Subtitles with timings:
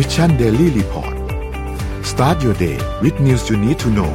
[0.00, 1.14] Mission Daily Report
[2.10, 4.12] start your day with news you need to know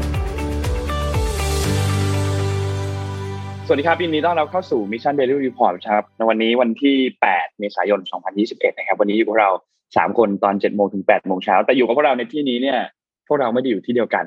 [3.65, 6.97] สวัสดีครับยินดีต้อนรับเข้าสู่ Mission Daily Report ครับในวันนี้วันที่
[7.29, 7.99] 8 เมษายน
[8.39, 9.49] 2021 นะครับ วันนี้อยู่กับเรา
[9.83, 12.79] 3 คนตอน 7 โมงถึง 8 โมงเช้า แต่อยู่กับพวกเราในที่นี้เนี่ย
[13.27, 14.25] พวกเราไม่ได้อยู่ที่เดียวกัน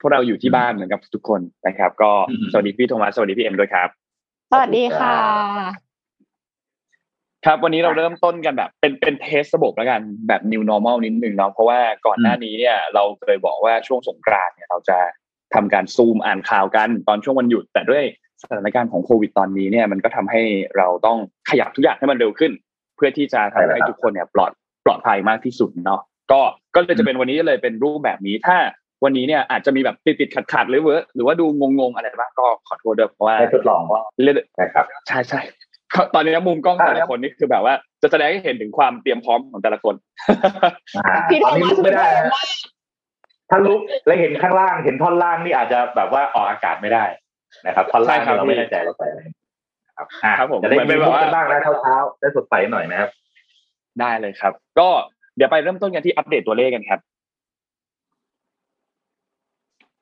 [0.00, 2.10] พวกเราอยู่ที่บ้านเหมือนกับทุกคนนะครับ ก็
[2.52, 3.88] สวัสดีพี่โทมัส สวัสดีพี่เอ็มด้วยครับ
[4.52, 5.87] สวัสดีค่ะ
[7.46, 14.98] ครับวันนี้เราเริ่มต้นกันแบบ เป็นเป็นเทสระบบแล้วกันแบบ new normal นิดนึงเนาะเพราะว่าก่อนหน้านี้เนี่ยเราเคยบอกว่าช่วงสงกรานต์เนี่ยเราจะ
[15.54, 18.04] ทำการซูมอ่านข่าวกันตอนช่วงวันหยุด แต่ด้วย
[18.42, 20.42] สถานการณ์ของโควิดตอนนี้เนี่ยมันก็ทำให้
[20.76, 21.18] เราต้อง
[21.50, 22.52] ขยับทุกอย่างให้มันเร็วขึ้น
[22.96, 24.50] เพื่อที่จะทำให้ทุกคนเนี่ยปลอด
[24.84, 26.00] ปลอดภัยมากที่สุดเนาะ
[26.32, 26.40] ก็
[26.74, 28.56] ก็เลยจะเป็นวันนี้เลยเป็นรูปแบบนี้ถ้า
[29.04, 35.40] วันนี้เนี่ยอาจจะมีแบบติดติดขัดขัดๆหรือว่าหรือว่าดูงงๆอะไรบ้างก็ขอโทษด้วยเพราะว่าได้ทดลองว่าเล่นนะครับใช่ใช่
[36.14, 39.94] ตอนนี้มุมกล้องแต่ละคนนี่คือแบบว่า จะแสดงให้เห็นถึงความเตรียมพร้อมของแต่ละคน
[41.06, 42.24] อ่าพี่ตอนนี้โทมัสลุกไม่ได้นะ
[43.50, 47.04] ถ้าลุกแล้วเห็นข้างล่างเห็นท่อนล่างนี่อาจจะแบบว่าออกอากาศไม่ได้
[47.66, 49.20] นะครับท่อนล่างใช่ครับเราไม่แน่ใจเราไปอะไร
[49.96, 53.10] ครับอะครับผมจะได้เหมือนเป็มีนลุกแบบว่ากันบ้างนะเช้าๆได้สดใสหน่อยนะครับ
[54.00, 54.88] ได้เลยครับ ก็
[55.36, 57.00] เดี๋ยวไปเริ่มต้นกันที่อัปเดตตัวเลขกันครับ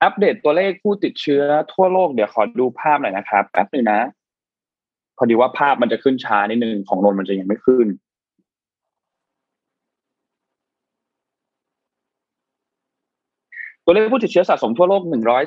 [0.02, 1.42] อัปเดตตัวเลขผู้ติดเชื้อ
[1.72, 4.00] ทั่วโลกเดี๋ยวขอดูภาพหน่อยนะครับแป๊บหนึงนะ
[5.16, 7.86] พอดีว่าภาพมันจะขึ้นช้านิดนึงของนนท์มันจะยังไม่ขึ้น
[13.84, 15.02] ตัวเลขผู้ติดเชื้อสะสมทั่วโลก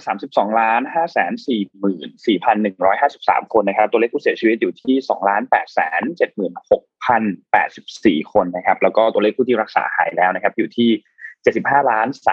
[0.08, 0.82] 132ล้าน
[2.62, 5.42] 544,153 คนนะครับ ตัวเลขผู้เสียชีวิตอยู่ที่2ล้าน
[7.52, 10.90] 876,084 คนนะครับ แล้วก็ตัวเลขผู้ที่รักษาหายแล้วนะครับ อยู่ที่
[11.40, 12.32] 75ล้าน3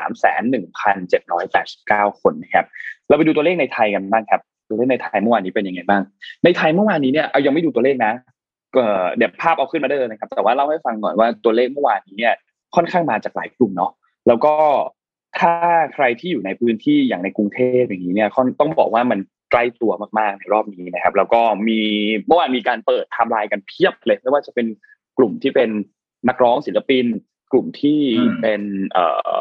[0.54, 1.22] 1 7
[1.56, 2.66] 8 9 คนนะครับ
[3.08, 6.02] เราไปดูตัวเลขในไทยกันบ้างครับ ตัวเลขในไทยเมื่อวานนี้เป็นยังไงบ้าง
[6.44, 8.12] ในไทยเมื่อวานนี้เนี่ยเอายังไม่ดูตัวเลขนะ
[8.76, 8.84] ก็
[9.16, 12.34] เดี๋ยวภาพเอาขึ้นมาได้เลยนะครับ แต่ว่าเล่าให้ฟังก่อนว่าตัวเลขเมื่อวานนี้เนี่ย
[12.74, 13.92] ค่อนข้างมาจากหลายกลุ่มเนาะ
[14.26, 14.54] แล้วก็
[15.38, 15.54] ถ้า
[15.94, 19.18] ใครที่อยู่ในพื้นที่อย่างในกรุงเทพอย่างนี้เนี่ยค่อนต้องบอกว่ามัน
[19.50, 21.80] ใกล้ตัวมากๆในรอบนี้นะครับ แล้วก็มี
[22.26, 24.66] เมื่อวานมีการเปิดไทม์ไลน์กันเพียบเลยไม่ว่าจะเป็น
[25.18, 25.70] กลุ่มที่เป็น
[26.28, 27.06] นักร้องศิลปิน
[27.52, 28.62] กลุ่มที่อืมเป็น
[28.92, 29.38] เอ่อ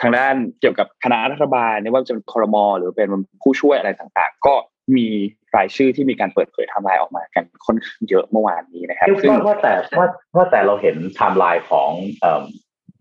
[0.00, 3.08] ทางด้านเกี่ยวกับคณะรัฐบาลไม่ว่าจะเป็นครมหรือเป็น
[3.42, 4.54] ผู้ช่วยอะไรต่างๆ ก็
[4.96, 5.08] มี
[5.56, 10.06] รายชื่อที่มีการเปิดเผยไทม์ไลน์ออกมากันค่อนข้างเยอะเมื่อวานนี้นะครับเรียกซึ่งว่าว่าแต่ว่า
[10.36, 11.90] ว่าแต่เราเห็นไทม์ไลน์ของ
[12.20, 12.42] เอิ่ม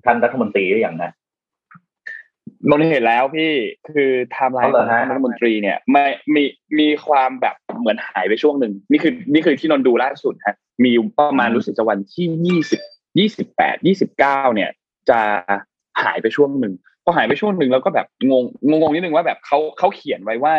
[0.05, 1.11] ท่านรัฐมนตรีหรือยังนะ
[2.69, 3.51] นนท์เห็นแล้วพี่
[3.95, 6.05] คือไทม์ไลน์เอาขเหรอองฮะท่านรัฐมนตรีเนี่ยไม่
[6.35, 6.43] มี
[6.79, 12.81] มีความแบบเหมือนหายไปช่วงหนึ่งนี่คือนี่คือที่นนท์ดูล่าสุดฮะมีประมาณรู้สึกจะวันที่ยี่สิบ
[13.19, 14.69] ยี่สิบแปดยี่สิบเก้าเนี่ย
[15.09, 15.21] จะ
[16.01, 16.73] หายไปช่วงหนึ่ง
[17.03, 20.55] พอหายไปช่วงหนึ่งแล้วก็แบบงงงงงนิดนึงว่าแบบเขาเขาเขียนไว้ว่า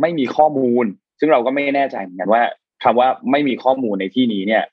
[0.00, 0.84] ไม่มีข้อมูล
[1.18, 2.42] ซึ่งเราก็ไม่แน่ใจเหมือนกันว่า
[2.82, 4.64] คำว่าไม่มีข้อมูลในที่นี้เนี่ย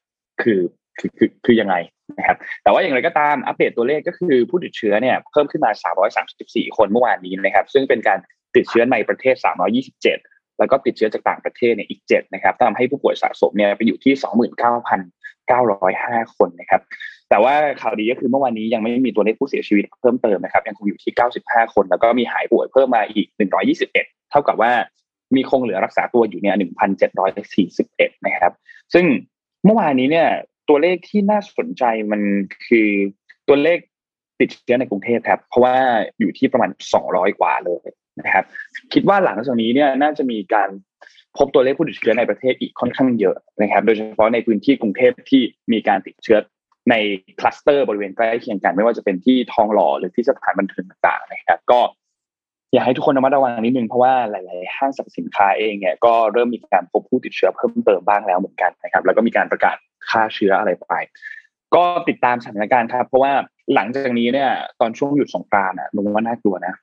[0.42, 0.60] คือ
[1.00, 1.76] คือคือคือยังไง
[2.18, 5.72] นะครับ แต่ว่าอย่างไรก็ตามอัปเดตตัวเลขก็คือผู้ติดเชื้อเนี่ยเพิ่มขึ้นมา
[6.24, 8.20] 334 คนเมื่อวานนี้นะครับ ซึ่งเป็นการ
[8.56, 9.36] ติดเชื้อในประเทศ
[9.98, 14.14] 327 แล้วก็ติดเชื้อจากต่างประเทศเนี่ยอีก 7 นะครับทำให้ผู้ป่วยสะสมเนี่ยไปอยู่ที่
[15.50, 16.82] 29,905 คนนะครับ
[17.30, 21.14] แต่ว่าข่าวดีก็คือเมื่อวานนี้ยังไม่มีตัวเลขผู้เสียชีวิตเพิ่มเติมนะครับยังคงอยู่ที่
[21.44, 23.28] 95 คน แล้วก็มีหายป่วยเพิ่มมาอีก
[23.80, 24.72] 121 เท่ากับว่า
[25.36, 26.56] มีคงเหลือรักษาตัวอยู่เนี่ย
[27.36, 28.54] 1,741 นะครับ
[28.94, 29.06] ซึ่ง
[29.66, 30.28] เมื่อวานนี้เนี่ย
[30.70, 32.22] ตัวเลขที่น่าสนใจมัน
[32.68, 32.90] คือ
[33.48, 33.80] ตัวเลข
[34.40, 35.76] ติดเชื้อในกรุงเทพครับ เพราะว่า
[36.20, 36.72] อยู่ที่ประมาณ
[37.06, 37.88] 200 กว่าเลย
[38.20, 38.46] นะครับ
[38.94, 40.70] คิดว่าหลังจากนี้เนี่ยน่าจะมีการ
[41.38, 46.38] พบตัวเลขผู้ติดเชื้อในประเทศอีกค่อนข้างเยอะนะครับ โดยเฉพาะในพื้นที่กรุงเทพที่มีการติดเชื้อ
[46.90, 46.96] ใน
[47.40, 51.80] คลัสเตอร์บริเวณใกล้เคียงกัน ไม่ว่าจะเป็นที่ทองหล่อหรือที่สถานบันเทิงต่างๆนะครับ ก็
[52.74, 59.76] อยากให้ทุกคนระมัดระวังนิดนึงเพราะว่าหลาย ๆ ห้างสรรพสินค้าเองเนี่ยก็เริ่มมีการพบผู้ติดเชื้อเพิ่มเติมบ้างแล้วเหมือนกันนะครับ แล้วก็มีการประกาศ
[60.10, 60.94] ฆ่าเชื้ออะไรไป
[61.76, 63.34] ก็ติดตามสถานการณ์ครับ เพราะว่า
[63.76, 64.50] หลังจากนี้เนี่ย
[64.82, 66.76] ตอนช่วงหยุดสงกรานต์อะนุ้ว่าน่ากลัวนะ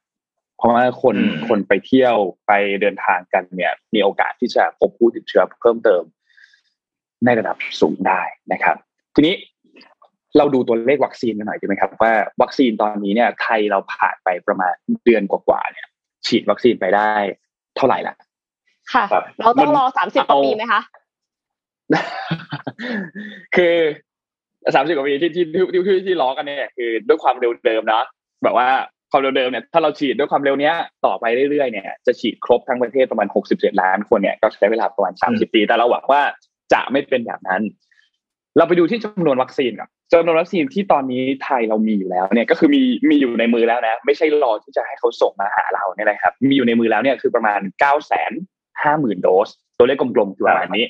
[0.58, 6.02] เพราะว่าคนอืมคนไปเที่ยวไปเดินทางกันเนี่ย มีโอกาสที่จะพบผู้ติดเชื้อเพิ่มเติม
[7.24, 8.20] ในระดับสูงได้
[8.52, 8.76] นะครับ
[9.14, 9.34] ทีนี้
[10.38, 12.12] เราดูตัวเลขวัคซีนกันหน่อยดีไหมครับว่า
[12.42, 14.74] วัคซีนตอนนี้เนี่ยไทยเราผ่านไปประมาณ
[15.04, 15.86] เดือนกว่าๆเนี่ย
[16.26, 17.12] ฉีดวัคซีนไปได้
[17.76, 18.14] เท่าไหร่ละ
[18.92, 20.80] ค่ะครับเราต้องรอมันสามสิบกว่าเอาปีไหมคะ
[23.56, 23.76] คือ
[24.74, 28.02] สามสิบกว่าปีที่ที่ที่ที่ที่ล้อกันเนี่ยคือด้วยความเร็วเดิมนะ
[28.44, 28.68] แบบว่า
[29.10, 30.74] ความเร็วเดิมเนี่ยถ้าเราฉีดด้วยความเร็วเนี้ย
[31.06, 36.22] ต่อไปเรื่อยๆเนี่ยจะฉีดครบทั้งประเทศประมาณหกสิบเจ็ดล้านคนเนี่ยก็ใช้เวลาประมาณสามสิบปีแต่เราหวังว่า
[36.72, 37.62] จะไม่เป็นแบบนั้น
[38.56, 48.32] เราไปดูที่จำนวนวัคซีนก่อน จำนวนวัคซีนที่ตอนนี้ไทยเรามีอยู่แล้วเนี่ยก็คือมีมีอยู่ในมือแล้วนะ ไม่ใช่รอที่จะให้เขาส่งมาหาเราเนี่ยนะครับ มีอยู่ในมือแล้วเนี่ยคือประมาณเก้าแสน
[48.82, 49.48] ห้าหมื่นโดส
[49.78, 50.84] ตัวเลขกลมๆคือประมาณนี้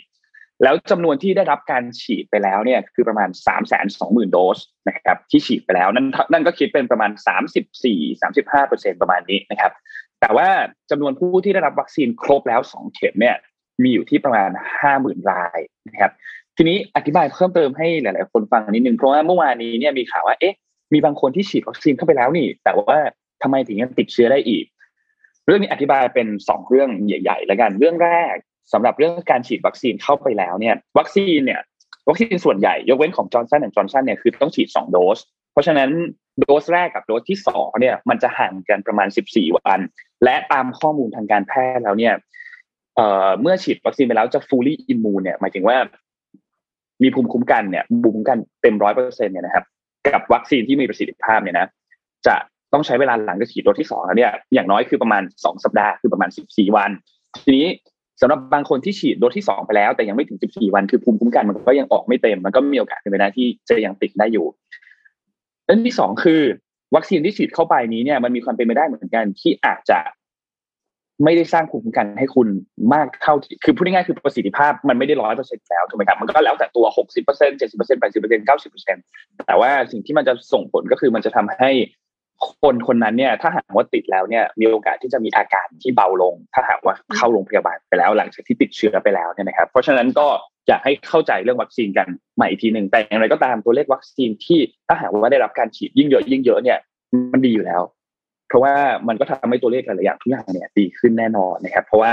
[0.62, 4.58] แล้วจำนวนที่ได้รับการฉีดไปแล้วเนี่ยคือประมาณ3ามแสนสองหมื่นโดส
[4.88, 7.10] นะครับที่ฉีดไปแล้วนั่นนั่นก็คิดเป็นประมาณ
[7.90, 9.72] 34-35เปอร์เซ็นประมาณนี้นะครับ
[10.20, 10.48] แต่ว่า
[10.90, 13.36] จำนวนผู้ที่ได้รับวัคซีนครบแล้ว 2 เข็มเนี่ย
[13.82, 14.50] มีอยู่ที่ประมาณ
[14.90, 15.58] 50,000 ราย
[15.88, 16.12] นะครับ
[16.56, 20.54] ทีนี้อธิบายเพิ่มเติมให้หลาย ๆ คนฟังนิดนึงเพราะว่าเมื่อวานนี้เนี่ยมีข่าวว่าเอ๊ะ
[20.92, 22.98] มีบางคนที่ฉีดวัคซีนเข้าไปแล้วนี่ แต่ว่า
[23.42, 24.64] ทำไมถึงยังติดเชื้อได้อีก
[25.46, 28.34] เรื่องนี้อธิบายเป็นสองเรื่องใหญ่ ๆ แล้วกันเรื่องแรก
[28.72, 31.60] สำหรับเรื่องการฉีดวัคซีนเข้าไปแล้วเนี่ย วัคซีนเนี่ย
[32.08, 35.18] วัคซีนส่วนใหญ่ยกเว้นของ Johnson และ Johnson เนี่ยคือต้องฉีดสองโดส
[35.52, 35.90] เพราะฉะนั้น
[36.40, 39.80] โดสแรกกับโดสที่สองเนี่ยมันจะห่างกันประมาณสิบสี่วัน
[40.24, 42.14] และตามข้อมูลทางการแพทย์แล้วเนี่ย
[42.96, 45.76] เอ่อเมื่อฉีดวัคซีนไปแล้วจะ fully immune เนี่ยหมายถึงว่า
[47.02, 49.64] มีภูมิคุ้มกันเนี่ยภูมิคุ้มกันเต็มร้อยเปอร์เซ็นต์เนี่ยนะครับ
[50.06, 51.66] กับวัคซีนที่มีประสิทธิภาพเนี่ยนะ
[52.26, 52.34] จะ
[52.72, 56.90] ต้องใช้เวลาหลังจากฉีดโดสที่สองแล้วเนี่ยอย่างน้อยคือประมาณสองสัปดาห์คือประมาณสิบสี่วัน
[57.44, 57.66] ทีนี้
[58.20, 64.46] สำหรับบางคนที่ฉีดโดสที่สองไปแล้ว แต่ยังไม่ถึง14วันคือภูมิคุ้มกันมันก็ยังออกไม่เต็ม มันก็มีโอกาสเป็นไปได้ที่จะยังติดได้อยู่
[65.64, 66.42] เรื่องที่สองคือ
[66.96, 69.98] วัคซีนที่ฉีดเข้าไปนี้เนี่ยมันมีความเป็นไปได้เหมือนกันที่อาจจะ
[71.24, 72.48] ไม่ได้สร้างภูมิคุ้มกันให้คุณ
[72.94, 79.04] มากเท่าที่คือพูดง่ายๆคือประสิทธิภาพมันไม่ได้ร้อยเปอร์เซ็นต์แล้วถูกไหมครับมันก็แล้วแต่ตัวหกสิบเปอร์เซ็นต์เจ็ดสิบเปอร์เซ็นต์แปดสิบเปอร์เซ็นต์เก้าสิบเปอร์เซ็นต์
[79.46, 81.70] แต่ว่าสิ่งที่มันจะส่งผลก็คือมันจะทำให้
[82.60, 90.26] คนคนนั้นเนี่ย ถ้าหากว่าติดแล้วเนี่ยมีโอกาสที่จะมีอาการที่เบาลง ถ้าหากว่าเข้าโรงพยาบาลไปแล้ว หลังจากที่ติดเชื้อไปแล้วเนี่ยนะครับ เพราะฉะนั้นก็
[90.68, 94.58] อยากให้เข้าใจเรื่องวัคซีนกันใหม่อีกทีหนึ่งแต่อย่างไรก็ตามตัวเลขวัคซีนที่
[94.88, 96.78] ถ้าหากว่าได้รับการฉีดยิ่งเยอะยิ่งเยอะเนี่ย
[97.32, 97.82] มันดีอยู่แล้ว
[98.52, 98.76] เพราะว่า
[99.08, 102.12] มันก็ทำให้ตัวเลขหลายอย่างทุกอย่างเนี่ยดีขึ้นแน่นอนนะครับ เพราะว่า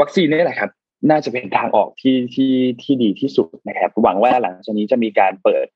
[0.00, 0.70] วัคซีนนี่แหละครับ
[1.10, 5.66] น่าจะเป็นทางออกที่ที่ที่ดีที่สุดนะครับ หวังว่าหลังจากนี้จะมีการเปิด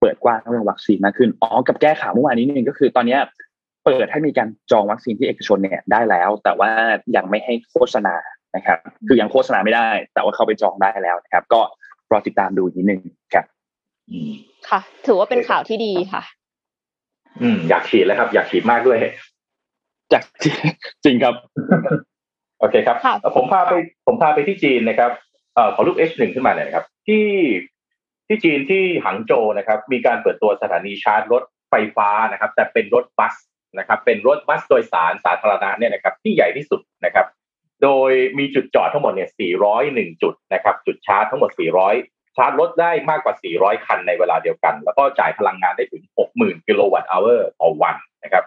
[0.00, 3.18] เปิดกว้างเรื่องวัคซีนมากขึ้นอ๋อกับแก้ข่าวเมื่อวานนี้นึงก็คือตอนนี้
[3.84, 6.70] เปิดให้มีการจองวัคซีนที่เอกชนเนี่ยได้แล้ว แต่ว่า
[7.16, 8.14] ยังไม่ให้โฆษณา
[8.56, 8.78] นะครับ
[9.08, 11.60] คือยังโฆษณาไม่ได้ แต่ว่าเข้าไปจองได้แล้วนะครับ ก็
[12.12, 13.00] รอติดตามดูนิดนึง
[13.34, 13.44] ครับ
[14.68, 16.22] ค่ะ ถือว่าเป็นข่าวที่ดีค่ะ
[17.42, 18.98] อืมอยากฉีดแล้วครับ อยากฉีดมากด้วย
[20.12, 20.22] จาก
[21.04, 21.34] จริงครับ
[22.60, 22.96] โอเคครับ
[23.36, 23.72] ผมพาไป
[24.06, 25.10] ผมพาไปที่จีนนะครับ
[25.54, 27.26] เอ่อขอรูป H1 ขึ้นมาหน่อยครับ ที่
[28.26, 33.34] ที่จีนที่หังโจวนะครับ มีการเปิดตัวสถานีชาร์จรถไฟฟ้านะครับ แต่เป็นรถบัส
[33.78, 37.26] นะครับ เป็นรถบัสโดยสารสาธารณะเนี่ยนะครับ ที่ใหญ่ที่สุดนะครับ
[37.82, 39.30] โดยมีจุดจอดทั้งหมดเนี่ย
[39.76, 46.04] 401 จุดนะครับ จุดชาร์จทั้งหมด400 ชาร์จรถได้มากกว่า 400 คันในเวลาเดียวกัน แล้วก็จ่ายพลังงานได้ถึง
[46.36, 48.44] 60,000 กิโลวัตต์อเวอร์ต่อวันนะครับ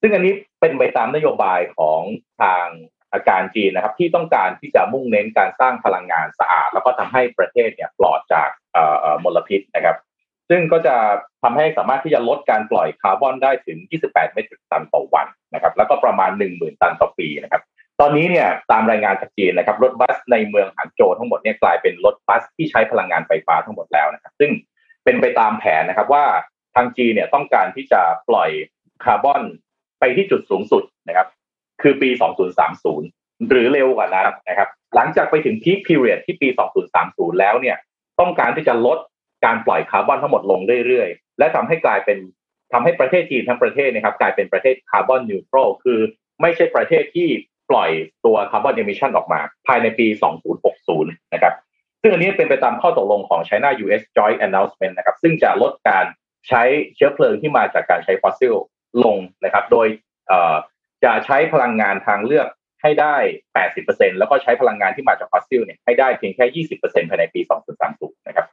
[0.00, 2.02] ซึ่งอันนี้เป็นไปตามนโยบายของ
[2.42, 2.66] ทาง
[3.12, 8.48] อาการจีนนะครับ ที่ต้องการที่จะมุ่งเน้นการสร้างพลังงานสะอาด แล้วก็ทำให้ประเทศเนี่ยปลอดจาก
[9.24, 9.96] มลพิษนะครับ
[10.50, 10.96] ซึ่งก็จะ
[11.42, 13.78] ทำให้สามารถที่จะลดการปล่อยคาร์บอนได้ถึง
[14.08, 17.62] 28 เมตริกตันต่อวันนะครับ แล้วก็ประมาณ 10,000 ตันต่อปีนะครับ
[18.00, 24.50] ตอนนี้เนี่ยตามรายงานจากจีนนะครับรถบัสในเมืองหางโจวทั้งหมดเนี่ยกลายเป็นรถบัสที่ใช้พลังงานไฟฟ้าทั้งหมดแล้วนะครับ ซึ่ง
[25.04, 26.24] เป็นไปตามแผนนะครับว่า
[26.74, 28.50] ทางจีนเนี่ยต้องการที่จะปล่อย
[29.04, 29.42] คาร์บอน
[30.00, 31.28] ไปที่จุดสูงสุดนะครับ
[31.82, 32.10] คือปี
[32.80, 36.48] 2030 หรือเร็วกว่านั้นนะครับ หลังจากไปถึง peak period ที่ปี
[36.94, 37.76] 2030 แล้วเนี่ย
[38.20, 38.98] ต้องการที่จะลด
[39.44, 42.18] การปล่อยคาร์บอนทั้งหมดลงเรื่อยๆ และทำให้กลายเป็น
[42.72, 46.00] ทำให้ประเทศจีนทั้งประเทศนะครับ กลายเป็นประเทศ carbon neutral คือ
[46.40, 47.28] ไม่ใช่ประเทศที่
[47.70, 47.90] ปล่อย
[48.24, 50.06] ตัว carbon emission ออกมา ภายในปี
[50.70, 51.54] 2060 นะครับ
[52.00, 56.04] ซึ่งอันนี้เป็นไปตามข้อตกลงของ China US Joint Announcement นะครับ ซึ่งจะลดการ
[56.48, 56.62] ใช้
[56.94, 58.54] เชื้อเพลิงที่มาจากการใช้ฟอสซิล
[59.04, 59.86] ลงนะครับ โดย
[61.04, 62.48] จะใช้พลังงานทางเลือก
[62.82, 63.16] ให้ได้
[63.66, 67.40] 80%แล้วก็ใช้พลังงานที่มาจากฟอสซิลเนี่ยให้ได้เพียงแค่ 20%ภายในปี
[67.84, 68.46] 2030 นะครับ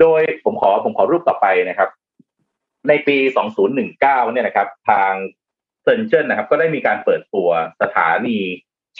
[0.00, 1.90] โดยผมขอผมขอรูปต่อไปนะครับ
[2.88, 3.16] ในปี
[3.74, 5.12] 2019 เนี่ยนะครับ ทาง
[5.86, 7.48] เซินเจิ้นนะครับ ก็ได้มีการเปิดตัว
[7.82, 8.38] สถานี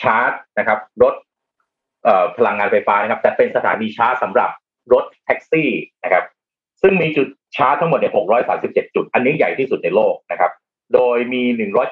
[0.01, 1.15] ชาร์จนะครับรถ
[2.37, 4.49] พลังงานไฟฟ้านะครับ แต่เป็นสถานีชาร์จสำหรับ
[4.93, 5.69] รถแท็กซี่
[6.03, 6.25] นะครับ
[6.81, 8.13] ซึ่งมีจุดชาร์จทั้งหมดเนี่ย
[8.53, 10.51] 637 จุด อันนี้ใหญ่ที่สุดในโลกนะครับ
[10.93, 11.43] โดยมี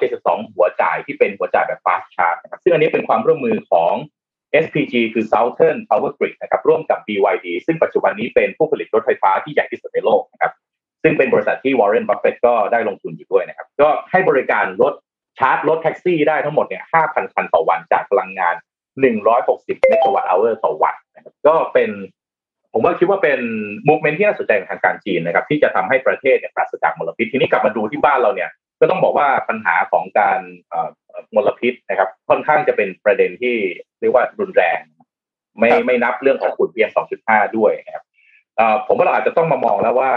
[0.02, 3.94] 172 หัวจ่ายที่เป็นหัวจ่ายแบบ fast charge นะครับ ซึ่งอันนี้เป็นความร่วมมือของ
[4.64, 10.52] SPG คือ Southern Power Grid นะครับ ร่วมกับ BYD ซึ่งปัจจุบันนี้เป็นผู้ผลิตรถไฟฟ้าที่ใหญ่ที่สุดในโลกนะครับ
[11.06, 14.94] ซึ่งเป็นบริษัทที่ Warren Buffett ก็ได้ลงทุนอยู่ด้วยนะครับ ก็ให้บริการรถ
[15.38, 18.54] ชาร์จรถแท็กซี่ได้ทั้งหมดเนี่ย5,000 คันต่อวันจากพลังงาน
[19.20, 21.90] 160 เมกะวัตต์ hour ต่อวันนะครับก็เป็น
[22.72, 23.40] ผมว่าคิดว่าเป็น
[23.88, 30.40] movement ที่น่าสนใจของทางการจีนนะครับ ที่จะทำให้ประเทศเนี่ยปราศจากมลพิษทีนี้กลับมาดูที่บ้านเราเนี่ย ก็ต้องบอกว่าปัญหาของการ
[31.34, 33.56] มลพิษนะครับ ค่อนข้างจะเป็นประเด็นที่
[34.00, 34.80] เรียกว่ารุนแรง
[35.58, 36.90] ไม่ไม่นับเรื่องของฝุ่น PM
[37.24, 38.04] 2.5 ด้วยนะครับ
[38.86, 40.12] ผมว่าเราอาจจะต้องมามองแล้วว่า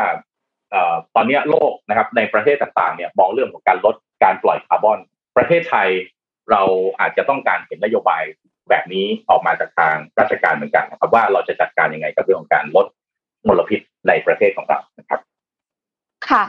[1.15, 4.99] ตอนนี้โลกนะครับในประเทศต่างๆเนี่ยมองเรื่องของการลดการปล่อยคาร์บอน
[5.38, 5.89] ประเทศไทย
[6.51, 6.61] เรา
[6.99, 8.23] อาจจะต้องการเห็นนโยบาย
[8.69, 12.85] แบบนี้ออกมาจากทางราชการเหมือนกันนะครับว่าเราจะจัดการยังไงกับเรื่องของการลด
[13.47, 15.19] มลพิษในประเทศของเรานะครับ
[16.29, 16.43] ค่ะ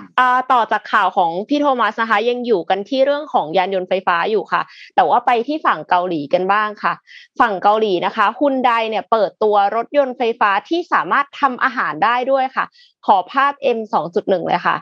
[0.53, 4.63] ต่อจากข่าวของพี่โทมัสนะคะ ยังอยู่กันที่เรื่องของยานยนต์ไฟฟ้าอยู่ค่ะ
[4.95, 6.93] แต่ว่าไปที่ฝั่งเกาหลีกันบ้างค่ะ
[7.41, 12.65] ฝั่งเกาหลีนะคะฮุนไดเนี่ยเปิดตัวรถยนต์ไฟฟ้าที่สามารถทำอาหารได้ด้วยค่ะ
[13.07, 13.79] ขอภาพ M
[14.15, 14.77] 2.1เลยค่ะ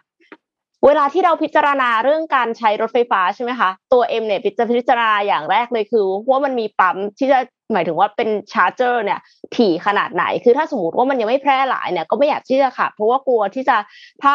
[0.87, 7.39] เวลาที่เราพิจารณาเรื่องการใช้รถไฟฟ้าใช่ไหมคะ ตัว M เนี่ยจะพิจารณาอย่างแรกเลยคือว่ามันมีปั๊มที่จะ
[7.73, 9.21] หมายถึงว่าเป็นชาร์จเจอร์เนี่ย
[9.57, 13.77] ถี่ขนาดไหน คือถ้าสมมติว่ามันยังไม่แพร่หลายเนี่ยก็ไม่อยากที่จะค่ะ เพราะว่ากลัวที่จะ
[14.23, 14.35] ถ้า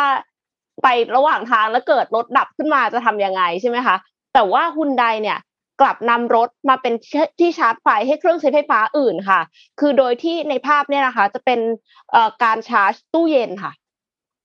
[0.81, 3.95] ไประหว่างทางแล้วเกิดรถดับขึ้นมาจะทํำยังไงใช่ไหมคะ
[4.33, 5.39] แต่ว่าฮุนไดเนี่ย
[5.81, 6.93] กลับนำรถมาเป็น
[7.39, 9.39] ที่ชาร์จไฟให้เครื่องใช้ไฟฟ้าอื่นค่ะ
[9.79, 11.59] คือโดยที่ในภาพเนี่ยนะคะ จะเป็น
[12.43, 13.71] การชาร์จตู้เย็นค่ะ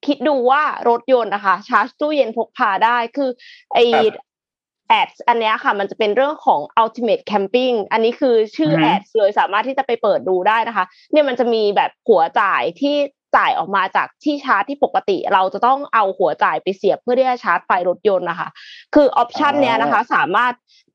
[0.06, 3.30] คิดดูว่ารถยนต์นะคะ ชาร์จตู้เย็นพกพาได้คือ
[3.74, 12.96] ไอ้ ad อันนี้ค่ะ มันจะเป็นเรื่องของ ultimate camping อันนี้คือชื่อ ad เลยสามารถที่จะไปเปิดดูได้นะคะ เนี่ยมันจะมีแบบหัวจ่ายที่
[13.36, 18.48] จ่ายออกมาจากที่ชาร์จที่ปกติ เราจะต้องเอาหัวจ่ายไปเสียบเพื่อที่จะชาร์จไฟรถยนต์นะคะ
[18.94, 20.52] คือออปชันเนี้ยนะคะ สามารถ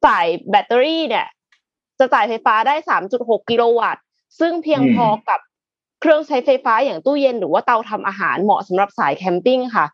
[0.07, 1.27] จ่ายแบตเตอรี่เนี่ย
[1.99, 2.75] จะจ่ายไฟฟ้าได้
[3.13, 4.03] 3.6กิโลวัตต์
[4.39, 5.39] ซึ่งเพียงพอกับ
[6.01, 9.85] เครื่องใช้ไฟฟ้าอย่างตู้เย็นหรือว่าเตาทำอาหารเหมาะสำหรับสาย camping ค่ะ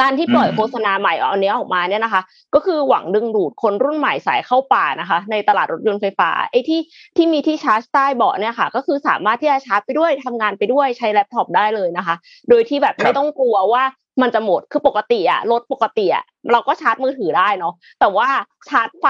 [0.00, 2.22] การที่ปล่อยโฆษณาใหม่เอาเนี้ยออกมาเนี่ยนะคะ
[2.54, 6.80] ก็คือหวังดึงดูดคนรุ่นใหม่สายเข้าป่านะคะ ในตลาดรถยนต์ไฟฟ้าไอ้ที่
[7.16, 12.14] ที่มีที่ชาร์จใต้เบาะเนี่ยค่ะ ก็คือสามารถที่จะชาร์จไปด้วยทำงานไปด้วยใช้แล็ปท็อปได้เลยนะคะ
[12.48, 13.82] โดยที่แบบไม่ต้องกลัวว่า
[14.22, 18.28] มันจะหมดคือปกติอะรถปกติอะเราก็ชาร์จมือถือได้เนาะแต่ว่า
[18.68, 19.06] ชาร์จไฟ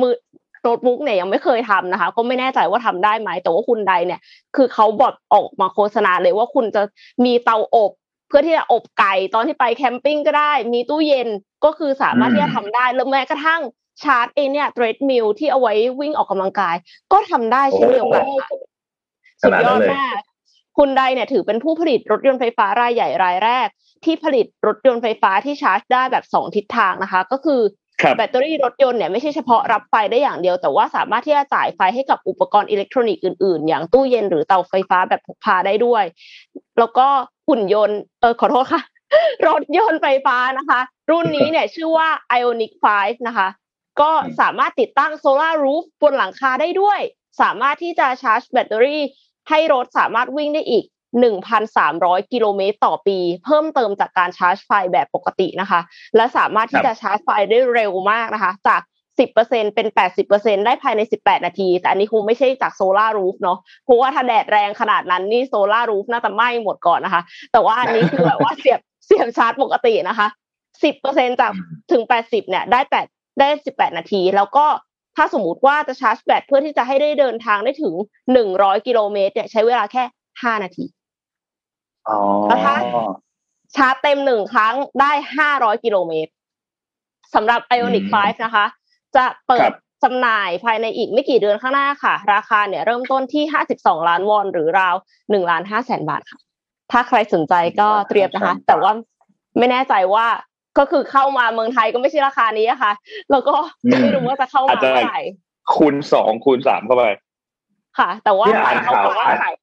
[0.00, 0.14] มือ
[0.62, 4.20] โน้ตบุ๊กเนี่ยยังไม่เคยทำนะคะ ก็ไม่แน่ใจว่าทำได้ไหมแต่ว่าฮุนไดเนี่ย
[4.56, 6.82] คือเขาบอกออกมาโฆษณาเลยว่าคุณจะ
[7.24, 7.92] มีเตาอบ
[8.28, 11.28] เพื่อที่จะอบไก่ตอนที่ไป camping ก็ได้ มีตู้เย็น
[11.64, 13.60] ก็คือสามารถที่จะทำได้แล้วแม้กระทั่ง
[14.02, 16.76] ชาร์จเองเนี่ย treadmill ที่เอาไว้วิ่งออกกำลังกาย
[17.12, 18.24] ก็ทำได้เช่นเดียวกัน
[19.42, 20.16] สุดยอดมาก
[20.78, 23.68] ฮุนไดเนี่ยถือเป็นผู้ผลิตรถยนต์ไฟฟ้ารายใหญ่รายแรก
[24.04, 27.60] ที่ผลิตรถยนต์ไฟฟ้าที่ชาร์จได้แบบสองทิศทางนะคะ ก็คือ
[28.16, 36.04] แบตเตอรี่รถยนต์เนี่ยไม่ใช่เฉพาะรับไฟได้อย่างเดียว แต่ว่าสามารถที่จะจ่ายไฟให้กับอุปกรณ์อิเล็กทรอนิกส์อื่นๆ อย่างตู้เย็นหรือเตาไฟฟ้าแบบพกพาได้ด้วย
[36.78, 37.08] แล้วก็
[37.48, 38.82] หุ่นยนต์เออขอโทษค่ะ
[39.48, 42.08] รถยนต์ไฟฟ้านะคะ รุ่นนี้เนี่ยชื่อว่า
[42.40, 43.48] Ioniq 5 นะคะ
[44.00, 44.10] ก็
[44.40, 47.00] สามารถติดตั้ง solar roof บนหลังคาได้ด้วย
[47.40, 49.02] สามารถที่จะชาร์จแบตเตอรี่
[49.50, 50.84] ให้รถสามารถวิ่งได้อีก
[51.58, 55.80] 1,300 กิโลเมตรต่อปี เพิ่มเติมจากการชาร์จไฟแบบปกตินะคะ
[56.16, 58.82] และสามารถที่จะชาร์จไฟได้เร็วมากนะคะ จาก
[59.18, 59.86] 10%เป็น
[60.26, 70.28] 80%ได้ภายใน18นาที แต่อันนี้คงไม่ใช่จากโซลารูฟเนาะเพราะว่าถ้าแดดแรงขนาดนั้นนี่โซลารูฟน่าจะไหม้หมดก่อนนะคะ แต่ว่าอันนี้คือแบบว่าเสียบเสียบชาร์จปกตินะคะ
[70.82, 71.52] 10%จาก
[71.92, 72.80] ถึง80เนี่ย ได้
[73.10, 74.66] 8ได้18นาที แล้วก็
[75.16, 77.94] ถ้าสมมติว่าจะชาร์จแบตเพื่อที่จะให้ได้เดินทางได้ถึง
[78.40, 80.84] 100กิโลเมตรเนี่ยใช้เวลาแค่5นาที
[82.48, 82.74] แล้วถ้า
[83.76, 86.32] ชาร์จเต็มหนึ่งครั้งได้ห้าร้อยกิโลเมตร
[87.34, 88.66] สำหรับ Ionic 5 นะคะ
[89.16, 89.70] จะเปิด
[90.04, 94.94] จำหน่ายภายในอีกไม่กี่เดือนข้างหน้าค่ะ ราคาเนี่ยเริ่มต้นที่ห้าสิบสองล้านวอน หรือราว
[95.30, 96.40] หนึ่งล้านห้าแสนบาทค่ะ
[96.92, 98.92] ถ้าใครสนใจก็เตรียมนะคะ แต่ว่า
[99.58, 100.26] ไม่แน่ใจว่า
[100.78, 102.92] ก็คือเข้ามาเมืองไทยก็ไม่ใช่ราคานี้ค่ะ
[103.30, 103.54] แล้วก็
[104.00, 105.20] ไม่รู้ว่าจะเข้ามาเมื่อไหร่
[105.74, 107.04] คูณสองคูณสามเข้าไป
[107.98, 108.46] ค่ะ แต่ว่า
[108.84, 109.54] เขาบอกว่าขาย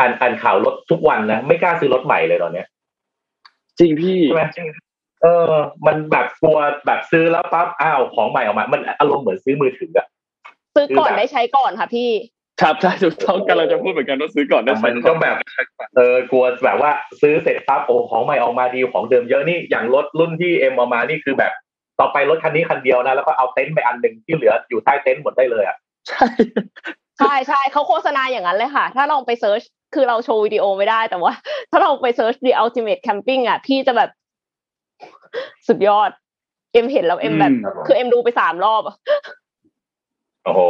[0.00, 2.66] อ่านอ่านข่าวรถทุกวันนะ ไม่กล้าซื้อรถใหม่เลยตอนเนี้ย
[3.78, 4.18] จริงพี่
[4.54, 4.72] ใช่ไหม
[5.24, 5.52] เออ
[5.86, 10.06] มันแบบกลัวแบบซื้อแล้วปั๊บอ้าวของใหม่ออกมา มันอารมณ์เหมือนซื้อมือถืออะ
[10.74, 12.10] ซื้อก่อนได้ใช้ก่อนค่ะพี่
[12.60, 15.36] ครับใช่ถูกต้องกันเราจะพูดเหมือนกันว่าซื้อก่อนได้มันก็แบบ
[15.96, 16.90] เออกลัวแบบว่า
[17.20, 21.52] ซื้อเสร็จปั๊บโอ้ของใหม่ออกมาดีของเดิมเยอะนี่อย่างรถรุ่นที่เอ็มออกมานี่คือแบบ
[22.00, 25.76] ต่อไปรถคันนี้คันเดียวนะแล้วก็เอาเต็นท์ไปอันหนึ่งที่เหลืออยู่ใต้เต็นท์หมดได้เลยอะ
[26.08, 26.26] ใช่
[27.18, 29.62] ใช่ใช่เขาโฆษณาอย่างนั้นเลยค่ะ ถ้าลองไป search
[29.94, 31.32] คือเราโชว์วิดีโอไม่ได้แต่ว่า
[31.70, 34.10] ถ้าเราไปเซิร์ช The Ultimate Camping อะพี่จะแบบ
[35.68, 36.10] สุดยอด
[36.72, 37.52] เอ็มเห็นแล้วเอ็มแบบ
[37.86, 38.82] คือเอ็มดูไปสามรอบ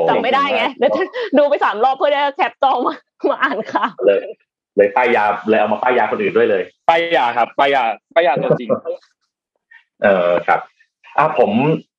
[0.09, 0.93] จำไม่ได้ไงเดี๋ยว
[1.39, 2.95] ดูไปสามรอบเพื่อได้แคปจอมา
[3.31, 4.27] มาอ่านข่าวเลย
[4.77, 7.83] เลยป้ายยาเลยเอามาป้ายยาคนอื่นด้วยเลยป้ายยาครับป้ายยา
[8.15, 8.71] ป้ายยาตัวจริง
[10.03, 10.61] เออครับ
[11.19, 11.51] อะผม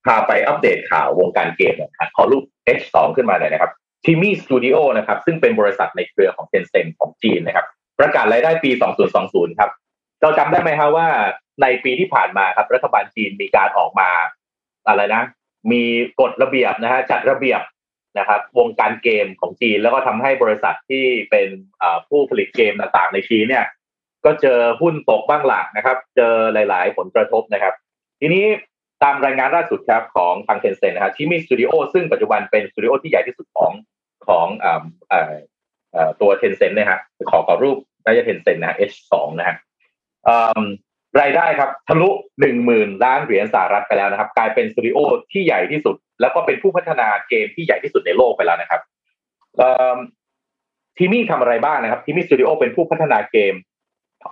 [0.06, 2.44] พาไปอัปเดตข่าววงการเกมนะครับขอรูป
[2.80, 3.72] H2 ขึ้นมาหน่อยนะครับ
[4.04, 7.65] ทีมี่สตูดิโอนะครับ ซึ่งเป็นบริษัทในเครือของเทนเซ็นของจีนนะครับ
[8.00, 8.72] ประกาศรายได้ปี
[9.15, 9.72] 2020 ครับ
[10.22, 11.08] เราจำได้ไหมครับว่า
[11.62, 14.09] ในปีที่ผ่านมาครับ รัฐบาลจีนมีการออกมา
[14.88, 15.24] อะไรนะ
[15.71, 15.83] มี
[16.21, 17.62] กฎระเบียบนะฮะจัดระเบียบ
[18.19, 21.47] นะครับ วงการเกมของจีนแล้วก็ทำให้บริษัทที่เป็น
[22.09, 23.65] ผู้ผลิตเกมต่างๆ ในจีนเนี่ย
[24.25, 27.74] ก็เจอหุ้นตกบ้างหลักนะครับ เจอหลายๆ ผลกระทบนะครับ
[28.19, 28.45] ทีนี้
[29.03, 33.71] ตามรายงานล่าสุดครับของทางเทนเซ็นนะฮะที่มีสตูดิโอซึ่งปัจจุบันเป็นสตูดิโอที่ใหญ่ที่สุดของ
[34.27, 34.67] ของอ
[35.13, 39.55] อตัวเทนเซ็นนะฮะขอขอรูปน่าจะเทนเซ็นนะฮะ H2 นะฮะ
[41.19, 44.98] รายได้ครับทะลุหนึ่งหมื่นล้านเหรียญสหรัฐไปแล้วนะครับ กลายเป็นสตูดิโอ
[45.31, 48.81] ที่ใหญ่ที่สุด แล้วก็เป็นผู้พัฒนาเกมที่ใหญ่ที่สุดในโลกไปแล้วนะครับ
[50.98, 53.53] ทีมี่ทำอะไรบ้างนะครับทีมี่สตูดิโอเป็นผู้พัฒนาเกม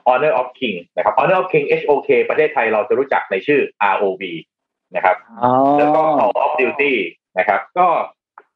[0.07, 3.61] Honor of King นะครับ Honor of King HOK ประเทศไทยเราจะรู้จักในชื่อ
[3.93, 4.23] ROV
[4.95, 5.15] นะครับ
[5.79, 6.93] แล้วก็ Call of Duty
[7.39, 7.87] นะครับ ก็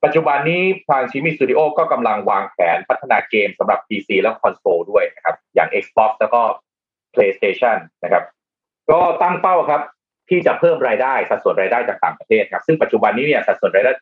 [0.04, 6.42] ปัจจุบันนี้ทางชิมิสตูดิโอก็กำลังวางแผนพัฒนาเกมสำหรับ PC และคอนโซลด้วยนะครับ อย่าง Xbox แล้วก็
[7.18, 8.24] PlayStation นะครับ
[8.92, 9.82] ก็ตั้งเป้าครับ
[10.30, 13.94] ที่จะเพิ่มรายได้สัดส่วนรายได้จากต่างประเทศครับ ซึ่งปัจจุบันนี้เนี่ยสัดส่วนรายได้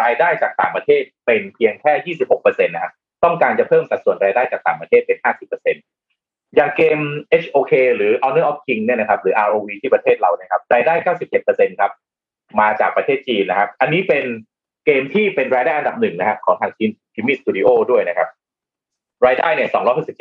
[0.00, 2.92] รายได้จากต่างประเทศเป็นเพียงแค่ 26%นต์นะครับ
[3.24, 5.84] ต้องการจะเพิ่มสัดส่วนรายได้จากต่างประเทศเป็น 50%อร์เซ็นต์
[6.56, 6.98] อย่างเกม
[7.42, 10.94] HOK หรือ Honor of King เนี่ยนะครับ หรือ ROV ที่ประเทศเรานะครับรายได้
[11.38, 11.92] 97%ครับ
[12.60, 14.24] มาจากประเทศจีนนะครับ อันนี้เป็น
[14.86, 18.28] เกมที่เป็นรายได้อันดับหนึ่งนะครับของทางทีมทิมิสตูดิโอด้วยนะครับ
[19.26, 19.70] รายได้เนี่ย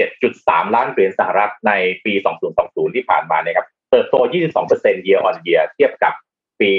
[0.09, 1.71] 267.3 ล้านเหรียญสหรัฐใน
[2.05, 2.13] ปี
[2.55, 4.15] 2020 ที่ผ่านมานะครับ เติบโต
[4.61, 6.13] 22% year on year เทียบกับ
[6.61, 6.71] ปี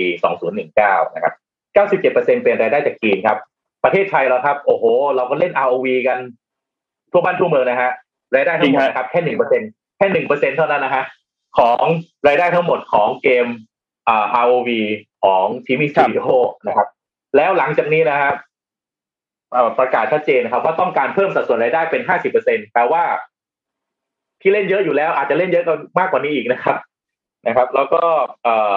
[0.54, 1.34] 2019 นะครับ
[1.74, 3.38] 97%เป็นรายได้จากจีนครับ
[3.84, 4.84] ประเทศไทยเราครับ โอ้โห
[5.16, 6.18] เราก็เล่น ROV กัน
[7.12, 7.90] ทั่วบ้านทั่วเมืองนะฮะ
[8.34, 9.62] รายได้ทั้งหมดนะครับ แค่หนึ่งเปอร์เซ็น
[9.96, 11.04] แค่หนึ่งเปอร์เซ็นเท่านั้นนะฮะ
[11.58, 11.86] ของ
[12.28, 13.46] รายได้ทั้งหมดของเกม
[14.08, 14.70] อ่า ROV
[15.24, 16.28] ของทีมิสตูดิโอ
[16.66, 16.88] นะครับ
[17.36, 18.34] แล้วหลังจากนี้นะครับ
[19.78, 23.04] ประกาศชัดเจนนะครับ ว่าต้องการเพิ่มสัดส่วนรายได้เป็นห้าสิบเปอร์เซ็นแปลว่า
[24.40, 25.64] ที่เล่นเยอะอยู่แล้ว อาจจะเล่นเยอะ
[25.99, 26.76] มากกว่านี้อีกนะครับ
[27.46, 28.02] นะครับ แล้วก็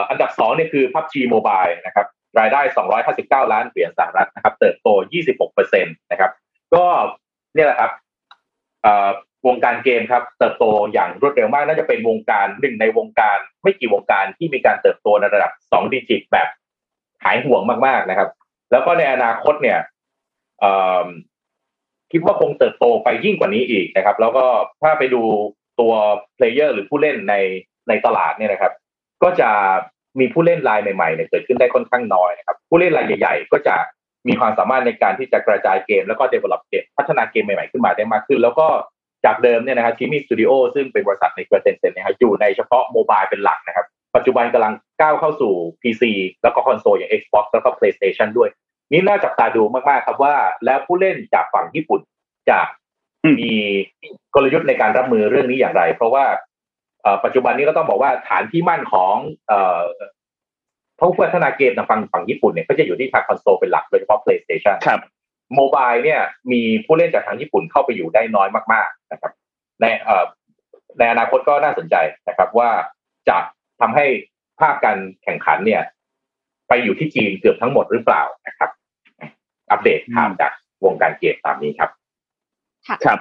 [0.09, 2.07] อันดับสองเนี่ยคือ PUBG Mobile นะครับ
[2.39, 6.31] รายได้สองร้อยห้าสิบเก้าล้านเหรียญสหรัฐนะครับ เติบโตยี่สิบหกเปอร์เซ็นตนะครับ
[6.73, 6.85] ก็
[7.55, 7.91] เนี่ยแหละครับ
[9.47, 16.47] วงการเกมครับ เติบโตอย่างรวดเร็วมากน่าจะเป็นวงการหนึ่งในวงการไม่กี่วงการที่มีการเติบโตในระดับสองดิจิตแบบ
[17.23, 18.29] หายห่วงมากๆนะครับ
[18.71, 19.79] แล้วก็ในอนาคตเนี่ย
[22.11, 24.45] คิดว่าคงเติบโตไปยิ่งกว่านี้อีกนะครับ แล้วก็
[24.83, 25.21] ถ้าไปดู
[25.79, 25.93] ตัว
[26.35, 27.35] เพลเยอร์หรือผู้เล่นใน
[27.89, 28.73] ในตลาดเนี่ยนะครับ
[29.23, 29.49] ก็จะ
[30.19, 33.75] มีผู้เล่นรายใหม่ๆเนี่ยเกิดขึ้นได้ค่อนข้างน้อยนะครับ ผู้เล่นรายใหญ่ ๆ ก็จะ
[34.27, 38.67] มีความสามารถในการที่จะกระจายเกม แล้วก็ develop เกมพัฒนาเกมใหม่ๆขึ้นมาได้มากขึ้น แล้วก็
[39.25, 46.03] จากเดิมเนี่ยนะครับ TiMi Studio ซึ่งเป็นบริษัทในเครือ Tencent นะครับอยู่ในเฉพาะ mobile เป็นหลักนะครับ ปัจจุบันกำลังก้าวเข้าสู่ PC
[46.43, 48.49] แล้วก็คอนโซลอย่าง Xbox แล้วก็ PlayStation ด้วย
[48.91, 52.01] นี่น่าจับตาดูมากๆครับว่า แล้วผู้เล่นจากฝั่งญี่ปุ่น
[52.49, 52.59] จะ
[53.39, 53.51] มี
[54.35, 56.25] กลยุทธ์ในการรับมือเรื่องนี้อย่างไร เพราะว่า
[57.23, 59.15] ปัจจุบันนี้ก็ต้องบอกว่าฐานที่มั่นของ
[60.99, 65.01] ผู้พัฒนาเกมทางฝั่งฝั่งญี่ปุ่นเนี่ยก็จะอยู่ที่ทางคอนโซลเป็นหลักโดยเฉพาะ PlayStation ครับ
[65.55, 66.21] โมบายเนี่ย
[66.51, 69.31] มีผู้เล่นจากทางญี่ปุ่นเข้าไปอยู่ได้น้อยมาก ๆ นะครับ
[69.81, 69.85] ใน
[70.99, 71.95] ในอนาคตก็น่าสนใจ
[72.27, 72.69] นะครับ ว่า
[73.29, 73.37] จะ
[73.81, 74.05] ทำให้
[74.59, 75.81] ภาคการแข่งขันเนี่ย
[76.67, 78.69] ไปอยู่ที่จีนเกือบทั้งหมดหรือเปล่านะครับ
[79.71, 80.51] อัปเดตข่าวจาก
[80.85, 81.89] วงการเกมตามนี้ครับ
[83.05, 83.19] ครับ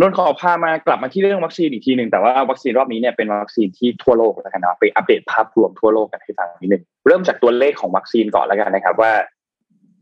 [0.00, 9.12] นนขอพามากลับมาที่เรื่องวัคซีนอีกทีหนึ่งแต่ว่าวัคซีนรอบนี้เนี่ยเป็นวัคซีนที่ทั่วโลกแล้วกันนะไปอัปเดตภาพรวมทั่วโลกกันให้ฟังนิดนึงเริ่มจากตัวเลขของวัคซีนก่อนแล้วกันนะครับว่า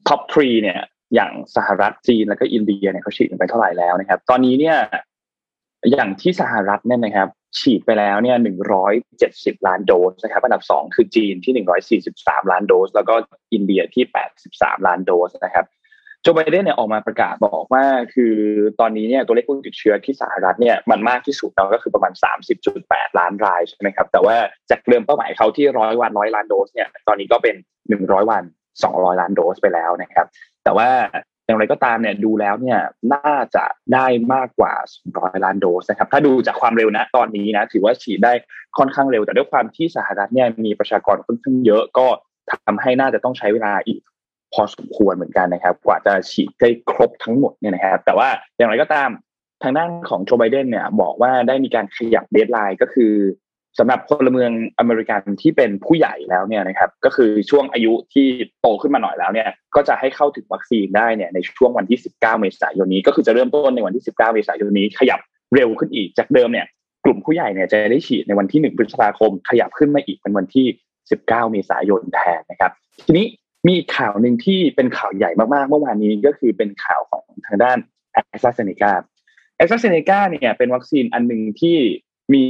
[0.09, 0.79] top three เนี่ย
[1.15, 4.77] อย่างสหรัฐจีนแล้วก็อินเดียเนี่ยเขาฉีดไปเท่าไหร่แล้วนะครับ ตอนนี้เนี่ย
[5.91, 13.15] อย่างที่สหรัฐเนี่ยนะครับ ฉีดไปแล้วเนี่ยหนึ่งร้อยเจ็ดสิบล้านโดสนะครับอันดับสองคือจีนที่หนึ่งร้อยสี่สิบสามล้านโดส แล้วก็
[13.53, 15.67] อินเดียที่แปดสิบสามล้านโดสนะครับ
[16.23, 18.35] โจไบเดนเนี่ยออกมาประกาศบอกว่าคือ
[18.81, 22.13] ตอนนี้เนี่ยตัวเลขผู้ติดเชื้อที่สหรัฐเนี่ยมันมากที่สุดเราก็คือประมาณ
[22.65, 24.37] 30.8 ล้านรายใช่ไหมครับแต่ว่า
[24.71, 27.57] จากเดิมเป้าหมายเขาที่ร้อยวันร้อยล้านโดสเนี่ยตอนนี้ก็เป็น
[27.93, 28.43] 100 วัน
[28.83, 30.27] 200 ล้านโดสไปแล้วนะครับ
[30.65, 30.89] แต่ว่า
[31.49, 32.79] อย่างไรก็ตามเนี่ยดูแล้วเนี่ย
[33.15, 34.73] น่าจะได้มากกว่า
[35.09, 38.33] 200 ล้านโดสนะครับถ้าดูจากความเร็วนะตอนนี้นะถือว่าฉีดได้
[38.79, 42.07] ค่อนข้างเร็ว แต่ด้วยความที่สหรัฐเนี่ยมีประชากรค่อนข้างเยอะก็
[42.51, 44.01] ทำให้น่าจะต้องใช้เวลาอีก
[44.53, 49.11] พอสมควรเหมือนกันนะครับ กว่าจะฉีดได้ครบทั้งหมดเนี่ยนะครับ แต่ว่าอย่างไรก็ตาม
[49.63, 53.15] ทางด้านของโจไบเดนเนี่ยบอกว่าได้มีการขยับเดทไลน์ก็คือ
[53.79, 58.27] สำหรับพลเมืองอเมริกันที่เป็นผู้ใหญ่แล้วเนี่ยนะครับก็คือช่วงอายุที่
[58.61, 65.21] โตขึ้นมาหน่อยแล้วเนี่ยก็จะให้เข้าถึงวัคซีนได้เนี่ยในช่วงวันที่ 19 เมษายนนี้ ก็คือจะเริ่มต้นในวันที่ 19 เมษายนนี้ ขยับ
[65.55, 66.67] เร็วขึ้นอีกจากเดิมเนี่ย
[67.05, 70.67] กลุ่มผู้ใหญ่เนี่ยจะได้ฉีดในวันที่ 1 พฤษภาคม ขยับขึ้นมาอีกเป็นวันที่
[71.11, 72.73] 19 เมษายนแทนนะครับ
[73.07, 73.27] ทีนี้
[73.69, 77.79] มีข่าวหนึ่งที่เป็นข่าวใหญ่มากๆเมื่อวานนี้ก็คือเป็นข่าวของทางด้าน
[78.13, 78.93] แอสตราเซเนกา
[79.57, 81.77] แอสตราเซเนกาเนี่ยเป็นวัคซีนอันหนึ่งที่
[82.35, 82.45] มี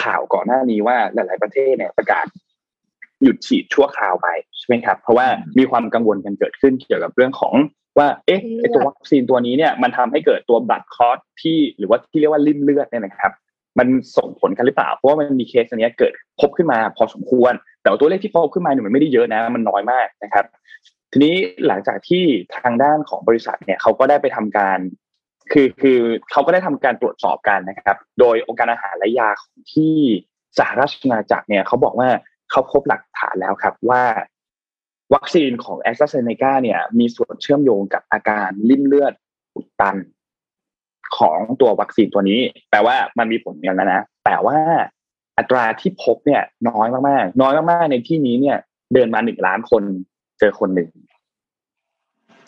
[0.00, 2.26] ข่าวก่อนหน้านี้ว่าหลาย ๆ ประเทศเนี่ยประกาศ
[3.22, 5.26] หยุดฉีดชั่วคราวไปใช่ไหมครับ เพราะว่า
[5.58, 7.54] มีความกังวลกันเกิดขึ้นเกี่ยวกับเรื่องของ
[7.98, 13.32] ว่า เอ๊ะไอตัววัคซีนตัวนี้เนี่ยมันทำให้เกิดตัว blood clot ที่หรือว่าที่เรียกว่าลิ่มเลือดเนี่ยนะครับ
[13.78, 20.44] มันส่งผลกันหรือเปล่า เพราะว่ามันมีเคสอันนี้เกิดพบขึ้นมาพอสมควร แต่ตัวเลขที่พบขึ้นมาเนี่ยมันไม่ได้เยอะนะ มันน้อยมากนะครับ
[21.12, 21.34] ทีนี้
[21.66, 22.24] หลังจากที่
[22.64, 24.78] ทางด้านของบริษัทเนี่ยเขาก็ได้ไปทำการ
[25.52, 25.98] คือคือ
[26.30, 29.96] เขาก็ได้ทำการตรวจสอบกันนะครับ โดยองค์การอาหารและยาของที่
[30.58, 32.08] สหราชอาณาจักรเนี่ยเขาบอกว่า
[32.50, 34.02] เขาพบหลักฐานแล้วครับว่า
[35.14, 39.12] วัคซีนของแอสตราเซเนกาเนี่ย มีส่วนเชื่อมโยงกับอาการลิ่มเลือด
[39.54, 39.96] อุดตัน
[41.16, 44.58] ของตัววัคซีนตัวนี้ แปลว่ามันมีผลอย่างนั้นนะ แต่ว่า
[45.38, 48.58] อัตราที่พบเนี่ย น้อยมากๆ น้อยมากๆในที่นี้เนี่ย
[48.94, 49.82] เดินมาหนึ่งล้านคน
[50.38, 50.88] เจอคนหนึ่ง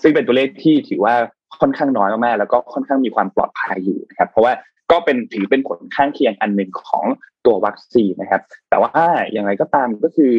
[0.02, 1.14] ซึ่งเป็นตัวเลขที่ถือว่า
[1.60, 4.52] ค่อนข้างน้อยมากๆแล้วก็ค่อนข้างมีความปลอดภัยอยู่นะครับ เพราะว่า
[4.90, 7.04] ก็เป็นถือเป็นผลข้างเคียงอันหนึ่งของ
[7.46, 10.34] ตัววัคซีนนะครับ แต่ว่าอย่างไรก็ตามก็คือ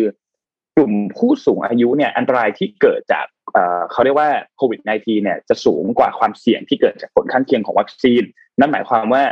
[0.75, 3.25] กลุ่มผู้สูงอายุเนี่ยอันตรายที่เกิดจาก
[3.91, 8.23] เขาเรียกว่าโควิด -19 เนี่ยจะสูงกว่าความเสี่ยงที่เกิดจากผลข้างเคียงของวัคซีน
[8.59, 9.23] นั่นหมายความว่า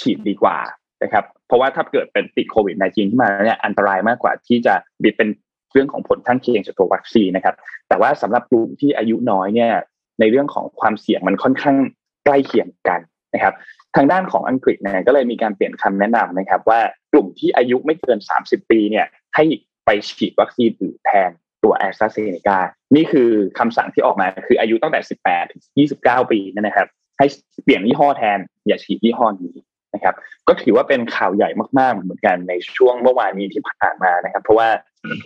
[0.00, 0.58] ฉีดดีกว่า
[1.02, 5.28] นะครับ เพราะว่าถ้าเกิดเป็นติดโควิด -19 ที่มาเนี่ยอันตรายมากกว่าที่จะบิดเป็น
[5.72, 7.54] เรื่องของผลข้างเคียงจากตัววัคซีนนะครับ
[7.88, 9.72] แต่ว่าสำหรับกลุ่มที่อายุน้อยเนี่ย
[10.20, 11.76] ในเรื่องของความเสี่ยงมันค่อนข้าง
[12.24, 13.00] ใกล้เคียงกัน
[13.34, 13.54] นะครับ
[13.96, 16.80] ทางด้านของอังกฤษเนี่ยก็เลยมีการเปลี่ยนคำแนะนำนะครับ ว่า
[17.12, 19.44] กลุ่มที่อายุไม่เกิน 30 ปีเนี่ยให้
[19.84, 21.30] ไปฉีดวัคซีนอื่นแทน
[21.62, 22.58] ตัวแอสตราเซเนกา
[22.94, 25.62] นี่คือคำสั่งที่ออกมาคืออายุตั้งแต่ 18 ถึง
[25.98, 26.86] 29 ปีนะครับ
[27.18, 27.26] ให้
[27.64, 29.54] เปลี่ยนยี่ห้อแทน อย่าฉีดยี่ห้อนี้
[29.94, 30.14] นะครับ
[30.48, 31.48] ก็ถือว่าเป็นข่าวใหญ่
[31.78, 34.68] มากๆเหมือนกันในช่วงเมื่อวานนี้ที่ผ่านมานะครับ เพราะว่า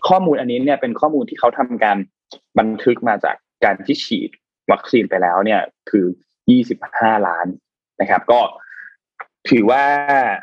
[0.09, 1.97] ข้อมูลอันนี้เนี่ยเป็นข้อมูลที่เขาทำการ
[2.59, 4.31] บันทึกมาจากการที่ฉีด
[4.73, 6.05] วัคซีนไปแล้วเนี่ยคือ
[6.67, 7.47] 25 ล้าน
[8.01, 8.41] นะครับ ก็
[9.51, 9.83] ถือว่า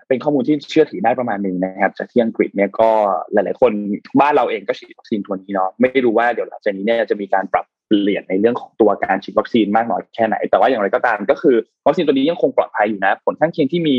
[0.08, 2.90] เป็นข้อมูลที่เชื่อถือได้ประมาณหนึ่งนะครับ จากที่อังกฤษเนี่ยก็
[3.34, 3.72] หลาย ๆ คน
[4.20, 11.56] บ้านเราเองก็ฉีดวัคซีนตัวนี้เนาะไม่รู้ว่าเดี๋ยวหลังจากนี้เนี่ยจะมีการปรับเปลี่ยนในเรื่องของตัวการฉีดวัคซีนมากน้อยแค่ไหน แต่ว่าอย่างไรก็ตามก็คือ
[11.88, 13.96] วัคซีนตัวนี้ยังคงปลอดภัยอยู่นะ ผลข้างเคียงที่มี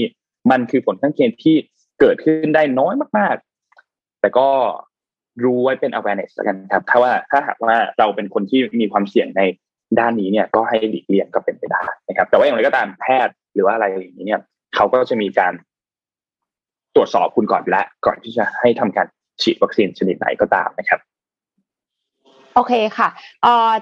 [0.50, 1.56] มันคือผลข้างเคียงที่
[2.00, 3.36] เกิดขึ้นได้น้อยมาก
[3.78, 4.48] ๆ แต่ก็
[5.44, 9.42] รู้ไว้เป็น awareness แล้วกันครับ ถ้าว่าถ้าหากว่าเราเป็นคนที่มีความเสี่ยงใน
[9.98, 14.40] ด้านนี้เนี่ยก็ให้หลีกเลี่ยงก็เป็นไปได้นะครับ แต่ว่าอย่างไรก็ตามแพทย์หรือว่าอะไรอย่างนี้เนี่ย
[14.74, 15.52] เขาก็จะมีการ
[16.94, 19.06] ตรวจสอบคุณก่อนและก่อนที่จะให้ทำการ
[19.42, 21.00] ฉีดวัคซีนชนิดไหนก็ตามนะครับ
[22.54, 23.08] โอเคค่ะ
[23.42, 23.72] เอ่อ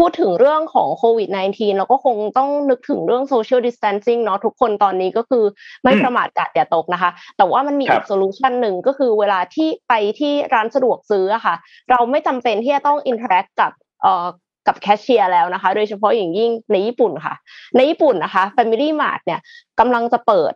[0.00, 5.44] พูดถึงเรื่องของโควิด -19 เราก็คงต้องนึกถึงเรื่อง social distancing เนาะทุกคนตอนนี้ก็คือ
[5.84, 11.54] ไม่ประมาทการ์ดอย่าตกนะคะ แต่ว่ามันมีอีก solution หนึ่งก็คือเวลาที่ไปที่ร้านสะดวกซื้อค่ะ
[11.90, 14.26] เราไม่จำเป็นที่จะต้อง interact กับเอ่อ
[14.66, 17.34] กับแคชเชียร์แล้วนะคะ โดยเฉพาะอย่างยิ่งในญี่ปุ่นค่ะ
[17.76, 19.40] ในญี่ปุ่นนะคะ Family Mart เนี่ย
[19.80, 20.52] กำลังจะเปิด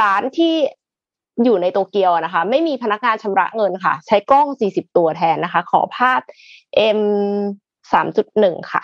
[0.00, 0.54] ร้านที่
[1.44, 6.20] อยู่ในโตเกียวนะคะ ไม่มีพนักงานชำระเงินค่ะ ใช้กล้อง 40 ตัวแทนนะคะ ขอภาพ
[6.98, 7.00] M
[7.92, 8.82] สามจุดหนึ่งค่ะ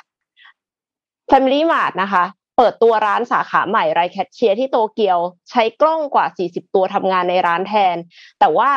[1.30, 2.24] Family Mart นะคะ
[2.56, 5.18] เปิดตัวร้านสาขาใหม่ไรแคชเชียร์ที่โตเกียว
[5.50, 7.96] ใช้กล้องกว่า 40 ตัวทำงานในร้านแทน
[8.40, 8.70] แต่ว่า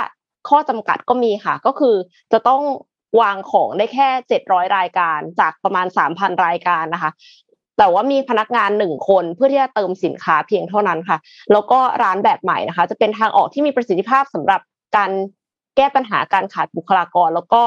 [0.50, 1.96] ข้อจำกัดก็มีค่ะ ก็คือ
[2.32, 2.62] จะต้อง
[3.20, 4.10] วางของได้แค่
[4.42, 7.12] 700รายการจากประมาณ3,000รายการนะคะ
[7.78, 11.18] แต่ว่ามีพนักงานหนึ่งคนเพื่อที่จะเติมสินค้าเพียงเท่านั้นค่ะ
[11.52, 14.62] แล้วก็ร้านแบบใหม่นะคะ จะเป็นทางออกที่มีประสิทธิภาพสำหรับ
[14.98, 15.12] การ
[15.78, 17.62] แก้ปัญหาการขาดบุคลากร แล้วก็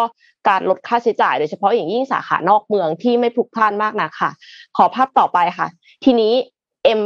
[0.49, 4.31] การลดค่าใช้จ่ายโดยเฉพาะอย่างยิ่งสาขานอกเมืองที่ไม่พลุกพล่านมากนักค่ะ
[4.77, 5.69] ขอภาพต่อไปค่ะ
[6.05, 6.33] ทีนี้
[6.85, 7.01] เอ็ม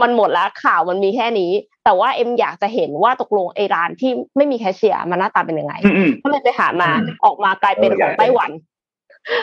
[0.00, 1.52] มันหมดแล้วข่าวมันมีแค่นี้
[1.84, 5.74] แต่ว่าเอ็มอยากจะเห็นว่าตกลงไอร้านที่ไม่มีแคชเชียร์มันหน้าตาเป็นยังไง
[6.22, 6.90] ก็เลยไปหามา
[7.24, 8.50] ออกมากลายเป็นของไต้หวัน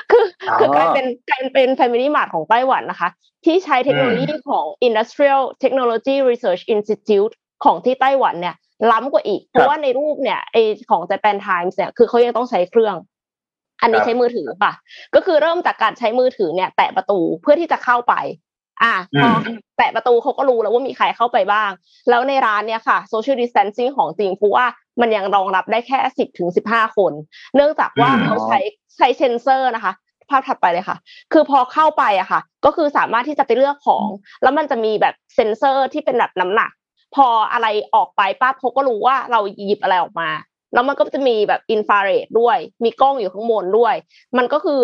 [0.10, 0.26] คือ
[0.60, 3.10] คือกลายเป็นกลายเป็น Family Mart ของไต้หวันนะคะ
[3.46, 7.34] ที่ใช้เทคโนโลยีของ Industrial Technology Research Institute
[7.64, 8.56] ของที่ไต้หวันเนี่ย
[8.92, 10.58] ล้ำกว่าอีก เพราะว่าในรูปเนี่ยไอ
[10.90, 12.96] ของ Japan Times เนี่ยคือเขายังต้องใช้เครื่อง
[13.82, 14.74] อันนี้ใช้มือถือป่ะ
[15.16, 18.14] ก็คือเริ่มจากการใช้มือถือเนี่ย แตะประตูเพื่อที่จะเข้าไป
[18.84, 19.28] อะพอ
[19.78, 21.70] แตะประตูเขาก็รู้แล้วว่ามีใครเข้าไปบ้าง
[22.10, 24.66] แล้วในร้านเนี่ยค่ะ social distancing ของจริงเพราะว่า
[25.02, 27.14] มันยังรองรับได้แค่สิบถึงสิบห้าคน
[27.56, 28.60] เนื่องจากว่าเขาใช้
[28.98, 29.94] ใช้เซนเซอร์นะคะ
[30.30, 30.98] ภาพถัดไปเลยค่ะ
[31.34, 34.08] คือพอเข้าไปอะค่ะ ก็คือสามารถที่จะไปเลือกของ
[34.44, 36.72] แล้วมันจะมีแบบเซนเซอร์ที่เป็นแบบน้ำหนัก
[37.16, 40.30] พออะไรออกไปปั๊บเขาก็รู้ว่าเราหยิบอะไรออกมา
[40.74, 43.96] แล้วมันก็จะมีแบบอินฟราเรดด้วย มีกล้องอยู่ข้างบนด้วย
[44.38, 44.82] มันก็คือ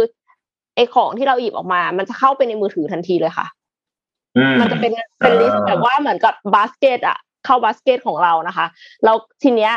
[0.75, 3.47] ไอของที่เราหยิบออกมา มันจะเข้าไปในมือถือทันทีเลยค่ะ
[4.59, 8.65] มันจะเป็นเป็น list แบบว่าเหมือนกับบาสเกตอะเข้าบาสเกตของเรานะคะ
[9.03, 9.73] แล้วทีเนี้ย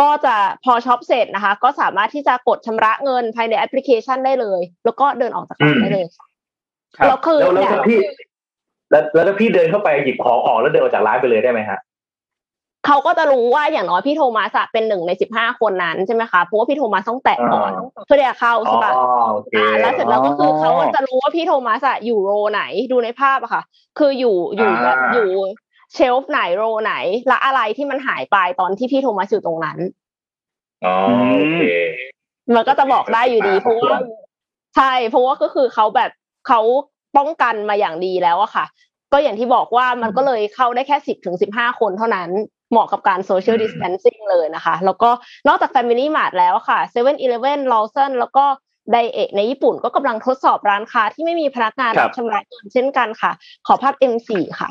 [0.00, 6.06] ก็จะพอ shop เสร็จนะคะ ก็สามารถที่จะกดชำระเงินภายในแอปพลิเคชันได้เลย แล้วก็เดินออกจากร้านได้เลย
[7.06, 8.00] แล้วคือแล้วถ้าพี่
[8.90, 11.78] แล้วแล้วถ้าพี่เดินเข้าไปหยิบของออกแล้วเดินออกจากร้านไปเลยได้ไหมฮะ
[12.86, 17.72] เขาก็จะรู้ว่าอย่างน้อยพี่โทมัสเป็นหนึ่งในสิบห้าคนนั้นใช่ไหมคะเพราะว่าพี่โทมัสต้องแตะก่อน
[18.06, 18.92] เพื่อจะเข้าใช่ปะ
[19.56, 23.62] อ่าแล้วเสร็จแล้วก็คือเขาจะรู้ว่าพี่โทมัสอยู่โรไหนดูในภาพอะค่ะ
[23.98, 25.28] คืออยู่อยู่แบบอยู่
[25.94, 26.94] เชลฟ์ไหนโรไหน
[27.28, 29.78] และอะไรที่มันหายไปตอนที่พี่โทมัสอยู่ตรงนั้น
[30.84, 30.94] อ๋อ
[31.38, 31.62] โอเค
[32.54, 33.98] มันก็จะบอกได้อยู่ดีเพราะว่า
[34.76, 36.10] ใช่เพราะว่าก็คือเขาแบบ
[36.48, 36.60] เขา
[37.16, 38.64] ป้องกันมาอย่างดีแล้วอะค่ะ
[39.12, 42.30] ก็อย่างที่บอกว่ามันก็เลยเข้าได้แค่สิบถึงสิบห้าคนเท่านั้น
[42.72, 45.10] เหมาะกับการโซเชียลดิส a ทนซิ่งเลยนะคะ แล้วก็
[45.48, 48.44] นอกจาก Family Mart แล้วค่ะ7 e เ e ่ e อ Lawson แล้วก็
[48.92, 53.32] Daiei ในญี่ปุ่นก็กำลังทดสอบร้านค้าที่ไม่มีพนักงานรับชำระเงินเช่นกันค่ะ
[53.66, 54.30] ขอภาพ M4
[54.60, 54.70] ค่ะ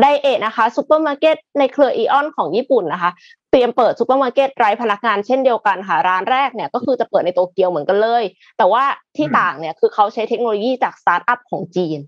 [0.00, 3.10] Daiei นะคะซูเปอร์มาร์เก็ตในเครืออีออนของญี่ปุ่นนะคะ
[3.50, 8.24] เตรียมเปิดซูเปอร์มาร์เก็ตไร้พนักงานเช่นเดียวกันค่ะ ร้านแรกเนี่ยก็คือจะเปิดในโตเกียวเหมือนกันเลย
[8.58, 8.84] แต่ว่า
[9.16, 11.98] ที่ต่างเนี่ยคือเขาใช้เทคโนโลยีจากสตาร์ทอัพของจีน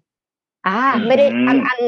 [0.66, 1.80] อ่า ไม่ได้อันอัน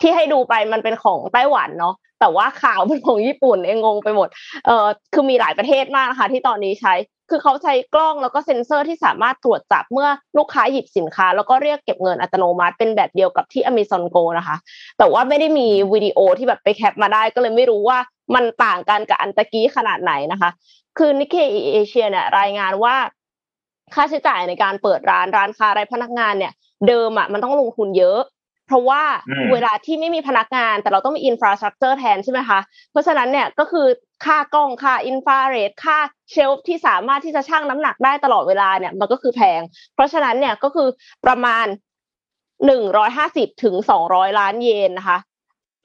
[0.00, 4.28] ที่ให้ดูไปมันเป็นของไต้หวันเนาะแต่ว่าข่าวเป็นของญี่ปุ่นเองงงไปหมด
[4.66, 6.94] เอ่อคือมีหลายประเทศมากนะคะที่ตอนนี้ใช้
[7.30, 14.56] คือเขาใช้กล้องแล้วก็เซ็นเซอร์ที่สามารถตรวจจับเมื่อลูกค้าหยิบสินค้า แล้วก็เรียกเก็บเงินอัตโนมัติเป็นแบบเดียวกับที่ Amazon Go นะคะ
[14.98, 17.98] แต่ว่าไม่ได้มีวิดีโอที่แบบไป cap มาได้ก็เลยไม่รู้ว่า
[18.34, 20.50] มันต่างกันกับอันตะกี้ขนาดไหนนะคะ
[20.98, 22.94] คือ Nikkei Asia เนี่ยรายงานว่า
[23.94, 26.52] ค่าใช้จ่ายในการเปิดร้านร้านค้าไร้พนักงานเนี่ย
[26.88, 28.20] เดิมอะมันต้องลงทุนเยอะ
[28.66, 29.02] เพราะว่า
[29.52, 33.86] เวลาที่ไม่มีพนักงาน แต่เราต้องมี infrastructure แทนใช่ไหมคะเพราะฉะนั้นเนี่ยก็คือ
[34.24, 35.98] ค่ากล้องค่าอินฟราเรดค่า
[36.30, 39.60] shelf ที่สามารถที่จะชั่งน้ำหนักได้ตลอดเวลาเนี่ยมันก็คือแพง
[39.94, 40.88] เพราะฉะนั้นเนี่ยก็คือ
[41.26, 41.66] ประมาณ
[42.66, 45.18] หนึ่งร้อยห้าสิบถึงสองร้อยล้านเยนนะคะ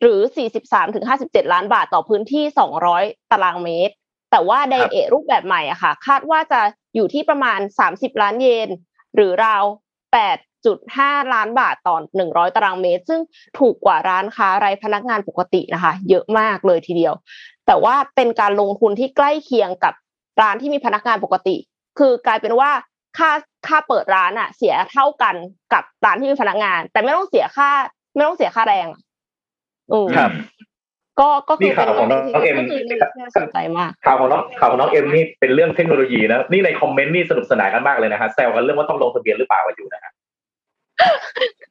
[0.02, 3.94] หรือสี่สิบสามถึงห้าสิบเจ็ดล้านบาทต่อพื้นที่สองร้อยตารางเมตร
[4.32, 6.62] แต่ว่าไดเอรูปแบบใหม่อะค่ะ คาดว่าจะ
[6.96, 8.70] อยู่ที่ประมาณสามสิบล้านเยน
[9.16, 9.64] หรือราว
[10.14, 10.38] แปด
[10.86, 13.22] 1.5ล้านบาทต่อ100 ตารางเมตร ซึ่ง
[13.60, 17.14] ถูกกว่าร้านค้าไรพนักงานปกตินะคะ เยอะมากเลยทีเดียว
[17.68, 19.94] แต่ว่าเป็นการลงทุนที่ใกล้เคียงกับ
[20.42, 21.56] ร้านที่มีพนักงานปกติ
[22.00, 22.72] คือกลายเป็นว่า
[23.18, 23.32] ค่า
[23.68, 25.36] ค่าเปิดร้านอะเสียเท่ากัน
[25.74, 27.70] กับร้านที่มีพนักงาน แต่ไม่ต้องเสียค่า
[28.16, 28.88] ไม่ต้องเสียค่าแรง
[29.92, 30.32] อืมครับ
[31.20, 32.56] ก็ก็คือเป็นของน้องเอ็ม
[33.20, 40.12] น่าสนใจมากข่าวของน้องข่าวของน้องเอ็มนี่เป็นเรื่องเทคโนโลยีนะนี่ในคอมเมนต์นี่สนุกสนานกันมากเลยนะฮะแซวกันเรื่องว่าต้องลงทะเบียนหรือเปล่ากันอยู่นะฮะ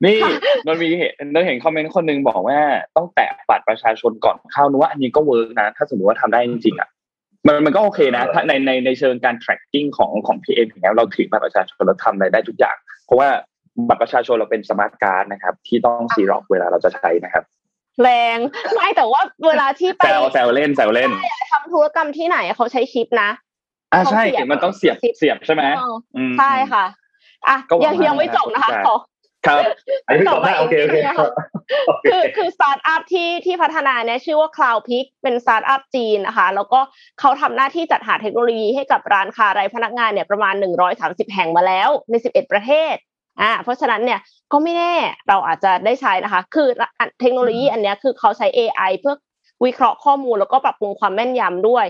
[0.05, 0.19] นี่
[0.67, 2.61] มันมีเห็นเราเห็นคอมเมนต์คนนึงบอกว่า
[2.97, 6.89] ต้องแตะบัตรประชาชนก่อนเข้านึกว่าอันนี้ก็ work นะ ถ้าสมมติว่าทำได้จริงๆอะ
[7.47, 13.29] มันมันก็โอเคนะถ้าในในในเชิงการ tracking ของของพีเอ็มอย่างนี้เราถือบัตรประชาชนเราทำอะไรได้ทุกอย่าง เพราะว่า
[13.89, 17.45] บัตรประชาชนเราเป็น smart card นะครับ ที่ต้องซีร็อกซ์เวลาเราจะใช้นะครับ
[18.03, 18.39] แรง
[18.75, 21.11] ไม่แต่ว่าเวลาที่ไปแซวแซวเล่นแซวเล่น
[21.51, 23.31] ทำธุรกรรมที่ไหนเขาใช้ชิปนะ
[23.93, 25.63] อ่าใช่มันต้องเสียบเสียบใช่ไหม
[26.39, 26.85] ใช่ค่ะ
[27.49, 28.97] อะยังยังไม่จบนะคะขอ
[29.47, 29.63] ครับ
[30.07, 30.97] อันนี้ต่อไปโอเคโอเค
[32.05, 36.81] คือคือสตาร์ทอัพที่ที่พัฒนาเนี่ยชื่อว่า CloudPick เป็นสตาร์ทอัพจีนนะคะ แล้วก็
[37.21, 40.55] เขาทำหน้าที่จัดหาเทคโนโลยีให้กับร้านค้าไร้พนักงานเนี่ยประมาณ
[40.95, 42.95] 130 แห่งมาแล้วใน 11 ประเทศ
[43.41, 44.21] อ่าเพราะฉะนั้นเนี่ย
[44.53, 44.95] ก็ไม่แน่
[45.29, 46.69] เราอาจจะได้ใช้นะคะ คือ
[47.21, 49.15] เทคโนโลยีอันนี้คือเขาใช้ AI เพื่อ
[49.65, 51.87] วิเคราะห์ข้อมูลแล้วก็ปรับปรุงความแม่นยำด้วย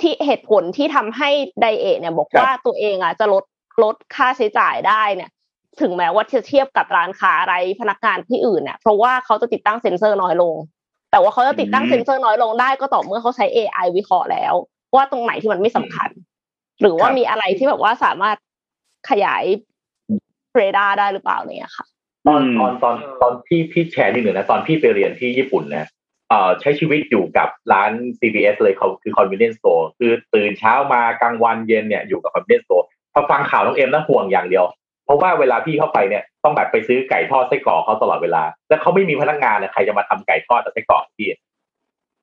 [0.00, 3.44] ที่เหตุผลที่ทำให้ไดเอทเนี่ยบอกว่าตัวเองอะจะลด
[3.82, 5.30] ลดค่าใช้จ่ายได้เนี่ย
[5.80, 10.54] ถึงแม้ว่าจะเทียบกับร้านค้าอะไรพนักงานที่อื่นเนี่ยเพราะว่าเขาจะติดตั้งเซ็นเซอร์น้อยลง
[11.10, 14.54] แต่ว่าเขาจะติดตั้งเซ็นเซอร์น้อยลงได้ก็ต่อเมื่อเขาใช้ AI วิเคราะห์แล้ว
[14.94, 16.10] ว่าตรงไหนที่มันไม่สำคัญ
[16.80, 18.36] หรือว่ามีอะไรที่แบบว่าสามารถ
[19.10, 19.44] ขยาย
[20.58, 21.86] เรดาร์ได้หรือเปล่าเนี่ยค่ะ
[22.26, 25.86] ตอนตอนตอนตอนที่พี่แชร์นิดหนึ่งนะตอนพี่ไปเรียนที่ญี่ปุ่นนะ
[26.28, 34.64] เอ่อใช้ชีวิตอยู่กับร้าน CVS เลยเขาคือ convenience store คือตื่นเช้ามากลางวันเย็นเนี่ยอยู่กับ convenience store พอฟังข่าวน้องเอ็มนะห่วงอย่างเดียว
[35.04, 41.28] เพราะว่าเวลาพี่เข้าไปเนี่ยต้องแบบไปซื้อไก่ทอดไส้กรอกเขาตลอดเวลา แล้วเขาไม่มีพนักงานเนี่ยใครจะมาทำไก่ทอดกับไส้กรอกพี่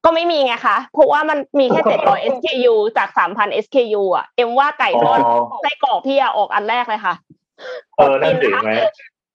[0.05, 5.19] ก็ไม่มีไงคะ เพราะว่ามันมีแค่เจ็ดร้อย SKU จากสามพัน SKU อะ เอ็มว่าไก่ทอด
[5.61, 7.15] ไส้กรอกพี่อะออกอันแรกเลยค่ะ
[7.97, 8.71] เออนั่นสิไหม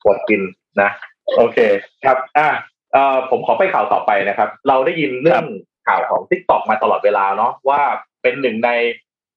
[0.05, 0.41] กดกิน
[0.81, 0.91] นะ
[1.37, 1.59] โอเค
[2.05, 2.49] ครับ อ่า
[2.93, 5.45] เอ่อผมขอไปข่าวต่อไปนะครับ เราได้ยินเรื่อง
[5.87, 7.83] ข่าวของ t ิ k t o k มาตลอดเวลาเนาะว่า
[8.23, 8.71] เป็นหนึ่งใน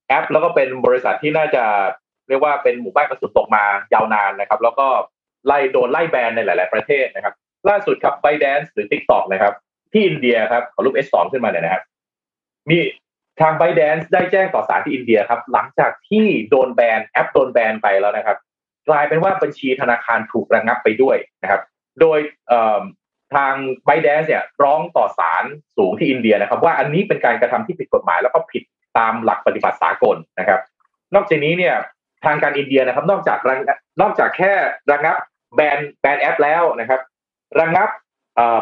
[0.08, 1.64] แอป แล้วก็เป็นบริษัทที่น่าจะ
[2.28, 4.88] เรียกว่าเป็นหมู่บ้านกระสุนตกมายาวนานนะครับ แล้วก็
[5.48, 7.34] ไล่โดนไล่แบนในหลาย ๆ ประเทศนะครับ
[7.70, 9.54] ล่าสุดครับ ByteDance หรือ TikTok นะครับ
[9.94, 11.84] ที่อินเดียครับขอรูป S2 ขึ้นมาเนี่ยนะครับ
[12.70, 12.78] มี
[13.42, 18.38] ทาง ByteDance ได้แจ้งต่อศาลที่อินเดียครับ หลังจากที่โดนแบนแอปโดนแบนไปแล้วนะครับ
[18.90, 21.62] กลายเป็นว่าบัญชีธนาคารถูกระงับไปด้วยนะครับ
[22.02, 22.20] โดย
[23.36, 23.54] ทาง
[23.86, 25.44] ByteDance เนี่ยร้องต่อศาล
[25.78, 28.64] สูงที่อินเดียนะครับ ว่าอันนี้เป็นการกระทำที่ผิดกฎหมาย แล้วก็ผิด
[28.98, 30.60] ตามหลักปฏิบัติสากลนะครับ
[31.16, 31.76] นอกจากนี้เนี่ย
[32.26, 33.40] ทางการอินเดียนะครับ นอกจาก
[34.02, 34.54] นอกจากแค่
[34.92, 35.16] ระงับ
[35.56, 37.02] แบนแบนแอปแล้วนะครับ
[37.62, 37.90] ระงับ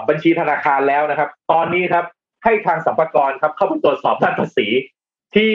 [0.10, 2.06] บัญชีธนาคารแล้วนะครับ ตอนนี้ครับ
[2.44, 4.68] ให้ทางสัมภารครับเข้าไปตรวจสอบด้านภาษี
[5.36, 5.52] ที่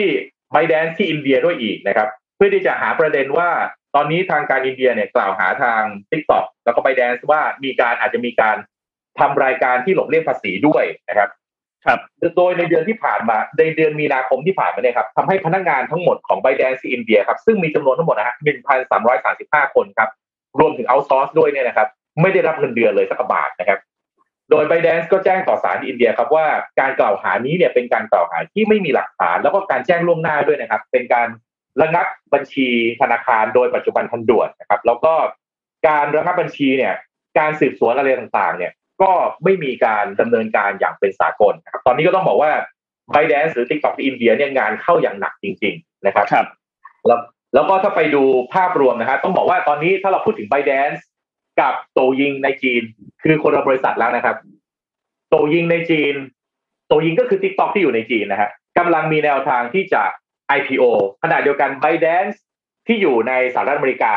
[0.51, 3.49] ไบแดนที่อินเดียด้วยอีกนะครับ เพื่อที่จะหาประเด็นว่า
[3.95, 8.57] ตอนนี้ทางการอินเดียเนี่ยกล่าวหาทาง t ิ k t o k แล้วก็ไบแดนว่ามีการอาจจะมีการ
[9.19, 11.29] ทำรายการที่หลบเลี่ยงภาษีด้วยนะครับ
[11.85, 11.99] ครับ
[12.37, 18.35] โดยในเดือนที่ผ่านมา ในเดือนมีนาคมที่ผ่านมาเนี่ยครับทำให้พนักงานทั้งหมดของ b บ d a n c e อินเดียครับ ซึ่งมีจำนวนทั้งหมดนะฮะ
[19.05, 20.09] 1,335คนครับ
[20.59, 21.87] รวมถึงเอาซอร์สด้วยเนี่ยนะครับ
[22.21, 23.79] ไม่ได้รับเงินเดือนเลยสักบาทนะครับ
[24.49, 26.45] โดย b บ d a n c e ก็แจ้งต่อศาลอินเดียครับว่า
[26.79, 31.27] การกล่าวหานี้เนี่ยเป็นการกล่าวหาที่ไม่มีหลักฐาน แล้วก็การแจ้งล่วงหน้าด้วยนะครับ เป็นการ
[31.81, 32.67] ระงับบัญชี
[33.01, 35.13] ธนาคารโดยปัจจุบันทันด่วนนะครับ แล้วก็
[35.87, 36.93] การระงับบัญชีเนี่ย
[37.39, 39.11] การสืบสวนอะไรต่างๆ เนี่ย ก็
[39.43, 42.51] ไม่มีการดำเนินการอย่างเป็นสากลนะครับ ตอนนี้ก็ต้องบอกว่า
[43.13, 46.47] b บ d a n c e หรือ TikTok ที่อินเดียเนี่ยงานเข้าอย่างหนักจริง ๆ นะครับครับ
[47.07, 47.19] แล้ว
[47.53, 51.01] แล้วก็ถ้าไปดูภาพรวมนะฮะต้องบอกว่าตอนนี้ถ้าเราพูดถึง b บ d a n c e
[51.59, 52.83] กับโตยิงในจีน
[53.23, 54.35] คือคนละบริษัทแล้วนะครับ
[55.29, 56.13] โตยิงในจีน
[56.87, 60.03] โตยิงก็คือ TikTok ที่อยู่ในจีนนะฮะกำลังมีแนวทางที่จะ
[60.57, 60.83] IPO
[61.23, 62.37] ขณะเดียวกัน b บ d a n c e
[62.87, 64.13] ที่อยู่ในสหรัฐอเมริกา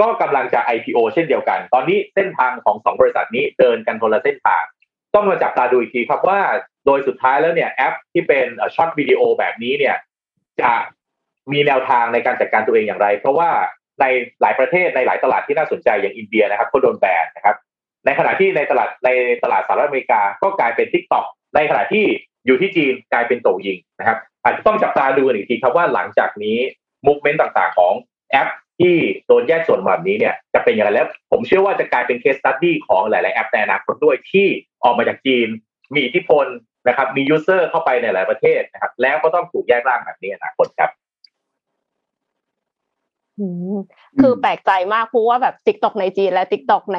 [0.00, 4.62] ก็กำลังจะ IPO เช่นเดียวกัน ตอนนี้เส้นทางของสองบริษัทนี้เดินกันคนละเส้นทาง
[5.14, 6.40] ต้องมาจับตาดูอีกทีครับว่า
[6.86, 9.96] โดยสุดท้ายแล้วเนี่ยแอปที่เป็น short video แบบนี้เนี่ย
[10.60, 10.72] จะ
[11.52, 13.50] มีแนวทางในการจัดการตัวเองอย่างไร เพราะว่า
[14.00, 14.04] ใน
[14.40, 17.56] หลายประเทศในหลายตลาดที่น่าสนใจอย่างอินเดียนะครับก็โดนแบนนะครับ
[18.06, 19.10] ในขณะที่ในตลาดใน
[19.42, 21.24] ตลาดสหรัฐอเมริกาก็กลายเป็น TikTok
[21.54, 22.04] ในขณะที่
[22.46, 26.58] อยู่ที่จีนกลายเป็นโตยิงนะครับ อาจจะต้องจับตาดูอีกทีครับว่าหลังจากนี้
[27.06, 27.92] movement ต่างๆ ของ
[28.30, 28.48] แอป
[28.80, 28.94] ที่
[29.26, 34.46] โดนแยกส่วนแบบนี้เนี่ยจะเป็นอย่างไรแล้ว ผมเชื่อว่าจะกลายเป็น case study ของหลาย ๆ แอปในอนาคตด้วยที่
[34.84, 35.48] ออกมาจากจีน
[35.94, 36.46] มีอิทธิพล
[36.88, 40.90] นะครับ มี user เข้าไปในหลายประเทศนะครับ แล้วก็ต้องถูกแยกร่างแบบนี้อนาคตครับ
[44.20, 46.98] คือแปลกใจมากเพราะว่าแบบ TikTok ในจีนและ TikTok ใน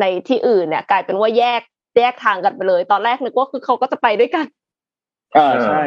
[0.00, 1.60] ในที่อื่นเนี่ย กลายเป็นว่าแยก
[1.98, 4.46] แยกทางกันไปเลย ตอนแรกนึกว่าคือเขาก็จะไปด้วยกัน
[5.36, 5.82] อ่าใช่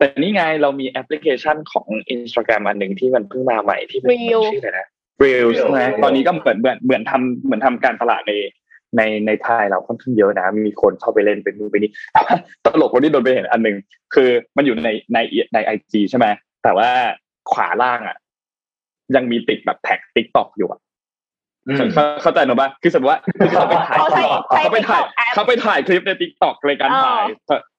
[0.00, 4.08] แต่นี่ไงเรามีแอปพลิเคชันของ Instagram อันหนึ่งที่มันเพิ่งมาใหม่ที่เป็น
[4.52, 4.88] ชื่ออะไรนะ
[5.24, 8.32] Reels นะตอนนี้ก็เหมือนเหมือนเหมือนทำเหมือนทำการตลาดใน
[8.96, 11.90] ในในไทยเราค่อนข้างเยอะนะ มีคนเข้าไปเล่นเป็นนู่นไปนี่
[12.64, 13.76] ตลกคนที่โดนไปเห็นอันหนึ่ง
[14.14, 15.18] คือมันอยู่ในใน
[15.54, 16.26] ใน IG ใช่ไหม
[16.62, 16.90] แต่ว่า
[17.50, 18.16] ขวาล่างอะ
[19.16, 20.80] ยังมีติดแบบแท็ก TikTok อยู่อะ
[22.22, 23.20] เข้าใจหนูป่ะคือสมมติว่า
[23.52, 23.98] เขาไปถ่าย
[24.48, 25.02] เขาไปถ่าย
[25.34, 27.24] เขาไปถ่ายคลิปใน TikTok รายการถ่าย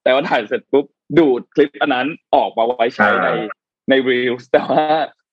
[0.04, 0.86] แต่ว่าถ่ายเสร็จปุ๊บ
[1.18, 3.28] ดูดคลิปอันนั้นออกมาไว้ใช้ใน
[3.88, 4.84] ใน Reels แต่ว่า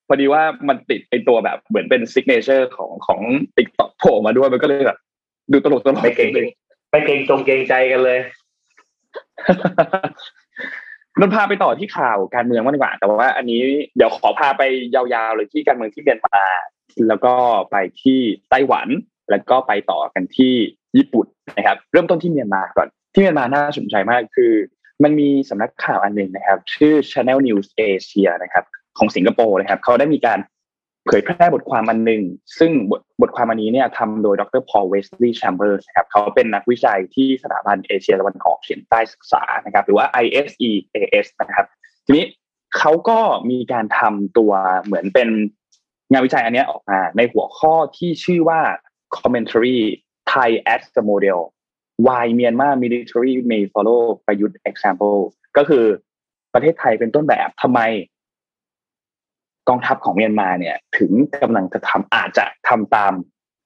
[0.07, 3.19] พอดีว่ามันติดไอตัวแบบเหมือนเป็น signature ของของ
[3.58, 4.97] TikTok โผล่มาด้วยมันก็เลยแบบ
[5.51, 6.31] ดูตลกตลกไม่เกรง
[6.91, 8.19] ไม่เกรงอกเกรงใจกันเลย
[11.19, 13.61] นนพาไปต่อที่ข่าวการเมืองมากกว่า แต่ว่าอันนี้
[13.95, 14.63] เดี๋ยวขอพาไป
[14.95, 16.43] ยาวๆเลยที่การเมืองที่เมียนมา
[17.07, 17.33] แล้วก็
[17.71, 18.87] ไปที่ไต้หวัน
[19.31, 20.53] แล้วก็ไปต่อกันที่
[20.97, 21.25] ญี่ปุ่น
[21.57, 24.51] นะครับ เริ่มต้นที่เมียนมาก่อนที่เมียนมาน่าสนใจมากคือ
[25.03, 28.65] มันมีสำนักข่าวอันหนึ่งนะครับ ชื่อ Channel News Asia นะครับ
[28.97, 30.39] ของสิงคโปร์นะครับเขาได้มีการ
[31.05, 32.21] เผยแพร่บทความอันหนึ่ง
[32.59, 34.62] ซึ่งบทบทความอันนี้เนี่ยทำโดยดร.
[34.69, 41.67] Paul Wesley Chambers นะครับเขาเป็นนักวิจัยที่สถาบันเอเชียตะวันออกเฉียงใต้ศึกษานะครับ หรือว่า ISEAS นะครับ
[42.05, 42.25] ทีนี้
[42.77, 44.51] เขาก็มีการทำตัว
[44.83, 45.29] เหมือนเป็น
[46.12, 48.62] งานวิจัยอันนี้ออกมาในหัวข้อที่ชื่อว่า
[49.17, 49.79] commentary
[50.31, 51.39] Thai as the model
[52.05, 55.19] why Myanmar military may follow ประยุทธ์ example
[55.57, 55.85] ก็คือ
[56.53, 57.79] ประเทศไทยเป็นต้นแบบทำไม
[59.69, 63.13] กองทัพของเมียนมาเนี่ย ถึงกำลังจะทำอาจจะทำตาม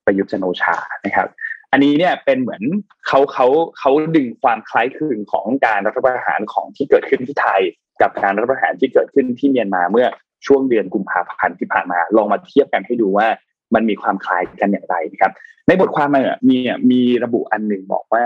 [0.06, 1.28] ประยุทธ์จันโอชานะครับ
[1.72, 2.64] อันนี้เนี่ยเป็นเหมือน
[3.08, 3.48] เขาเขา
[3.80, 7.62] เขาดึงความคล้ายคลึงของการรัฐประหารของที่เกิดขึ้นที่ไทย
[8.02, 10.08] กับการรัฐประหารที่เกิดขึ้นที่เมียนมาเมื่อ
[10.46, 13.28] ช่วงเดือนกุมภาพันธ์ที่ผ่านมา ลองมาเทียบกันให้ดูว่า
[13.76, 15.32] มันมีความคล้ายกันอย่างไรนะครับ
[15.68, 16.58] ในบทความมันมี
[16.92, 18.26] มีระบุอันหนึ่งบอกว่า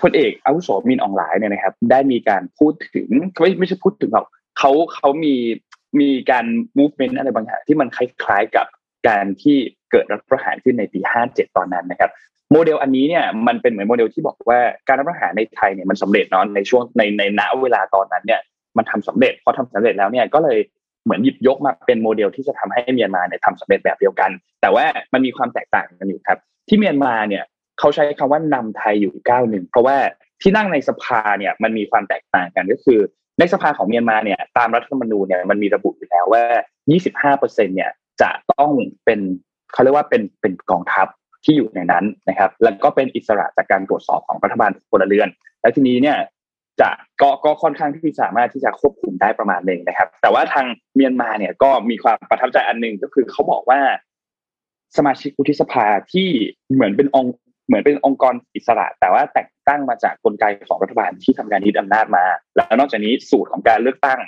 [0.00, 3.08] พลเอกอาวุโสมินอองหลายเนี่ยนะครับ ได้มีการพูดถึง
[3.40, 4.26] ไม่ไม่ใช่พูดถึงหรอก
[4.58, 5.34] เขาเขามี
[6.00, 6.44] มีการ
[6.78, 8.66] movement อะไรบางอย่างที่มันคล้ายๆกับ
[9.08, 9.56] การที่
[9.90, 12.10] เกิดรัฐประหารขึ้นในปี 57 ตอนนั้นนะครับ
[12.52, 18.40] โมเดลอันนี้เนี่ยมันเป็นเหมือนโมเดลที่บอกว่าการรัฐประหารในไทยเนี่ยมันสำเร็จเนาะในช่วงในในณเวลาตอนนั้นเนี่ย
[18.76, 20.58] มันทำสำเร็จพอทำสำเร็จแล้วเนี่ยก็เลย
[21.04, 24.30] เหมือนหยิบยกมาเป็นโมเดลที่จะทำให้เมียนมาเนี่ยทำสำเร็จแบบเดียวกัน
[24.62, 26.38] แต่ว่ามันมีความแตกต่างกันอยู่ครับ
[26.68, 27.44] ที่เมียนมาเนี่ย
[27.78, 29.96] เขาใช้คำว่านำไทยอยู่ก้าวหนึ่งเพราะว่า
[30.42, 33.00] ที่นั่งในสภาเนี่ยมันมีความแตกต่างกันก็คือ
[33.38, 36.44] ในสภาของเมียนมาเนี่ยตามรัฐธรรมนูญเนี่ยมันมีระบุอยู่แล้วว่า
[36.92, 37.90] 25เปอร์เซ็นเนี่ย
[38.22, 38.70] จะต้อง
[39.04, 39.20] เป็น
[39.72, 41.06] เขาเรียกว่าเป็นเป็นกองทัพ
[41.44, 45.28] ที่อยู่ในนั้นนะครับ แล้วก็เป็นอิสระจากการตรวจสอบของรัฐบาลพลเรือน
[45.60, 46.16] แล้วทีนี้เนี่ย
[46.80, 53.80] จะก็ก็ค่อนข้างที่สามารถที่จะควบคุมได้ประมาณหนึ่งนะครับ แต่ว่าทางเมียนมาเนี่ยก็มีความประทับใจอันหนึ่งก็คือเขาบอกว่า
[54.96, 56.28] สมาชิกวุฒิสภาที่
[56.74, 57.26] เหมือนเป็นอง
[57.66, 62.24] เหมือนเป็นองค์กรอิสระ แต่ว่าแต่งตั้งมาจากกลไกของรัฐบาลที่ทำการยึดอำนาจมา
[62.56, 64.20] แล้วนอกจากนี้สูตรของการเลือกตั้ง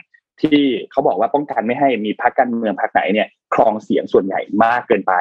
[0.42, 5.12] ที่เขาบอกว่าป้องกันไม่ให้มีพรรคการเมืองพรรคไหนเนี่ยครองเสียงส่วนใหญ่มากเกินไป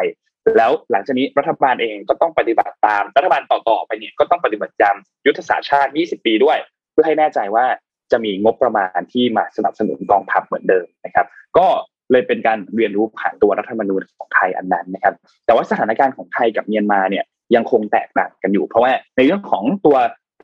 [0.58, 4.96] แล้วหลังจากนี้รัฐบาลเองก็ต้องปฏิบัติตามรัฐบาลต่อๆไปเนี่ยก็ต้องปฏิบัติตาม
[5.26, 6.58] ยุทธศาสตร์ชาติ 20 ปีด้วย
[6.96, 7.66] พื่อให้แน่ใจว่า
[8.12, 11.26] จะมีงบประมาณที่มาสนับสนุนกองทัพเหมือนเดิมนะครับ
[11.58, 11.68] ก็
[12.12, 15.14] เลยเป็นการเรียนรู้ผ่านตัวรัฐธรรมนูญของไทยอันนั้นนะครับ
[15.46, 17.24] แต่ว่าสถานการณ์ของไทยกับเมียนมาเนี่ย
[17.56, 19.98] ยังคงแตกต่างกันอยู่ เพราะว่าในเรื่องของตัว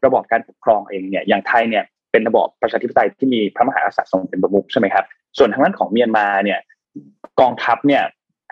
[0.05, 5.05] ระบอบการปกครองเองเนี่ยอย่างไทยเนี่ยเป็นระบอบประชาธิปไตยที่มีพระมหากษัตริย์ทรงเป็นประมุขใช่ไหมครับ
[5.37, 6.59] ส่วนทางด้านของเมียนมาเนี่ย
[7.39, 8.03] กองทัพเนี่ย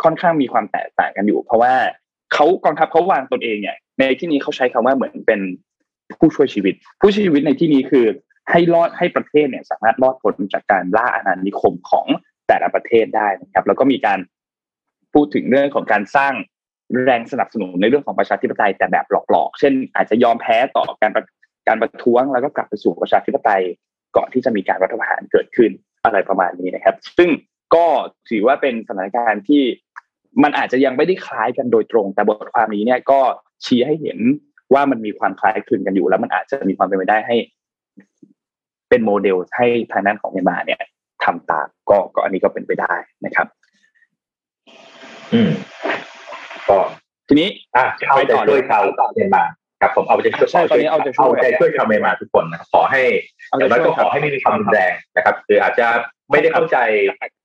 [0.04, 1.74] ค่อนข้างมีความแตกต่างกันอยู่ เพราะว่า
[2.34, 5.40] เขากองทัพเขาวางตนเองเนี่ยในที่นี้เขาใช้คำว่าเหมือนเป็น
[6.20, 8.06] ผู้ช่วยชีวิต ผู้ช่วยชีวิตในที่นี้คือ
[8.52, 12.06] ให้รอดให้ประเทศเนี่ยสามารถรอดพ้นจากการล่าอาณานิคมของ
[12.48, 14.20] แต่ละประเทศได้นะครับ แล้วก็มีการ
[15.14, 16.34] พูดถึงเรื่องของการสร้าง
[17.06, 21.12] แรงสนับสนุนในเรื่องของประชาธิปไตยแต่แบบหลอกๆ เช่น อาจจะยอมแพ้ต่อการ
[21.68, 23.64] การประท้วงแล้วก็กลับไปสู่ประชาธิปไตย
[24.16, 25.72] ก่อนที่จะมีการรัฐประหารเกิดขึ้น
[26.06, 27.30] อะไรประมาณนี้นะครับ ซึ่ง
[27.76, 27.86] ก็
[28.30, 29.64] ถือว่าเป็นสถานการณ์ที่
[30.44, 33.20] มันอาจจะยังไม่ได้คล้ายกันโดยตรง แต่บทความนี้เนี่ยก็
[33.66, 34.20] ชี้ให้เห็น
[34.74, 37.36] ว่ามันมีความคล้ายคลึงกันอยู่ แล้วมันอาจจะมีความเป็นไปได้ให้
[38.90, 40.80] เป็นโมเดลให้ทางด้านของเมียนมาเนี่ย
[41.24, 42.94] ทำตามก็ก็อันนี้ก็เป็นไปได้
[43.26, 43.48] นะครับ
[45.34, 45.50] อืม
[46.70, 46.78] ก็
[47.28, 49.44] ทีนี้ อะเอาใจช่วยชาวเมียนมา
[49.82, 53.02] ครับผมเอาใจช่วยใช่ตอนนี้เอาใจช่วยเอาใจช่วยชาวเมียนมาทุกคนนะขอให้
[53.58, 55.88] อย่างน้อยก็ขอให้ไม่มีความรุนแรงนะครับคืออาจจะ
[56.32, 56.78] ไม่ได้เข้าใจ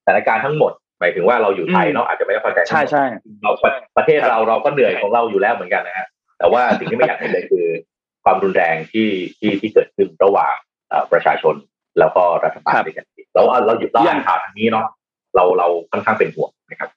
[0.05, 3.05] สถานการณ์ทั้งหมดหมายถึงว่าเราอยู่ไทยเนาะอาจจะไม่ได้เข้าใจใช่ใช่
[3.43, 3.51] เรา
[3.97, 6.07] ประเทศเราเราก็เหนื่อยของเราอยู่แล้วเหมือนกันนะฮะ
[6.39, 7.67] แต่ว่าสิ่งที่ไม่อยากเห็นเลยคือ
[8.25, 9.09] ความรุนแรงที่
[9.39, 10.55] ที่ที่เกิดขึ้นระหว่าง
[11.13, 11.55] ประชาชน
[11.99, 14.87] แล้วก็รัฐบาลด้วยกันเราเราหยุดเราอ่านข่าวทางนี้เนาะ
[15.35, 16.91] เราเราค่อนข้างเป็นห่วงนะครับ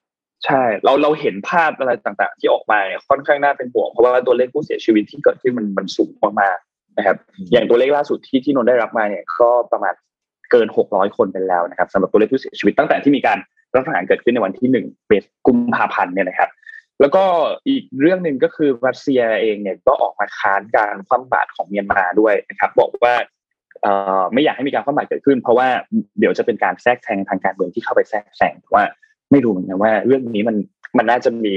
[0.44, 2.78] ใช่ เราเราเห็นภาพอะไรต่างๆ ที่ออกมา
[3.08, 7.16] ค่อนข้างน่าเป็นห่วงเพราะว่าตัวเลขผู้เสียชีวิตที่เกิดขึ้นมันมันสูงมากๆนะครับ
[7.52, 9.94] อย่างตัวเลขล่าสุดที่ที่นนได้รับมาเนี่ยก็ประมาณ
[10.50, 13.38] เกินหกร้อยคนไปแล้วนะครับสำหรับตัวเลขผู้เสียชีวิตตั้งแต่ที่มีการ
[13.74, 16.50] รัฐประหารเกิดขึ้นในวันที่หนึ่งเบสกุมภาพันธ์เนี่ยนะครับ
[17.00, 17.24] แล้วก็
[17.68, 23.14] อีกเรื่องหนึ่งก็คือรัสเซียเองเนี่ยก็ออกมาค้านการคว่ำบาตรของเมียนมาด้วยนะครับบอกว่า
[24.32, 25.68] ไม่อยากให้มีการคว่ำบาตรเกิดขึ้น เพราะว่า
[26.18, 28.84] เดี๋ยวจะเป็นการแทรกแซงทางการเมืองที่เข้าไปแทรกแซงว่า
[29.30, 30.56] ไม่รู้เหมือนกันว่า เรื่องนี้มัน
[30.98, 31.54] มันน่าจะมี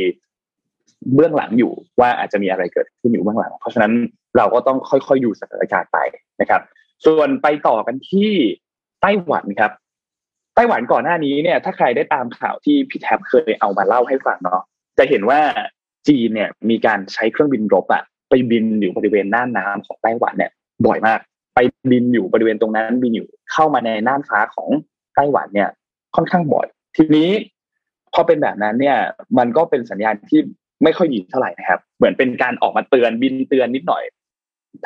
[1.13, 3.93] เบื้องหลังอยู่ว่าอาจจะมีอะไรเกิดขึ้นอยู่เบื้องหลัง เพราะฉะนั้น
[4.37, 5.97] เราก็ต้องค่อยๆดูสถานการณ์ไป
[6.41, 6.61] นะครับ
[7.05, 8.31] ส่วนไปต่อกันที่
[9.01, 9.71] ไต้หวันครับ
[10.55, 14.61] ไต้หวันก่อนหน้านี้เนี่ย ถ้าใครได้ตามข่าวที่พี่แท็บเคยเอามาเล่าให้ฟังเนาะ
[15.01, 15.41] จะเห็นว่า
[16.07, 20.51] จีนเนี่ยมีการใช้เครื่องบินรบอะไปบินอยู่บริเวณน่านน้าของไต้หวันเนี่ย
[20.85, 21.19] บ่อยมาก
[21.55, 21.59] ไป
[21.91, 24.69] บินอยู่บริเวณตรงนั้นบินอยู่เข้ามาในน่านฟ้าของ
[25.15, 25.69] ไต้หวันเนี่ย
[26.15, 27.29] ค่อนข้างบ่อย ทีนี้
[28.13, 28.97] พอเป็นแบบนั้นเนี่ย
[29.37, 30.39] มันก็เป็นสัญญาณที่
[30.83, 34.03] ไม่ค่อยดีเท่าไหร่นะครับ เหมือนเป็นการออกมาเตือนบินเตือนนิดหน่อย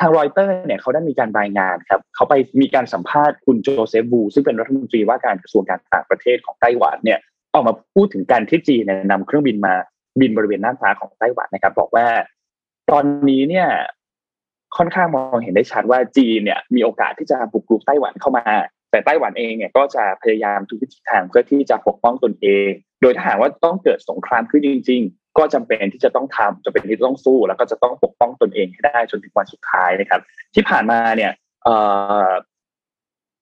[0.00, 7.18] ทางรอยเตอร์เนี่ยเขาได้มีการรายงานครับ เขาไปมีการสัมภาษณ์คุณโจเซฟบูซึ่งเป็นรัฐมนตรีว่าการกระทรวงการต่างประเทศของไต้หวันเนี่ย
[7.52, 9.74] ออกมาพูดถึงการที่จีนนำเครื่องบินมา
[10.20, 12.06] บินบริเวณน่านฟ้าของไต้หวันนะครับ บอกว่า
[12.90, 13.68] ตอนนี้เนี่ย
[14.76, 18.44] ค่อนข้างมองเห็นได้ชัดว่าจีนเนี่ยมีโอกาสที่จะบุกรุกไต้หวันเข้ามา
[18.90, 22.68] แต่ไต้หวันเองเนี่ยก็จะพยายามทุกวิถีทางเพื่อที่จะปกป้องตนเอง
[23.02, 30.20] โดยถ้าหากว่าต้องเกิดสงครามขึ้นจริง ๆ ก็จำเป็นที่จะต้องทำจำเป็นที่ต้องสู้ แล้วก็จะต้องปกป้องตนเองให้ได้จนถึงวันสุดท้ายนะครับ
[30.54, 31.32] ที่ผ่านมาเนี่ย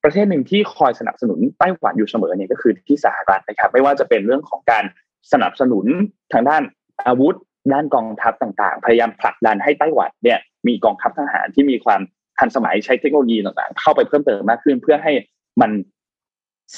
[0.04, 4.84] ประเทศหนึ่งที่คอยสนับสนุนไต้หวันอยู่เสมอเนี่ยก็คือที่สหรัฐนะครับ ไม่ว่าจะเป็นเรื่องของการ
[5.32, 5.86] สนับสนุน
[6.32, 6.62] ทางด้าน
[7.06, 7.36] อาวุธ
[7.72, 12.00] ด้านกองทัพต่างๆ พยายามผลักดันให้ไต้หวันเนี่ยมีกองทัพทหารที่มีความ
[12.38, 15.12] ทันสมัยใช้เทคโนโลยีต่างๆ เข้าไปเพิ่มเติมมากขึ้น เพื่อให้
[15.60, 15.70] มัน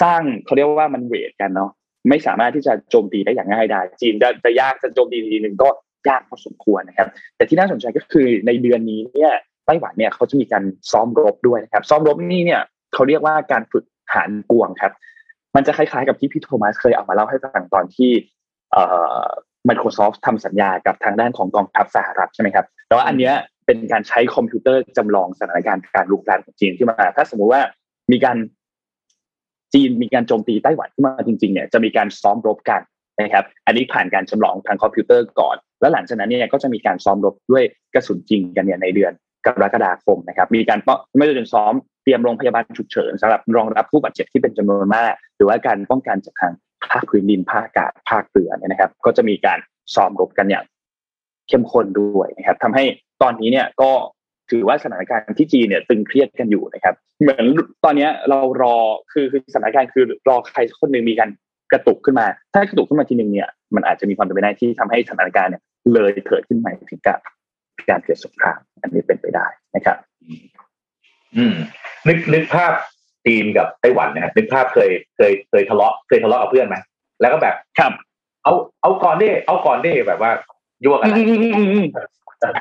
[0.03, 1.70] สร้างเขาเรียกว่ามันเวทกันเนาะ
[2.09, 5.68] ไม่สามารถที่จะโจมตีได้อย่างง่ายดายจีนจะจะยากจะโจมตีทีหนึ่งก็
[6.09, 9.32] ยากพอสมควรนะครับ แต่ที่น่าสนใจก็คือในเดือนนี้เนี่ย
[9.66, 12.62] ไต้หวันเนี่ยเขาจะมีการซ้อมรบด้วยนะครับ ซ้อมรบนี่เนี่ย
[12.94, 13.84] เขาเรียกว่าการฝึก
[14.14, 14.92] หารกวงครับ
[15.57, 18.11] มันจะคล้ายๆกับที่พี่โทมัสเคยเอามาเล่าให้ฟังตอนที่
[19.68, 23.34] Microsoft ทำสัญญากับทางด้านของกองทัพสหรัฐใช่ไหมครับ แต่ว่าอันเนี้ย
[23.66, 27.62] เป็นการใช้คอมพิวเตอร์จำลองสถานการณ์การลุกลามของจีนขึ้นมา ถ้าสมมุติว่า
[28.12, 28.36] มีการ
[29.74, 32.80] จีนมีการโจมตีไต้หวันขึ้นมาจริงๆเนี่ยจะมีการซ้อมรบกัน
[33.20, 37.64] นะครับ อันนี้ผ่านการจำลองทางคอมพิวเตอร์ก่อน แล้วหลังจากนั้นเนี่ยก็จะมีการซ้อมรบด้วย
[37.94, 39.12] กระสุนจริงกันเนี่ยในเดือน
[39.46, 40.78] กรกฎาคมนะครับ มีการ
[41.18, 41.72] ไม่ได้เป็นซ้อม
[42.04, 46.52] เตรียมโรงพยาบาลฉุกเฉินสำหรับรองรับผู้บาดเจ็บที่เป็นจำนวนมาก หรือว่าการป้องกันจากทาง
[46.93, 49.59] ภาคพื้นดินภาคอากาศภาคเรือเนี่ยนะครับ ก็จะมีการ
[49.95, 50.64] ซ้อมรบกันอย่าง
[51.49, 52.84] เข้มข้นด้วยนะครับทำให้
[53.22, 53.91] ตอนนี้เนี่ยก็
[54.51, 57.45] ถือว่าสถานการณ์ที่จีนเนี่ยตึงเครียดกันอยู่นะครับ เหมือน
[57.84, 58.76] ตอนนี้เรารอ
[59.12, 61.30] คือคือสถานการณ์คือรอใครคนหนึ่งมีการ
[61.72, 65.62] กระตุกขึ้นมา ถ้ากระตุกขึ้นมาทีหนึ่งเนี่ยมันอาจจะมีความเป็นไปได้ที่ทำให้สถานการณ์เนี่ย
[65.95, 67.18] เลยเกิดขึ้นมาถึงกับ
[67.91, 69.97] การเกิดสงครามอันนี้เป็นไปได้นะครับ
[71.37, 71.55] อืม
[72.09, 72.72] นึกนึกภาพ
[73.26, 76.76] จีนกับไต้หวันนะนึกภาพเคยเคยเคยทะเลาะเคยทะเลาะกับเพื่อนไหม
[77.20, 77.92] แล้วก็แบบครับ
[78.44, 78.52] เอา
[78.82, 80.32] เอาก่อนดิเอาก่อนดิแบบว่า
[80.84, 81.08] ยั่วกัน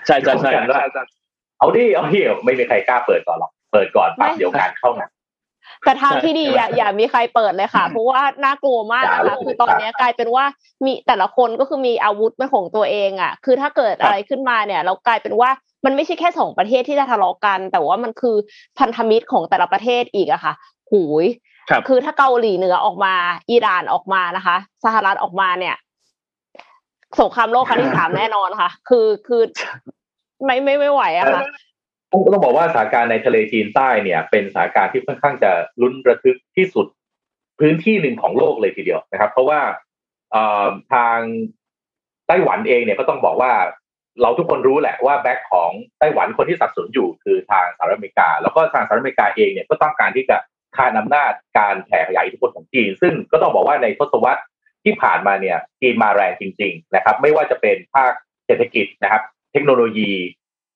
[0.07, 0.51] ใช่ใช่ใช่
[1.59, 5.09] เอาดิเอาดิไม่มีใครกล้าเปิดก่อนหรอกเปิดก่อนปั๊บเดี๋ยวการเข้าหนัก
[5.83, 10.45] แต่ทางที่ดีอย่าอย่ามีใครเปิดเลยค่ะ เพราะว่าน่ากลัวมากนะคะคือตอนนี้กลายเป็นว่า
[10.85, 15.49] มีแต่ละคนก็คือมีอาวุธเป็นของตัวเองอะ คือถ้าเกิดอะไรขึ้นมาเนี่ย เรากลายเป็นว่า
[15.85, 18.35] มันไม่ใช่แค่สองประเทศที่จะทะเลาะกัน แต่ว่ามันคือ
[18.79, 20.53] พันธมิตรของแต่ละประเทศอีกอะค่ะ
[20.91, 21.25] หูย
[21.87, 23.13] คือถ้าเกาหลีเหนือออกมา
[23.51, 24.55] อิหร่านออกมานะคะ
[24.85, 25.75] สหรัฐออกมาเนี่ย
[27.19, 29.41] สงครามโลกครั้งที่สามแน่นอนค่ะ คือคือ
[30.45, 31.41] ไม่ไม่ไม่ไหวอะค่ะ
[32.33, 36.87] ต้องบอกว่าสถานการณ์ในทะเลจีนใต้เนี่ย เป็นสถานการณ์ที่ค่อนข้างจะลุ้นระทึกที่สุด
[37.59, 39.59] พื้นที่หนึ่งของโลกเลยทีเดียวนะครับ เพราะว่า
[40.93, 41.17] ทาง
[42.27, 43.53] ไต้หวันเองเนี่ยก็ต้องบอกว่า
[44.21, 50.37] เราทุกคนรู้แหละว่าแบ็คของไต้หวันคนที่สับสนอยู่คือทางสหรัฐอเมริกา แล้วก็ทางสหรัฐอเมริกาเองเนี่ยก็ต้องการที่จะ
[50.77, 54.43] คานอานาจการแผ่ขยายอิทธิพลของจีน ซึ่งก็ต้องบอกว่าในทศวรรษ
[54.83, 58.11] ที่ผ่านมาเนี่ยจีนมาแรงจริง ๆ นะครับ ไม่ว่าจะเป็นภาค
[58.45, 60.11] เศรษฐกิจนะครับ เทคโนโลยี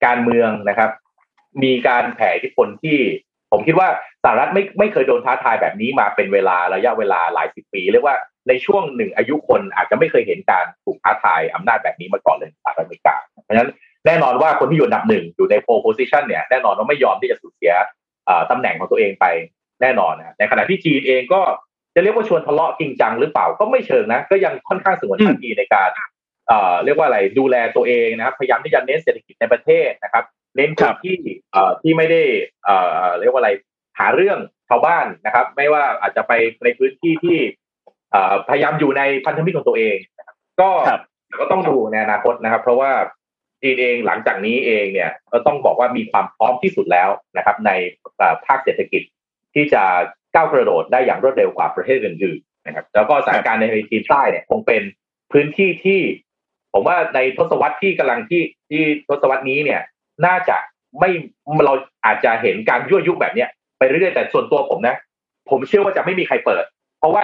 [0.05, 0.89] การเมืองนะครับ
[1.63, 2.97] มีการแผ่อิทธิพลที่
[3.51, 3.89] ผมคิดว่า
[4.23, 8.15] สหรัฐไม่ไม่เคยโดนท้าทายแบบนี้มาเป็นเวลาระยะเวลาหลายสิบปี เรียกว่า
[8.47, 13.69] ในช่วงหนึ่งอายุคนอาจจะไม่เคยเห็นการถูกท้าทายอำนาจแบบนี้มาก่อนเลยสหรัฐอเมริกา เพราะฉะนั้น
[14.05, 17.73] แน่นอนว่าคนที่อยู่อันดับหนึ่งอยู่ในโพโพซิชันเนี่ยแน่นอนว่าไม่ยอมที่จะสูญเสีย
[18.51, 19.25] ตำแหน่งของตัวเองไป
[19.81, 21.41] แน่นอนนะในขณะที่จีนเองก็
[21.95, 25.89] จะเรียกว่าชวนทะเลาะจริงจังหรือเปล่าก็ไม่เชิงนะ ก็ยังค่อนข้างสงวนท่าทีในการ
[26.85, 30.23] เรียกว่าอะไรดูแลตัวเองนะครับพยายามที่จะเน้นเศรษฐกิจในประเทศนะครับ
[30.55, 30.71] เน้น
[31.03, 31.17] ที่
[31.81, 32.21] ที่ไม่ได้
[33.19, 33.51] เรียกว่าอะไร
[33.99, 36.33] หาเรื่องชาวบ้านนะครับ ไม่ว่าอาจจะไป
[36.63, 37.37] ในพื้นที่ที่
[38.49, 39.97] พยายามอยู่ในพันธมิตรของตัวเอง
[40.61, 40.69] ก็
[41.39, 42.91] ก็ต้องดูในอนาคตนะครับ เพราะว่า
[43.61, 47.71] จีนเองหลังจากนี้เองเนี่ยก็ต้องบอกว่ามีความพร้อมที่สุดแล้วนะครับ ใน
[48.45, 49.01] ภาคเศรษฐกิจ
[49.53, 49.83] ที่จะ
[50.33, 54.81] ก้าวกระโดดได้อย่างรวดเร็วกว่าประเทศอื่นๆนะครับ แล้วก็สถานการณ์ในจีนใต้เนี่ยคงเป็น
[55.31, 55.99] พื้นที่ที่
[56.73, 59.81] ผมว่าในทศวรรษที่กำลังที่ที่ทศวรรษนี้เนี่ย
[60.25, 60.57] น่าจะ
[60.99, 61.09] ไม่
[61.65, 61.73] เรา
[62.05, 64.95] อาจจะเห็นการยั่วยุแบบเนี้ยไปเรื่อยๆแต่ส่วนตัวผมนะ
[65.49, 66.63] ผมเชื่อว่าจะไม่มีใครเปิด
[66.99, 67.23] เพราะว่า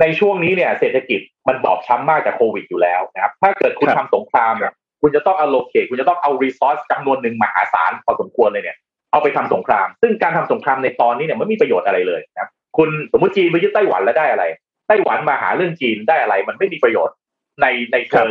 [0.00, 8.76] ในช่วงนี้เนี่ยเศรษฐกิจมันบอบช้ำมากจากโควิดอยู่แล้วนะครับ ถ้าเกิดคุณทำสงครามเนี่ยคุณจะต้องเอาโลเคคุณจะต้องเอารีซอสจำนวนหนึ่งมหาศาลพอสมควรเลยเนี่ย
[9.12, 14.44] เอาไปทำสงคราม ซึ่งการทำสงครามในตอนนี้เนี่ยไม่มีประโยชน์อะไรเลยนะครับคุณสมมติจีนไปยึดไต้หวันแล้วได้อะไร
[14.88, 17.16] ไต้หวันมาหาเรื่องจีนได้อะไร มันไม่มีประโยชน์
[17.60, 18.24] ในในเชิ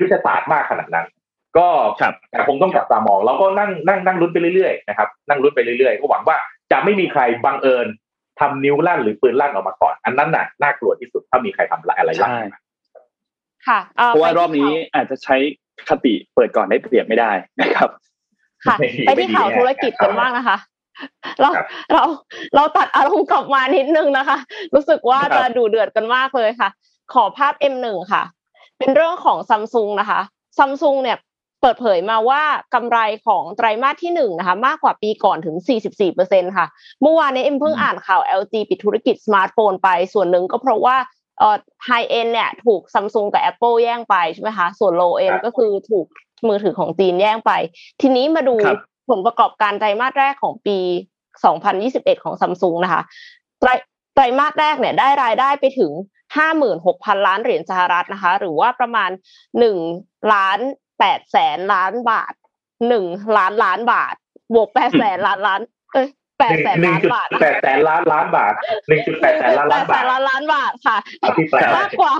[0.00, 1.06] ยุทธศาสตร์มากขนาดนั้น
[1.58, 1.68] ก็
[2.30, 6.36] แต่คงต้องจับตามอง แล้วก็นั่งนั่งนั่งลุ้นไปเรื่อยๆนะครับนั่งลุ้นไปเรื่อยๆก็หวังว่า
[6.72, 7.86] จะไม่มีใครบังเอิญ
[8.40, 12.32] ทำนิ้วลั่นหรือปืนลั่นออกมาก่อน อันนั้นน่ะน่ากลัวที่สุดถ้ามีใครทำอะไรลั่น
[13.68, 15.36] ค่ะเพราะว่ารอบนี้อาจจะใช้
[15.88, 17.30] คติเปิดก่อนได้เปรียบไม่ได้
[17.60, 17.90] นะครับ
[18.64, 18.76] ค่ะ
[19.06, 20.58] ไปที่ข่าวธุรกิจกันบ้างนะคะ
[21.40, 21.50] เรา
[21.92, 22.04] เรา
[22.54, 24.38] เราตัดอารมณ์กลับมานิดนึงนะคะ
[24.74, 26.68] รู้สึกว่าจะดูเดือดกันมากเลยค่ะ
[27.12, 28.22] ขอภาพ M1 ค่ะ
[28.78, 30.20] เป็นเรื่องของซัมซุงนะคะ
[30.58, 31.18] ซัมซุงเนี่ย
[31.60, 32.42] เปิดเผยมาว่า
[32.74, 35.56] กำไรของไตรมาสที่หนึ่งนะคะมากกว่าปีก่อนถึง
[36.06, 36.66] 44%ค่ะ
[37.02, 40.96] เมื่อวานนี้เอ็มเพิ่งอ่านข่าว LG ปิดธุรกิจสมาร์ทโฟนไป ส่วนหนึ่งก็เพราะว่า
[41.38, 46.06] เอ่อ high-end เนี่ยถูกซัมซุงกับ Apple แย่งไปใช่ไหมคะส่วน low-end ก็คือถูก
[46.48, 47.52] มือถือของจีนแย่งไป
[48.00, 48.54] ทีนี้มาดู
[49.08, 50.78] ผลประกอบการไตรมาสแรกของปี
[51.50, 53.02] 2021 ของซัมซุงนะคะ
[53.60, 53.70] ไตร
[54.14, 55.92] ไตรมาสแรกเนี่ยได้รายได้ไปถึง
[56.58, 59.10] 56,000 ล้านเหรียญสหรัฐนะคะ หรือว่าประมาณ
[59.70, 60.58] 1ล้าน
[61.04, 62.32] 8แสนล้านบาท
[62.84, 64.14] 1ล้านล้านบาท
[64.54, 65.60] บวก8แสนล้านล้าน
[65.94, 68.54] เอ้ยแปดแสนล้านบาทแปดแสนล้านล้านบาท
[68.88, 70.96] หนึ่งจุดแปดแสนล้านล้านบาทล้านล้านบาทค่ะ
[71.76, 72.12] มากกว่า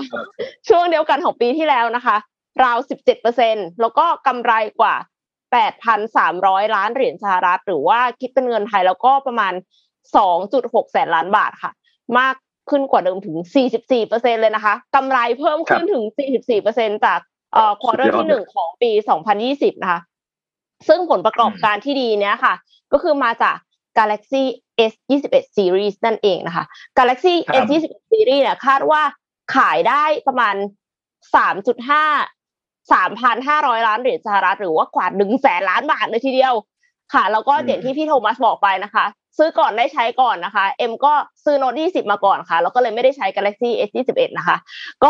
[0.69, 2.17] ช่วงเดียวกันของปีที่แล้วนะคะ
[2.63, 2.77] ราว
[3.29, 4.95] 17%แล้วก็กำไรกว่า
[6.05, 9.53] 8,300ล้านเหรียญสหรัฐ หรือว่าคิดเป็นเงินไทยแล้วก็ประมาณ
[10.23, 11.71] 2.6แสนล้านบาทค่ะ
[12.19, 12.35] มาก
[12.69, 13.37] ขึ้นกว่าเดิมถึง
[13.89, 16.03] 44%เลยนะคะกำไรเพิ่มขึ้นถึง
[16.55, 17.19] 44%จาก
[17.57, 18.91] เอ่อควอเตอร์ที่หนึ่งของปี
[19.37, 20.01] 2020 นะคะ
[20.87, 22.53] ซึ่งผลประกอบการที่ดีเนี้ยค่ะ
[22.91, 23.57] ก็คือมาจาก
[23.97, 24.43] Galaxy
[24.91, 26.65] S 21 Series นั่นเองนะคะ
[26.97, 27.33] Galaxy
[27.63, 29.01] S 21 Series เนี่ยคาดว่า
[29.55, 30.55] ขายได้ประมาณ
[31.35, 36.53] 3.5สามพันห้าร้อยล้านเหรียญสหรัฐหรือว่ากว่าหนึ่งแสนล้านบาทเลยทีเดียว
[37.13, 39.05] ค่ะ แล้วก็อย่างที่พี่โทมัสบอกไปนะคะ
[39.37, 41.13] ซื้อก่อนได้ใช้ก่อนนะคะ เอ็มก็
[41.45, 44.57] ซื้อโน้ตยี่สิบมาก่อนค่ะ แล้วก็เลยไม่ได้ใช้ Galaxy S ยี่สิบเอ็ดนะคะ
[45.03, 45.09] ก็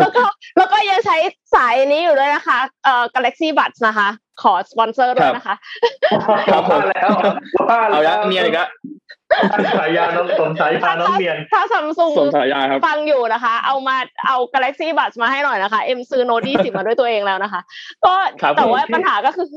[0.00, 0.24] แล้วก็
[0.56, 1.16] แล้วก็ยังใช้
[1.54, 4.08] สายนี้อยู่ด้วยนะคะ เอ่อ Galaxy Buds นะคะ
[4.42, 5.54] ขอสปอนเซอร์ด้วยนะคะ
[6.70, 7.08] มาแล้ว
[7.68, 8.68] เอาละเนียนอีกแล้ว
[9.78, 13.96] สายยาน้องสมฉายาน้องเนียน ถ้าซัมซุงสมสายยาครับฟังอยู่นะคะ เอามา
[14.26, 17.60] เอา Galaxy Buds มาให้หน่อยนะคะ เอ็มซื้อโน้ตยี่สิบมาด้วยตัวเองแล้วนะคะ
[18.06, 18.14] ก็
[18.56, 19.48] แต่ว่าปัญหาก็คือ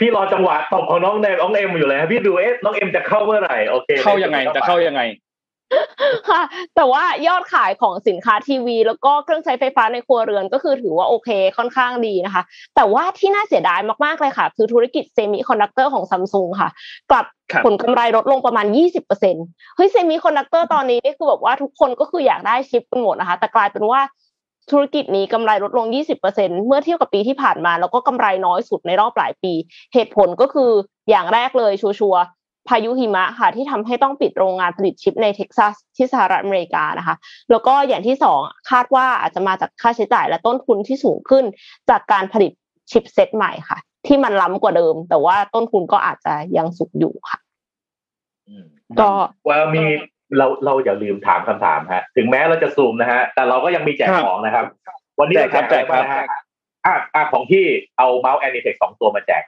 [0.00, 5.02] พี่รอจังหวะตบของน้องเนมน้องเอ็มอยู่เลยพี่ดูเอ๊ะน้องเอ็มจะเข้าเมื่อไหร่โอเค เข้ายังไงจะเข้ายังไง
[6.30, 6.42] ค่ะ
[6.76, 12.42] แต่ว่ายอดขายของสินค้าทีวี แล้วก็เครื่องใช้ไฟฟ้าในครัวเรือนก็คือถือว่าโอเคค่อนข้างดีนะคะ
[12.76, 16.68] แต่ว่าที่น่าเสียดายมากๆเลยค่ะ คือธุรกิจเซมิคอนดักเตอร์ของซัมซุงค่ะ
[17.10, 17.24] กลับ
[17.64, 18.66] ผลกำไรลดลงประมาณ
[19.20, 24.00] 20%เฮ้ยเซมิคอนดักเตอร์ตอนนี้นี่คือแบบว่าทุกคนก็คืออยากได้ชิปกันหมดนะคะ แต่กลายเป็นว่า
[24.72, 25.86] ธุรกิจนี้กำไรลดลง
[26.26, 29.52] 20%เมื่อเทียบกับปีที่ผ่านมา แล้วก็กำไรน้อยสุดในรอบหลายปี
[29.94, 30.70] เหตุผลก็คือ
[31.10, 32.24] อย่างแรกเลยชัวร์
[32.68, 37.16] พายุหิมะค่ะที่ทำให้ต้องปิดโรงงานผลิตชิปในเท็กซัสที่สหรัฐอเมริกานะคะ
[37.50, 38.40] แล้วก็อย่างที่สอง
[38.70, 41.44] คาดว่าอาจจะมาจากค่าใช้จ่ายและต้นทุนที่สูงขึ้น
[41.90, 42.52] จากการผลิต
[42.90, 47.38] ชิปเซตใหม่ค่ะ ที่มันล้ำกว่าเดิม แต่ว่าต้นทุนก็อาจจะยังสูงอยู่ค่ะ
[49.00, 49.10] ก็
[49.48, 49.84] ว่ามี
[50.36, 54.64] เราเราอย่าลืมถามคำถามฮะ ถึงแม้เราจะซูมนะฮะ แต่เราก็ยังมีแจกของนะครับ
[55.20, 56.24] วันนี้เราแจกแจกนะฮะ
[56.86, 57.64] อ่าของที่
[57.98, 59.42] เอาเมาส์ Anitech สองตัวมาแจก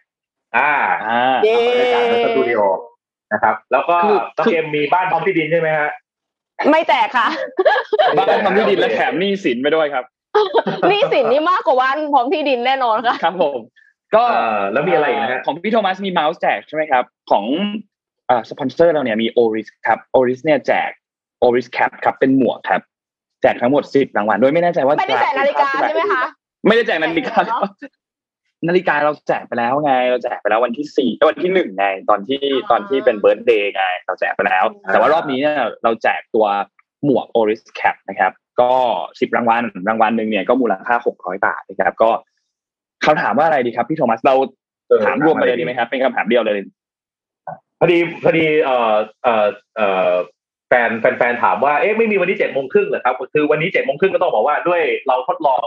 [0.56, 0.72] อ่า
[1.08, 1.36] อ่า
[1.68, 2.60] บรรยากาศในสตูดิโอ
[3.32, 3.96] นะครับ แล้วก็
[4.38, 5.90] ต้องเกมมีบ้านพร้อมที่ดินใช่ไหมฮะ
[6.70, 7.28] ไม่แจกค่ะ
[8.18, 10.04] บ้านพร้อมที่ดินและแถมหนี้สินไปด้วยครับ
[10.88, 13.58] หนี้สินนี่มากกว่าบ้านพร้อมที่ดินแน่นอนค่ะ ครับผม
[14.14, 14.24] ก็
[14.72, 17.89] แล้วมีอะไรนะฮะของพี่โทมัสมีเมาส์แจกใช่ไหมครับ ของอ่า
[18.50, 20.90] สปอนเซอร์เราเนี่ยมี Oris ครับ Oris เนี่ยแจก
[21.40, 22.80] Oris cap ครับเป็นหมวกครับ
[23.42, 26.24] แจกทั้งหมดสิบรางวัลโดยไม่แน่ใจว่าไม่ได้แจกนาฬิกาใช่ไหมคะ
[26.66, 27.36] ไม่ได้แจกนาฬิกา
[28.68, 36.46] นาฬิกาเราแจกไปแล้วไง เราแจกไปแล้ววันที่สี่วันที่หนึ่งไงตอนที่ตอนที่เป็น birthday ไงเราแจกไปแล้ว แต่ว่ารอบนี้เนี่ยเราแจกตัว
[37.04, 38.72] หมวก Oris cap นะครับ ก็
[39.20, 42.10] สิบรางวัลรางวัลหนึ่งเนี่ยก็มูลค่าหกร้อยบาทนะครับ ก็
[43.02, 44.34] เขาถามว่าอะไรดีครับพี่โทมัสเรา
[45.04, 46.58] ถามรวมไปเลยดีไหมครับ เป็นคำถามเดียวเลย
[47.80, 50.12] พอดีพอดีเอ่อเอ่อเอ่อ
[50.68, 55.64] แฟนแฟนถามว่าเอ๊ะไม่มีวันนี้เจ็ดโมงครึ่งเหรอครับคือวันนี้เจ็ดโมงครึ่งก็ต้องบอกว่าด้วยเราทดลอง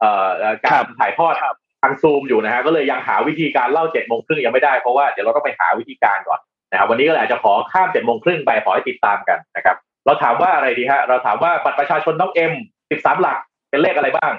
[0.00, 0.28] เอ่อ
[0.64, 1.34] การถ่ายทอด
[1.82, 6.40] ทางซูมอยู่นะฮะก็เลยยังหาวิธีการเล่าเจ็ดโมงครึ่งยังไม่ได้เพราะว่าเดี๋ยวเราต้องไปหาวิธีการก่อน
[6.70, 12.52] นะครับวันนี้ก็เลยอาจจะขอข้ามเจ็ดโมงครึ่งไปขอให้ติดตามกันนะครับเราถามว่าอะไรดีฮะเราถามว่าบัตรประชาชนน้องเอ็ม
[12.90, 13.38] สิบสามหลัก
[13.70, 14.32] เป็นเลขอะไรบ้าง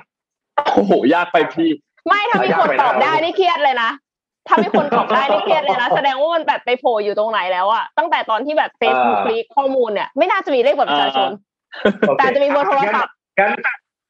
[0.75, 1.69] โอ้โหยากไปพี่
[2.07, 3.89] ไม่ถ้ามีคนตอบได้นี่เครียดเลยนะ
[4.47, 11.29] ถ้ามีคนตอบได้นี่เครียดเลยนะแสดงว่ามันแบบไปโผล่อยู่ตรงไหนแล้วอะตั้งแต่ตอนที่แบบเฟซบุ๊กลีกข้อมูลเนี่ยไม่น่าจะมีเลขบัตรประชาชน
[12.17, 13.51] แต่จะมีเบอร์โทรศัพท์งั้น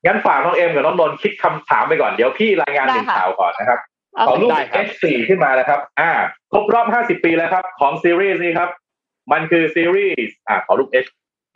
[0.05, 3.79] งั้นฝากน้องเอ็มกับน้องนนท์คิดคำถามไปก่อนเดี๋ยวพี่รายงานหนึ่งข่าวก่อนนะครับ
[4.27, 4.51] ขอรูป
[4.87, 6.11] S4 ขึ้นมานะครับ อ่า
[6.51, 8.69] ครบรอบ 50 ปีแล้วครับ ของซีรีส์นี้ครับ
[9.31, 11.05] มันคือซีรีส์ อ่า ขอรูป S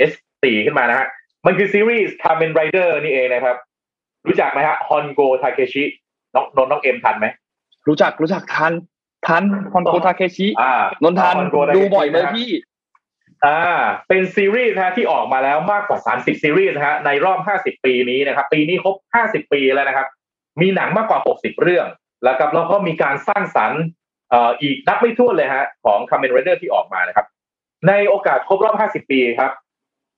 [0.09, 1.07] S4 ขึ้นมานะฮะ
[1.45, 3.55] มันคือซีรีส์ Kamen Rider นี่เองนะครับ
[4.27, 5.83] รู้จักไหมฮะ ฮอนโก ทาเคชิ
[6.35, 7.27] น้องนนน้องเอ็มทันไหม
[7.89, 8.73] รู้จักรู้จักทัน
[9.27, 10.47] ทันฮอนโกทาเคชิ
[11.03, 11.35] นนทัน
[11.75, 12.49] ดูบ่อยเลยพี่
[13.45, 13.61] อ่า
[14.07, 20.07] เป็นซีรีส์นะฮะที่ออกมาแล้วมากกว่า 30 ซีรีส์นะฮะในรอบ 50 ปีนี้นะครับ ปีนี้ครบ 50 ปีแล้วนะครับ
[20.61, 21.87] มีหนังมากกว่า 60 เรื่อง
[22.23, 23.81] แล้วครับแล้วก็มีการสร้างสรรค์
[24.29, 27.25] เอ่ออีกนับไม่ถ้วนเลยฮะของ Kamen Rider ที่ออกมานะครับ
[27.87, 28.75] ในโอกาสครบรอบ
[29.05, 29.51] 50 ปีครับ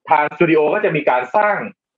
[0.09, 1.55] ทางสตูดิโอก็จะมีการสร้าง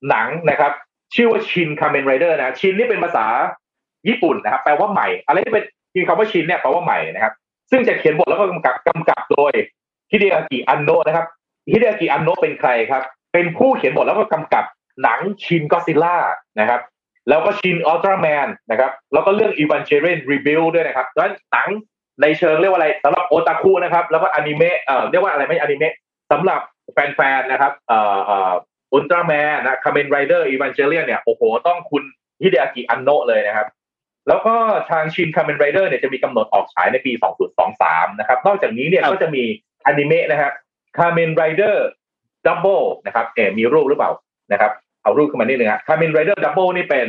[0.09, 0.71] หนังนะครับ
[1.15, 3.25] ชื่อว่าชิน Kamen Rider นะชินนี่เป็นภาษา
[4.07, 7.33] ญี่ปุ่นนะครับ แปลว่าใหม่อะไรที่เป็นคือคำว่าชินเนี่ยแปลว่าใหม่นะครับ
[7.71, 9.53] ซึ่งจะเขียนบทแล้วก็กำกับกำกับโดย
[10.11, 11.25] ฮิเดอากิอันโนะนะครับ
[11.71, 14.65] ฮิเดอากิอันโนะเป็นใครครับ เป็นผู้เขียนบทแล้วก็กำกับ
[15.03, 16.17] หนัง Shin Godzilla
[16.59, 16.81] นะครับ
[17.29, 21.67] แล้วก็ Shin Ultraman นะครับ แล้วก็เรื่อง Evangelion Rebuild ด้วยนะครับดังนั้นหนัง
[22.21, 25.93] ในเชิงเรียกว่าอะไรสำหรับโอตาคุนะครับ แล้วก็อนิเมะเอ่อเรียกว่าอะไรไม่อนิเมะ
[26.31, 26.61] สำหรับ
[26.93, 28.51] แฟนๆนะครับเอ่อเอ่อ
[28.93, 32.03] Ultraman นะ Kamen Rider Evangelion เนี่ยโอ้โหต้องคุณ
[32.41, 33.67] ฮิเดอากิอันโนะเลยนะครับ
[34.27, 34.53] แล้วก็
[34.89, 37.11] ทาง Shin Kamen Rider เนี่ยจะมีกำหนดออกฉายในปี
[37.65, 39.43] 2023 นะครับ นอกจากนี้เนี่ยก็จะมี
[39.85, 40.51] อนิเมะนะฮะ
[40.97, 44.11] Kamen Rider Double นะครับเอมีรูปหรือเปล่า
[44.51, 44.71] นะครับ
[45.03, 47.07] เอารูปขึ้นมานิดนึงฮะ Kamen Rider Double นี่เป็น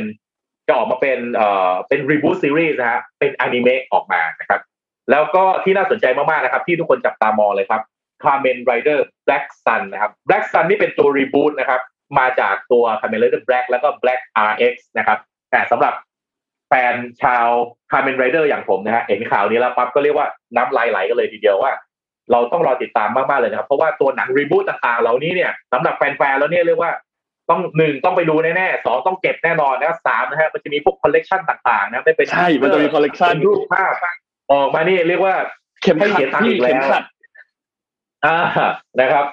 [0.67, 4.61] จะออกมาเป็นเอ่อเป็น reboot series นะฮะเป็นอนิเมะออกมานะครับ
[5.11, 7.81] แล้วก็ที่น่าสนใจมากๆนะครับ ที่ทุกคนจับตามองเลยครับ
[8.23, 11.81] Kamen Rider Black Sun นะครับ Black Sun นี่เป็นตัว reboot นะครับ
[12.19, 15.17] มาจากตัว Kamen Rider Black แล้วก็ Black RX นะครับ
[15.51, 15.93] แต่สำหรับ
[16.67, 16.93] แฟน
[17.23, 17.47] ชาว
[17.91, 21.71] Kamen Rider อย่างผมนะฮะเห็นข่าวนี้แล้วปั๊บก็เรียกว่าน้ำลายไหลกันเลยทีเดียวว่า
[22.31, 26.91] เราต้องรอติดตามมากๆเลยนะครับ เพราะว่าตัวหนัง reboot ต่างๆ เหล่านี้เนี่ยสำหรับแฟนๆแล้วเนี่ยเรียกว่า
[27.49, 33.93] ต้องหนึ่งต้องไปดูแน่ๆสองต้องเก็บแน่นอนนะสามนะฮะมันจะมีพวกคอลเลกชันต่างๆนะไม่เป็นใช่มันจะมีคอลเลกชันรูปภาพ
[34.51, 35.35] ออกมานี่เรียกว่า
[35.81, 37.03] เข็มขัดที่เข็มขัด
[38.25, 38.37] อ่า
[39.01, 39.25] นะครับ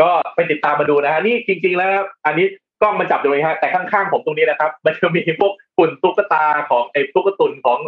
[0.00, 2.46] ก็ไปติดตามมาดูนะฮะนี่จริง ๆ แล้วอันนี้
[2.82, 7.78] กล้องมันจับอยู่เลยฮะแต่ข้างๆผมตรงนี้นะครับ มันจะมีพวกหุ่นตุ๊กตาของไอ้ตุ๊กตุนของ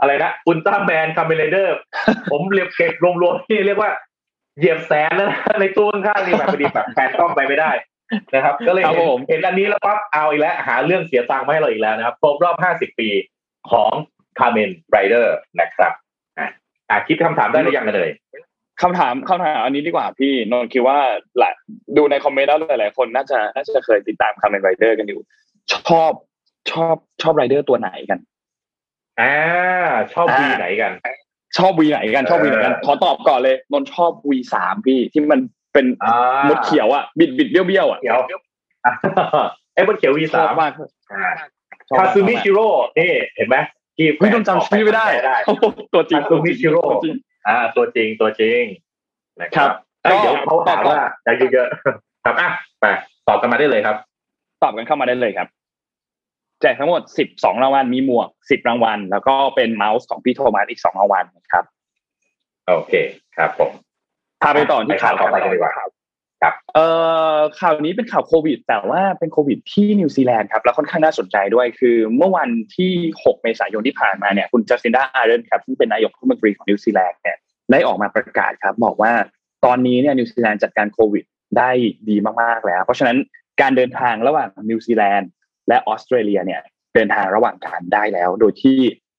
[0.00, 1.76] อะไรนะ Ultraman Kamen Rider
[2.30, 3.90] ผมเรียกเก็บรวมๆที่เรียกว่า
[4.58, 7.70] เหยียบแสนแล้วนะในตู้ข้างๆนี่แบบพอดีแบบแพนกล้องไปไม่ได้
[8.34, 13.08] นะครับ ก็เลยเห็นเห็นอันนี้แล้วปั๊บเอาอีกแล้วหาเรื่องเสียตังค์มาให้เราอีกแล้วนะครับครบรอบห้าสิบปี
[13.70, 13.92] ของ
[14.38, 15.92] Kamen Riderนะครับ
[16.90, 18.10] อ่าคิดคำถามได้หรือยังกันเลย
[18.82, 20.98] คำถามคำถามอันนี้ดีกว่าพี่นนท์คิดว่า
[21.38, 21.54] หลาย
[21.96, 25.20] ดูในคอมเมนต์แล้วหลาย ๆ คนน่าจะน่าจะเคยติดตาม Kamen Rider กันอยู่
[25.72, 26.12] ชอบ
[26.70, 28.18] ชอบชอบไรเดอร์ตัวไหนกัน
[29.20, 29.36] อ่า
[30.14, 30.92] ชอบวีไหนกัน
[31.58, 35.40] ชอบวีไหนกันชอบวีไหนกัน ขอตอบก่อนเลยนนท์ชอบ V สามพี่ที่มัน
[35.72, 35.86] เป็น
[36.48, 38.40] มดเขียวอะบิดบิดเบี้ยวเบี้ยวอะเขียว
[39.74, 40.70] ไอ้มดเขียว V สามมาก
[41.98, 42.68] คาซูมิชิโร่
[42.98, 43.56] นี่เห็นไหม
[43.96, 45.06] ที่ไม่ต้องจำชื่อไม่ได้
[45.94, 46.82] ตัวจริงคาซูมิชิโร่
[47.48, 48.62] อ่า ตัวจริงตัวจริง
[49.40, 49.70] นะครับ
[50.02, 52.84] เดี๋ยวเขาถามว่าจะเยอะๆครับอะไป
[53.28, 53.96] ตอบกันมาได้เลยครับ
[54.62, 55.48] ตอบกันเข้ามาได้เลยครับ
[56.60, 61.64] แจกทั้งหมดสิบสองรางวัลมีหมวกสิบรางวัล แล้วก็เป็นเมาส์ของพี่โทมัสอีกสองรางวัลครับ
[62.68, 62.92] โอเค
[63.36, 63.70] ครับผม
[64.42, 65.88] พาไปต่อที่ข่าวต่อไปกันดีกว่าครับ
[66.42, 66.86] ครับเอ่
[67.36, 77.36] อ่าข่าวนี้เป็นข่าวโควิด แต่ว่าเป็นโควิดที่นิวซีแลนด์ครับแล้วค่อนข้างน่าสนใจด้วยคือเมื่อวันที่ 6 เมษายนที่ผ่านมาเนี่ยคุณจาซินดาอาร์เดิร์นครับซึ่งเป็นนายกรัฐมนตรีของนิวซีแลนด์เนี่ย
[77.72, 79.12] ได้ออกมาประกาศครับบอกว่า
[79.64, 81.24] ตอนนี้เนี่ยนิวซีแลนด์จัดการโควิด
[81.58, 81.70] ได้
[82.08, 83.16] ดีมากๆแล้ว เพราะฉะนั้น
[83.60, 85.30] การเดินทางระหว่างนิวซีแลนด์
[85.68, 86.60] และออสเตรเลียเนี่ย
[86.94, 88.78] เดินทางระหว่างกันได้แล้ว โดยที่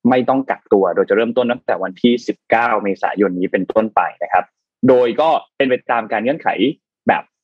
[0.10, 2.14] ไม่ต้องกักตัว โดยจะเริ่มต้นตั้งแต่วันที่
[2.50, 4.46] 19 เมษายนนี้เป็นต้นไปนะครับ
[4.88, 6.48] โดยก็เป็นไปตามการเงื่อนไข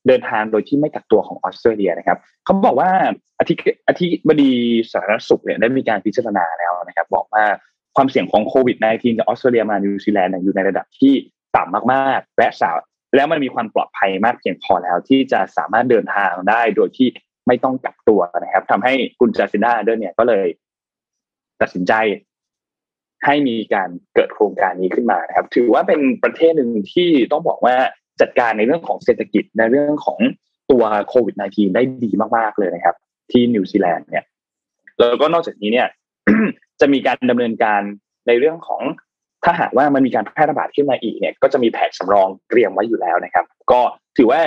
[0.08, 2.92] เดินทางโดยที่ไม่กักตัวของออสเตรเลียนะครับเขาบอกว่า
[3.40, 3.54] อธิ
[3.88, 4.52] อธิบดี
[4.92, 7.46] สาธารณสุขเนี่ยได้มีการพิจารณาแล้วนะครับ บอกว่า
[7.96, 11.14] ความเสี่ยงของโควิด -19 จากออสเตรเลียมานิวซีแลนด์อยู่ในระดับที่
[11.56, 12.78] ต่ำมากๆ และสาว
[13.16, 17.08] แล้วมันมีความปลอดภัยมากเพียงพอแล้วที่จะสามารถเดินทางได้โดยที่
[17.48, 20.48] ไม่ต้องกักตัวนะครับทำให้คุณจาซินดาเดอร์เนี่ยก็เลย
[21.62, 21.94] ตัดสินใจ
[23.26, 27.76] ให้มีการเกิดโครงการนี้ขึ้นมานะครับ ถือว่าเป็นประเทศหนึ่งที่ต้องบอกว่า
[28.22, 30.20] จัดการในเรื่องของเศรษฐกิจในเรื่องของ
[30.72, 32.96] ตัวโควิด -19 ได้ดีมากๆเลยนะครับ
[33.32, 34.26] ที่นิวซีแลนด์เนี่ย
[35.00, 35.88] แล้วก็นอกจากนี้เนี่ย
[36.80, 37.82] จะมีการดำเนินการ
[38.28, 38.82] ในเรื่องของ
[39.44, 43.82] ถ้าหากว่ามันมีการแพร่ระบาดขึ้นมาอีกเนี่ยก็จะมีแผนสำรองเตรียมไว้อยู่แล้วนะครับ ก็
[44.18, 44.40] ถือว่า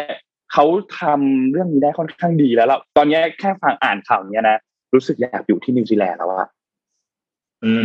[0.52, 0.64] เขา
[1.00, 4.56] ทำเรื่องนี้ได้ค่อนข้างดีแล้วแล้วตอนนี้แค่ฟังอ่านข่าวนี้นะ
[4.94, 6.48] รู้สึกอยากอยู่ที่นิวซีแลนด์แล้วอะ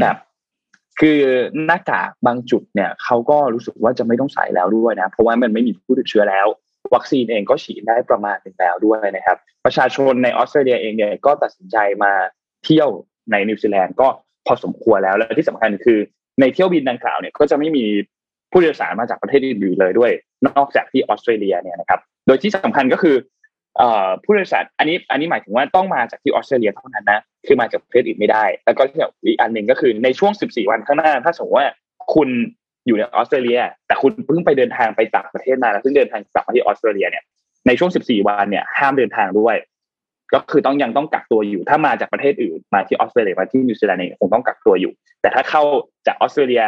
[0.02, 0.18] แบบ
[1.00, 1.18] คือ
[1.66, 6.48] หน้ากากบางจุดเนี่ยเขาก็รู้สึกว่าจะไม่ต้องใส่แล้วด้วยนะ เพราะว่ามันไม่มีผู้ติดเชื้อแล้ว
[6.94, 12.12] วัคซีนเองก็ฉีดได้ประมาณหนึ่งแล้วด้วยนะครับ ประชาชนในออสเตรเลียเองเนี่ยก็ตัดสินใจมา
[12.66, 12.90] เที่ยว
[13.32, 14.08] ในนิวซีแลนด์ก็
[14.46, 16.00] พอสมควรแล้วและที่สำคัญคือ
[16.40, 17.86] ในเที่ยวบินดังกล่าวเนี่ยก็จะไม่มี
[18.52, 20.12] ผู้โดยสารมาจากประเทศอื่นเลยด้วย
[20.48, 23.16] นอกจากที่ออสเตรเลียเนี่ยนะครับโดยที่สำคัญก็คือ
[24.24, 31.68] ผู้โดยสารอันนี้อันนี้หมายถึงว่าต้องมาจากที่ออสเตรเลียเท่านั้นนะคือมาจากประเทศอื่นไม่ได้ แล้วก็ที่อีกอันหนึ่งก็คือในช่วง 14 วันข้างหน้า ถ้าสมมติว่า
[32.14, 32.30] คุณ
[32.88, 37.24] อยู่ในออสเตรเลีย แต่คุณเพิ่งไปเดินทางไปต่างประเทศมาแล้วซึ่งเดินทางกลับมาที่ออสเตรเลียเนี่ย
[37.68, 39.56] ในช่วง 14 วันเนี่ยห้ามเดินทางด้วย
[40.34, 45.64] ก็คือต้องยังต้องกักตัวอยู่ ถ้ามาจากประเทศอื่นมาที่ออสเตรเลียมาที่นิวซีแลนด์เนี่ยคงต้องกักตัวอยู่ แต่ถ้าเข้า
[46.08, 46.64] จากออสเตรเลีย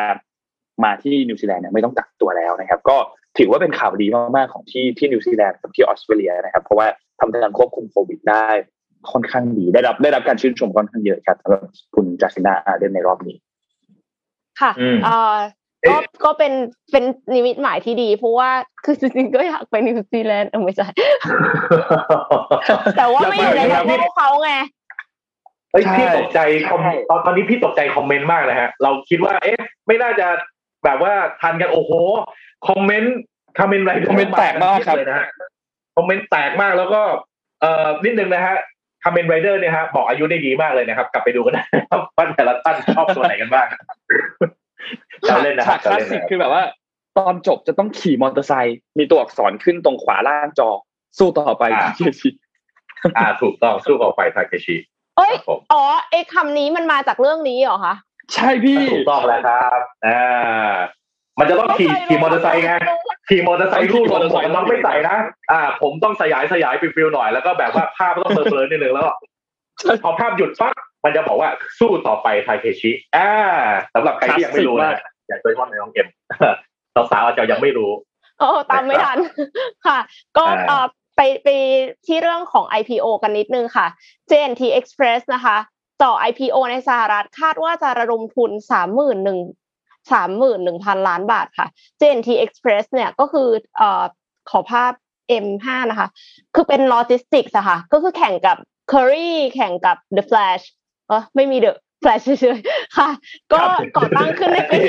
[0.84, 2.98] มาที่นิวซีแลนด์เนี่ยไม่ต้องกักตัวแล้วนะครับ ก็
[3.38, 6.88] ถือว่าเป็นข่าวดีมากๆของที่ที่นิวซีแลนด์กับที่ออสเตรเลียนะครับ เพราะว่า
[7.20, 8.48] ทำการควบคุมโควิดได้
[9.12, 11.62] ค่อนข้างดีได้รับได้รับการชื่นชมค่อนข้างเยอะครับสำหรับ
[11.96, 13.36] คุณจัสินาอาเดนในรอบนี้
[14.62, 14.72] ค่ะ
[15.06, 15.36] เอ่อ
[15.90, 16.54] ก็ก็เป็น
[16.92, 18.50] เป็นนิมิตหมายที่ดี เพราะว่า
[18.84, 20.88] คือจริงๆก็อยากไปนิวซีแลนด์เออไม่ใช่
[22.98, 24.52] แต่ว่าไม่อยู่ในประเทศเขาไง
[25.72, 26.80] เฮ้ยพี่ตกใจคอม
[27.10, 30.28] ตอนตอนนี้พี่ตกใจคอมเมนต์มากเลยฮะ เราคิดว่า เอ๊ะ ไม่น่าจะ
[30.86, 31.92] แบบว่าทันกันโอ้โห
[32.68, 33.16] คอมเมนต์
[33.60, 35.28] คอมเมนต์อะไรคอมเมนต์แตกมากครับนะฮะ
[35.96, 37.02] คอมเมนต์แตกมากแล้วก็
[37.62, 38.56] เอ่อนิดนึงนะฮะ
[39.04, 43.68] Kamen Rider เนี่ยฮะบอกอายุได้ดีมากเลยนะครับ กลับไปดูกันนะครับว่าแต่ละท่านชอบตัวไหนกันบ้าง
[45.26, 46.64] เราเล่นนะฉากคลาสสิกคือแบบว่า
[47.18, 50.70] ตอนจบจะต้องขี่มอเตอร์ไซค์มีตัวอักษรขึ้นตรงขวาล่างจอ
[51.18, 52.30] สู้ต่อไปทาเคชิ
[53.18, 54.76] อ่าถูกต้องสู้ต่อไปทาเคชิ
[55.18, 55.34] เอ้ย
[55.74, 57.96] อ๋อไอ้คำนี้มันมาจากเรื่องนี้เหรอคะ
[58.34, 60.72] ใช่พี่ถูกต้องแล้วครับอ่า
[61.40, 62.74] มันจะต้องขี่ขี่มอเตอร์ไซค์ไง
[63.30, 65.18] ขี่มอเตอร์ไซค์รูดมอเตอร์ไซค์ต้องไม่ใส่นะ
[65.52, 69.06] อ่า ผมต้องสยายสยายฟิลๆหน่อยแล้วก็แบบว่าภาพต้องเบลอๆนิดนึงแล้ว
[70.04, 70.74] พอภาพหยุดปั๊บ
[71.04, 73.30] มันจะบอกว่าสู้ต่อไปไทเคชิอ่า
[73.94, 74.92] สำหรับใครที่ยังไม่รู้นะ
[75.28, 76.08] อยากโดยเฉพาะในน้องเอ็ม
[77.12, 77.92] สาวๆอาจจะยังไม่รู้
[78.40, 79.18] โอ้ตามไม่ทัน
[79.86, 80.00] ค่ะ
[80.38, 80.46] ก็
[81.16, 81.50] ไปไป
[82.08, 83.88] ที่เรื่องของ IPO กันนิดนึงค่ะ
[84.30, 85.58] JNT Express นะคะ
[86.04, 88.52] ต่อ IPO ในสหรัฐคาดว่าจะระดมทุน
[90.12, 91.68] สามหมื่นหนึ่งสามหมื่นหนึ่งพันล้านบาทค่ะ
[92.00, 93.48] JNT Express เนี่ยก็คือ
[93.78, 94.04] เอ่อ
[94.50, 94.92] ขอภาพ
[95.46, 96.08] M5 นะคะ
[96.56, 98.58] คือเป็นโลจิสติกส์อะค่ะ ก็คือแข่งกับ
[98.92, 100.64] Curry แข่งกับ The Flash
[101.08, 101.72] เออไม่มี The
[102.04, 103.10] Flash เฉยๆค่ะ
[103.52, 103.62] ก็
[103.98, 104.80] ก่อตั้งขึ้นในปี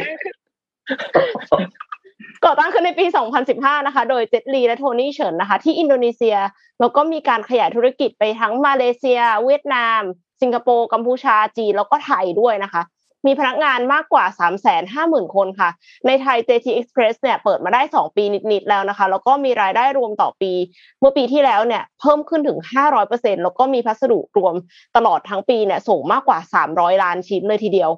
[2.44, 3.06] ก่อตั้งขึ้นในปี
[3.46, 6.36] 2015 นะคะ โดยเจตลีและโทนี่เฉินนะคะ ที่อินโดนีเซีย
[6.80, 10.00] แล้วก็มีการขยายธุรกิจไปทั้งมาเลเซีย เวียดนาม
[10.42, 12.82] สิงคโปร์ กัมพูชา จีน แล้วก็ไทยด้วยนะคะ
[13.26, 15.70] มีพนักงานมากกว่า 3 5 0 0 0 0 คนค่ะ
[16.06, 20.52] ในไทย JT Express เนี่ยเปิดมาได้ 2 ปีนิดๆแล้วนะคะ แล้วก็มีรายได้รวมต่อปี
[21.00, 22.58] เมื่อปีที่แล้วเนี่ยเพิ่มขึ้นถึง
[23.00, 24.54] 500%แล้วก็มีพัสดุรวม
[24.96, 27.90] ตลอดทั้งปีเนี่ยส่งมากกว่า 300 ล้านชิ้นเลยทีเดียว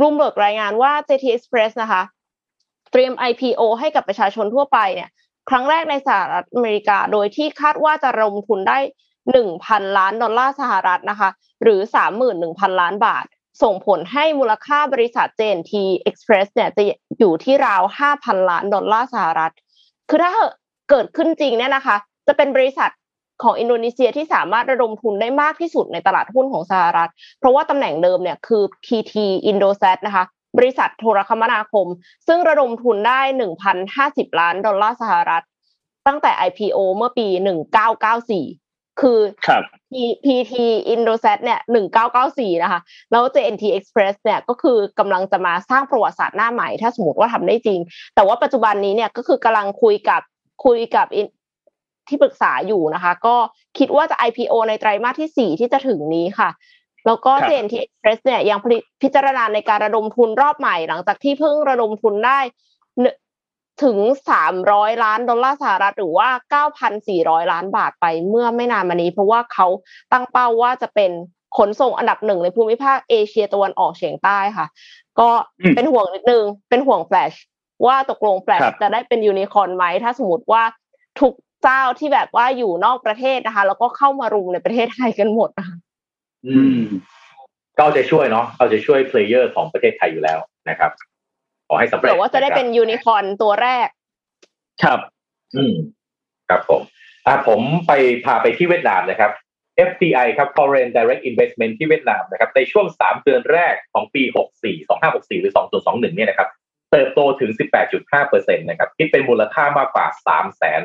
[0.00, 2.02] รูมเบิร์กรายงานว่า J&T Express นะคะ
[2.92, 5.08] เตรียม IPO ให้กับประชาชนทั่วไปเนี่ย
[5.48, 8.78] ครั้งแรกในสหรัฐอเมริกา โดยที่คาดว่าจะระดมทุนได้
[9.38, 11.30] 1,000 ล้านดอลลาร์สหรัฐนะคะ
[11.62, 11.80] หรือ
[12.30, 13.24] 31,000 ล้านบาท
[13.62, 15.72] ส่งผลให้มูลค่าบริษัท J&T
[16.08, 16.82] Express เนี่ยจะ
[17.18, 17.82] อยู่ที่ราว
[18.14, 19.52] 5,000 ล้านดอลลาร์สหรัฐ
[20.08, 20.32] คือถ้า
[20.90, 21.96] เกิดขึ้นจริงเนี่ยนะคะ
[22.26, 22.90] จะเป็นบริษัท
[23.42, 29.14] ของอินโดนีเซียที่สามารถระดมทุนได้มากที่สุดในตลาดหุ้นของสหรัฐ เพราะว่าตำแหน่งเดิมเนี่ยคือ PT
[29.50, 30.24] Indosat นะคะ
[30.58, 31.86] บริษัทโทรคมนาคม
[32.26, 33.20] ซึ่งระดมทุนได้
[33.80, 35.44] 1,050 ล้านดอลลาร์สหรัฐ
[36.06, 37.26] ตั้งแต่ IPO เมื่อปี
[38.02, 38.67] 1994
[39.00, 39.62] คือครับ
[40.24, 40.54] PT
[40.94, 41.60] Indosat เนี่ย
[42.10, 42.80] 1994นะคะ
[43.10, 47.80] แล้ว JNT Express เนี่ยก็คือกำลังจะมาสร้างประวัติศาสตร์หน้าใหม่ ถ้าสมมติว่าทำได้จริง
[48.14, 50.22] แต่ว่าปัจจุบันนี้เนี่ยก็คือกำลังคุยกับ
[50.64, 51.06] คุยกับ
[52.08, 53.36] ที่ปรึกษาอยู่นะคะ ก็
[53.78, 56.50] คิดว่าจะ IPO ในไตรมาสที่ 4 ที่จะถึงนี้ค่ะ
[57.06, 58.58] แล้วก็ JNT Express เนี่ยยัง
[59.02, 62.38] พิจารณาในการระดมทุนรอบใหม่ หลังจากที่เพิ่งระดมทุนได้
[63.84, 63.98] ถึง
[64.46, 66.28] 300 ล้านดอลลาร์สหรัฐหรือว่า
[66.86, 69.66] 9,400 ล้านบาทไปเมื่อไม่นานมานี้ เพราะว่าเขา
[70.12, 71.10] ตั้งเป้าว่าจะเป็น
[71.58, 74.66] ขนส่งอันดับหนึ่งในภูมิภาคเอเชียตะวันออกเฉียงใต้ค่ะ
[75.20, 75.30] ก็
[75.76, 77.32] เป็นห่วงนิดนึง เป็นห่วงแฟลช
[77.86, 80.62] ว่าตกลงแฟลชจะได้เป็นยูนิคอร์นไหมถ้าสมมติว่า
[81.20, 85.76] ทุกเจ้าที่แบบว่าอยู่นอกประเทศนะคะ แล้วก็เข้ามารุมในประเทศไทยกันหมดนะคะ
[86.46, 86.82] อืม
[87.78, 90.90] ก็จะช่วยเนาะเราจะช่วย player ของประเทศไทยอยู่แล้วนะครับ
[91.68, 93.88] ขอให้สำเร็จแต่ว่าจะได้เป็นยูนิคอร์นตัวแรก
[94.82, 95.00] ครับ
[95.56, 95.74] อืม
[96.48, 96.82] ครับผม
[97.26, 97.92] อ่าผมไป
[98.24, 99.32] พาไปที่เวียดนามนะครับ
[99.88, 104.22] FDI ครับ Foreign Direct Investment ที่เวียดนามนะครับ ในช่วงสามเดือนแรกของปี
[104.62, 106.48] 64 2564 หรือ 2021 เนี่ยนะครับ
[106.92, 107.50] เติบโตถึง
[108.00, 110.80] 18.5%นะครับคิดเป็นมูลค่ามากกว่า 3 แสน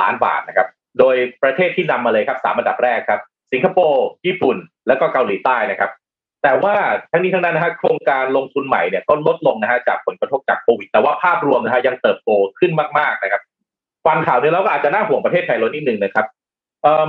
[0.00, 0.68] ล้านบาทนะครับ
[0.98, 3.20] โดยประเทศที่นำมาเลยครับสามอันดับแรกครับ
[3.52, 4.56] สิงคโปร์ ญี่ปุ่น
[4.88, 5.90] แล้วก็เกาหลีใต้นะครับ
[6.42, 6.74] แต่ว่า
[7.10, 13.42] ทั้งนี้ทั้งนั้นนะฮะโครงการลงทุนใหม่เนี่ยก็ลดลงนะฮะจากผลกระทบจากโควิด แต่ว่าภาพรวมนะฮะยังเติบโตขึ้นมากๆนะครับ
[14.06, 16.26] ฟังข่าวนี้แล้วก็อาจจะน่าห่วงประเทศไทยลดนิดนึงนะครับ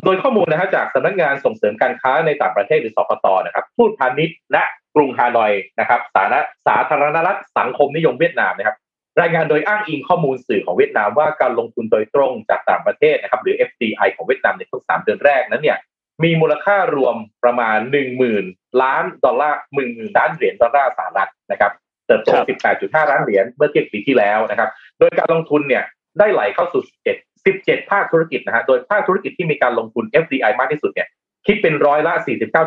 [0.05, 4.63] โดยข้อมูลนะฮะจากสำนักงานส่งเสริมการค้าในต่างประเทศหรือสพตนะครับทูตพาณิชย์และ
[4.95, 6.35] กรุงฮานอยนะครับสาธารณ
[6.67, 8.77] สาธารณรัฐสังคมนิยมเวียดนามนะครับ
[9.21, 15.77] รายงานโดยอ้างอิงข้อมูลสื่อของเวียดนามว่าการลงทุนโดยตรงจากต่างประเทศนะครับหรือ FDI ของเวียดนามในช่วงสามเดือนแรกนั้นเนี่ย
[16.23, 18.45] มีมูลค่ารวมประมาณหนึ่งหมื่น
[18.81, 21.71] ล้านดอลลาร์หมื่นล้านเหรียญดอลลาร์สหรัฐนะครับ
[22.07, 22.29] เติบโต
[22.69, 25.83] 18.5 ล้านเหรียญเมื่อเทียบปีที่แล้วนะครับ โดยการลงทุนเนี่ย
[26.19, 31.07] ได้ไหลเข้าสู่ 17 17 ภาคธุรกิจนะฮะ โดยภาคธุรกิจที่มีการลงทุน FDI มากที่สุดเนี่ย
[31.47, 32.13] คิดเป็นร้อยละ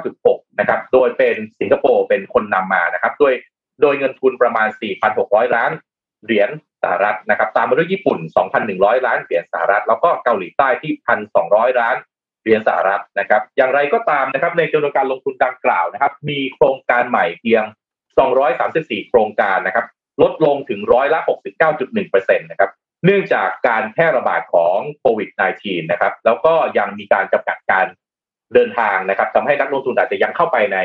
[0.02, 3.32] 49.6 นะครับ โดยเป็นสิงคโปร์เป็นคนนำมานะครับโดย
[3.82, 4.68] โดยเงินทุนประมาณ
[5.12, 5.70] 4,600 ล้าน
[6.24, 6.50] เหรียญ
[6.82, 8.18] สหรัฐนะครับ ตามมาด้วยญี่ปุ่น
[8.62, 10.92] 2,100 ล้านเหรียญสหรัฐ แล้วก็เกาหลีใต้ที่
[11.36, 11.96] 1,200 ล้าน
[12.42, 17.62] เหรียญสหรัฐนะครับ อย่างไรก็ตามนะครับ ในจำนวนการลงทุนดังกล่าวนะครับ มีโครงการใหม่เพียง
[18.36, 19.86] 234 โครงการนะครับ
[20.22, 21.20] ลดลงถึงร้อยละ
[21.80, 22.70] 69.1%นะครับ
[23.04, 25.30] เนื่องจากการแพร่ระบาดของโควิด
[25.60, 27.86] -19 นะครับ แล้วก็ยังมีการจำกัดการ
[28.54, 30.78] เดินทางนะครับทำให้นักลงทุนอาจจะยังเข้าไปใน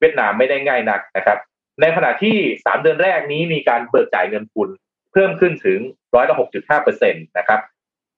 [0.00, 1.38] เวียดนามไม่ได้ง่ายนักนะครับ
[1.80, 4.68] ในขณะที่ 3 เดือนแรกนี้มีการเบิกจ่ายเงินทุน
[5.12, 5.80] เพิ่มขึ้นถึง
[6.14, 6.34] ร้อยละ
[6.80, 7.60] 6.5%นะครับ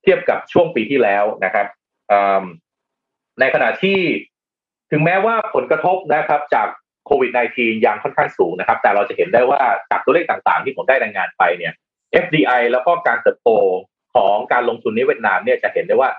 [0.03, 1.67] เทียบกับช่วงปีที่แล้วนะครับ
[3.39, 3.99] ในขณะที่
[4.91, 6.67] ถึงแม้ว่าผลกระทบนะครับ จาก
[7.05, 9.61] โควิด -19 ยังค่อนข้างสูงนะครับ แต่เราจะเห็นได้ว่า
[9.91, 11.73] จากตัวเลขต่างๆ ที่ผมได้รายงานไปเนี่ย
[12.23, 13.49] FDI แล้วก็การเติบโต
[14.15, 16.09] ของการลงทุนในเวียดนามเนี่ยจะเห็นได้ว่า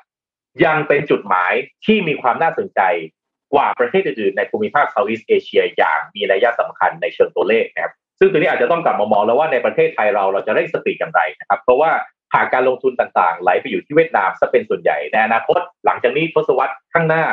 [0.64, 1.52] ยังเป็นจุดหมาย
[1.86, 2.80] ที่มีความน่าสนใจ
[3.54, 11.90] กว่าประเทศอื่นๆในภูมิภาคเซาท์อีสเอเชียอย่างมีนัยสำคัญในเชิงตัวเลขนะครับ ซึ่งตัวนี้อาจจะต้องกลับมามองแล้วว่าในประเทศไทยเราเราจะได้สติอย่างไรนะครับ เพราะว่า
[12.34, 17.24] หากการลงทุนต่างๆ ไหลไปอยู่ที่เวียดนามจะเป็นส่วนใหญ่ในอนาคต หลังจากนี้ทศวรรษข้างหน้า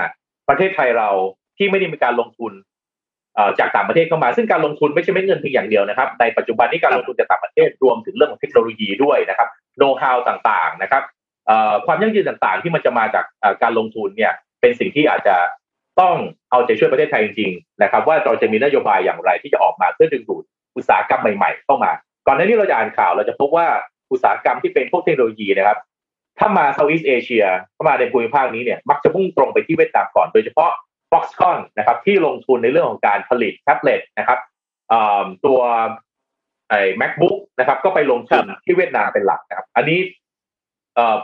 [0.49, 1.09] ประเทศไทยเรา
[1.57, 2.53] ที่ไม่ได้มีการลงทุน
[3.59, 11.03] จากต่างประเทศเข้ามา ซึ่งการลงทุนไม่ใช่ไม่เงินเพียงอย่างเดียวนะครับ ในปัจจุบันนี้การลงทุนจากต่างประเทศรวมถึงเรื่องของเทคโนโลยีด้วยนะครับโน้ตฮาวต่างๆนะครับ
[11.85, 13.25] ความยั่งยืนต่างๆ ที่มันจะมาจาก
[13.63, 15.35] การลงทุนเนี่ยเป็นสิ่งที่อาจจะ
[15.99, 16.15] ต้อง
[16.51, 20.43] เอาใจช่วยประเทศไทยจริงๆนะครับ ว่าเราจะมีนโยบายอย่างไรที่จะออกมาเพื่อดึงดูด
[20.75, 21.91] อุตสาหกรรมใหม่ๆ เข้ามา
[22.27, 23.67] ก่อนหน้านี้เราจะอ่านข่าวเราจะพบว่า
[24.11, 25.77] อุตสาหกรรมที่เป็นพวกเทคโนโลยีนะครับ
[26.39, 30.71] ถ้ามาเซาท์อีสเอเชียเข้ามาในภูมิภาคนี้เนี่ยมักจะมุ่งตรงไปที่เวียดนามก่อนโดยเฉพาะ
[31.11, 34.39] Foxconn นะครับที่ลงทุนในเรื่องของการผลิตแท็บเล็ตนะครับ
[35.45, 35.59] ตัว
[36.69, 39.99] ไอ้ macbook นะครับ ก็ไปลงทุนที่เวียดนามเป็นหลักนะครับ อันนี้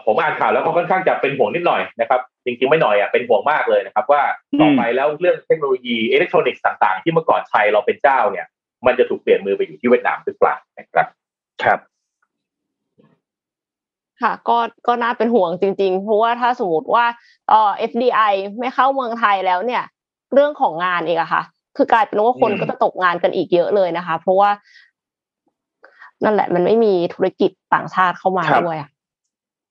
[0.05, 4.23] ผมอ่านข่าวแล้วก็ค่อนข้างจะเป็นห่วงนิดหน่อยนะครับ จริงๆไม่หน่อยอะเป็นห่วงมากเลยนะครับ ว่า
[4.61, 8.45] ต่อไปแล้วเรื่องเทคโนโลยีอิเล็กทรอนิกส์ต่างๆ ที่เมื่อก่อนไทยเราเป็นเจ้าเนี่ย
[8.86, 11.07] มันจะถูกเปลี่ยนมือไปอยู่ที่เวียดนามหรือเปล่านะครับ
[11.63, 11.79] ครับ
[14.22, 14.57] ค่ะก็
[14.88, 17.05] ก็น่าเป็นห่วงจริง ๆ เพราะว่าถ้าสมมติว่า
[17.49, 19.84] เอ่อ FDI ไม่เข้าเมืองไทยแล้วเนี่ย
[20.34, 21.43] เรื่องของงานเองอะค่ะ
[21.78, 24.49] คือกลายเป็นว่าคนก็จะตกงานกันอีกเยอะเลยนะคะ เพราะว่า
[26.24, 28.89] นั่นแหละ มันไม่มีธุรกิจต่างชาติเข้ามาด้วยอะ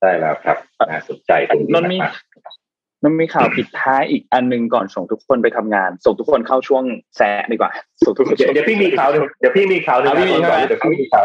[0.01, 0.57] ใช่แล้วครับ
[0.90, 1.98] น่าสนใจตรงนี้นมี
[3.05, 6.84] มันมีข่าวปิดท้ายอีกอันนึงก่อนส่งทุกคนไปทำงาน ส่งทุกคนเข้าช่วง
[7.16, 7.70] แซะดีกว่า
[8.05, 11.24] ส่งทุกคนเดี๋ยวพี่มีข่าวเดี๋ยวพี่มีข่าวเดี๋ยวพี่มีข่าวเดี๋ยวพี่มีข่าว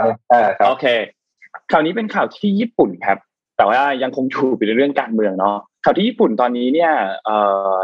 [0.69, 0.85] โอเค
[1.71, 3.17] ข่าวนี้เป็นข่าวที่ญี่ปุ่นครับ
[3.57, 6.91] แต่ว่ายังคงถูกเป็นเรื่องการเมืองเนาะข่าวที่ญี่ปุ่นตอนนี้เนี่ย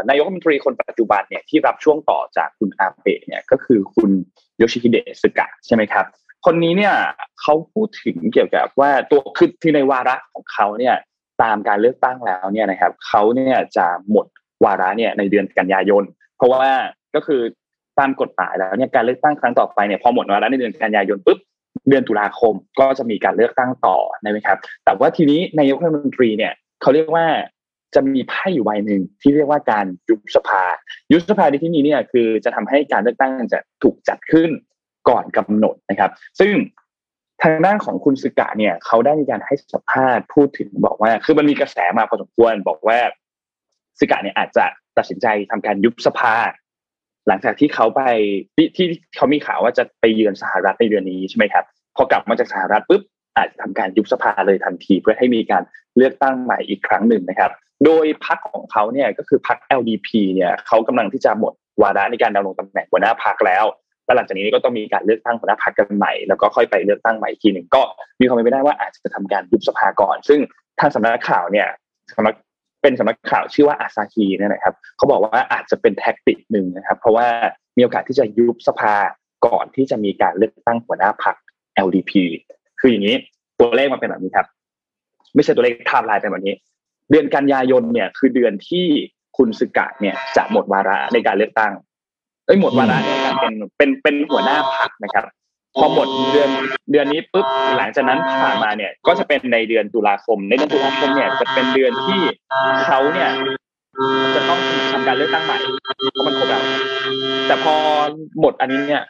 [0.08, 4.10] นายกรัฐมนตรีคนปัจจุบันเนี่ยที่รับช่วงต่อจากคุณอาเบะเนี่ยก็คือคุณ
[4.58, 6.04] โยชิฮิเดะสึกะใช่ไหมครับ
[6.46, 6.94] คนนี้เนี่ย
[7.40, 10.94] เขาพูดถึงเกี่ยวกับว่าตัวคือที่ในวาระของเขาเนี่ย
[11.42, 14.26] ตามการเลือกตั้งแล้วเนี่ยนะครับเขาเนี่ยจะหมด
[14.64, 16.04] วาระเนี่ยในเดือนกันยายน
[16.36, 16.72] เพราะว่า
[17.14, 17.40] ก็คือ
[17.98, 21.38] ตามกฎหมายแล้วเนี่ยการเลือกตั้งครั้งต่อไปเนี่ยพอหมดวาระในเดือนกันยายนปุ๊บ
[21.88, 26.52] เดือนตุลาคมก็จะมีการเลือกตั้งต่อนะครับ แต่ว่าทีนี้นายกรัฐมนตรีเนี่ย
[26.82, 27.26] เขาเรียกว่า
[27.94, 30.64] จะมีไพ่อยู่ใบหนึ่งที่เรียกว่าการยุบสภา
[31.12, 34.50] ยุบสภาในที่นี้เนี่ยคือจะทำให้การเลือกตั้งจะถูกจัดขึ้น
[35.08, 36.10] ก่อนกำหนดนะครับ
[36.40, 36.54] ซึ่ง
[37.42, 42.98] ทางด้านของคุณสึกะเนี่ยเขาได้มีการให้สัมภาษณ์พูดถึงบอกว่า คือมันมีกระแสมาพอสมควรบอกว่า
[44.00, 44.64] สึกะเนี่ยอาจจะ
[44.98, 46.34] ตัดสินใจทำการยุบสภา
[47.28, 48.02] หลังจากที่เขาไป
[48.56, 51.64] ที่ที่เขามีข่าวว่าจะไปเยือนสหรัฐในเดือนนี้ใช่ไหมครับ
[51.96, 53.02] พอกลับมาจากสหรัฐปุ๊บ
[53.36, 55.62] อาจจะทำการยุบสภาเลยทันที เพื่อให้มีการ
[55.96, 57.50] เลือกตั้งใหม่อีกครั้งหนึ่งนะครับ
[57.84, 61.52] โดยพรรคของเขาเนี่ยก็คือพรรค LDP เนี่ยเขากำลังที่จะหมด
[61.82, 63.64] วาระในการดำรงตำแหน่งหัวหน้าพรรคแล้ว
[64.04, 67.82] แล้วหลังจากนี้ก็ต้องมีการเลือกตั้งหัวหน้าพรรคกันใหม่แล้วก็ค่อยไปเลือกตั้งใหม่ทีหนึ่งก็
[68.20, 70.40] มีความเป็นไปได้ว่าอาจจะทำการยุบสภาก่อน ซึ่ง
[70.80, 71.68] ทางสำนักข่าวเนี่ย
[72.16, 72.34] สำนัก
[72.82, 77.26] เป็นสำนักข่าวชื่อว่าอาซาฮีเนี่ยนะครับเขาบอกว่าอาจจะเป็นแท็กติกหนึ่งนะครับ เพราะว่า
[77.76, 78.94] มีโอกาสที่จะยุบสภา
[79.46, 81.36] ก่อนที่จะมีการเลือกตั้งหัวหน้าพรรค
[81.86, 82.12] LDP
[82.80, 83.16] คืออย่างนี้
[83.58, 84.46] ตัวเลขมันเป็นแบบนี้ครับ
[85.34, 86.54] ไม่ใช่ตัวเลขไทม์ไลน์เป็นแบบนี้
[87.10, 88.86] เดือนกันยายนเนี่ยคือเดือนที่
[89.36, 91.72] คุณสกะเนี่ยจะหมดวาระในการเลือกตั้ง
[92.46, 95.24] เอ้ยหมดวาระในการเป็นเป็นเป็นหัวหน้าพรรคนะครับ
[95.78, 96.50] พอหมดเดือน
[96.90, 97.46] เดือนนี้ปุ๊บ
[97.76, 102.20] หลังจากนั้นผ่านมาเนี่ย ก็จะเป็นในเดือนตุลาคม ในเดือนตุลาคมเนี่ยจะเป็นเดือนที่
[102.84, 103.30] เขาเนี่ย
[104.34, 104.60] จะต้อง
[104.92, 105.56] ทำการเลือกตั้งใหม่
[106.12, 106.62] เพราะมันครบแล้ว
[107.46, 107.74] แต่พอ
[108.40, 109.02] หมดอันนี้เนี่ย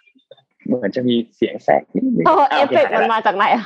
[0.66, 3.64] เหมือนจะมีเสียงแทรกนิดนึงเอฟเฟกมันมาจากไหนอะ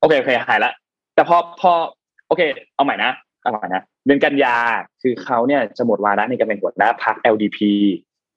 [0.00, 0.72] โอเคโอเคหายละ
[1.14, 1.72] แต่พอพอ
[2.28, 2.42] โอเค
[2.74, 3.10] เอาใหม่นะ
[3.42, 4.54] เอาใหม่นะเดือนกันยา
[5.02, 7.58] คือเขาเนี่ยจะหมดวาระในการเป็นหัวหน้าพรรค LDP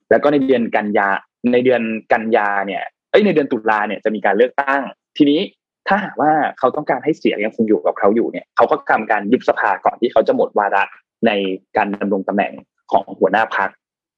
[0.09, 1.09] แล้วก็ในเดือนกันยา
[1.53, 4.81] ในเดือนกันยาเนี่ย เอ้ยในเดือนตุลาเนี่ยจะมีการเลือกตั้ง
[5.17, 5.39] ทีนี้
[5.87, 10.83] ถ้าหากว่าเขาต้องการให้เสียงยังคงอยู่กับเขาอยู่เนี่ยเขาก็ทำการยุบสภาก่อนที่เขาจะหมดวาระ
[11.27, 11.31] ใน
[11.77, 12.53] การดำรงตำแหน่ง
[12.91, 13.69] ของหัวหน้าพรรค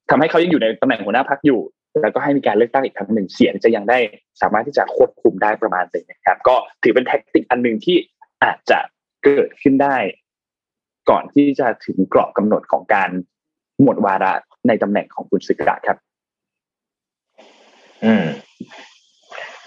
[0.09, 1.61] ทำให้เขายังอยู่ในตำแหน่งหัวหน้าพรรคอยู่
[2.01, 3.97] แล้วก็ให้มีการเลือกตั้งอีกครั้งหนึ่งเสียงจะยังได้
[4.41, 7.97] สามารถที่จะควบคุมได้ประมาณหนึ่งนะครับ ก็ถือเป็นแท็กติกอันหนึ่งที่
[8.43, 8.79] อาจจะ
[9.23, 9.97] เกิดขึ้นได้
[11.09, 13.09] ก่อนที่จะถึงกรอบกำหนดของการ
[13.83, 14.33] หมดวาระ
[14.67, 15.97] ในตำแหน่งของคุณสึกดาครับ
[18.05, 18.25] อืม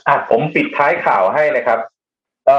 [0.07, 1.81] อะผมปิดท้ายข่าวให้นะครับ
[2.49, 2.51] อ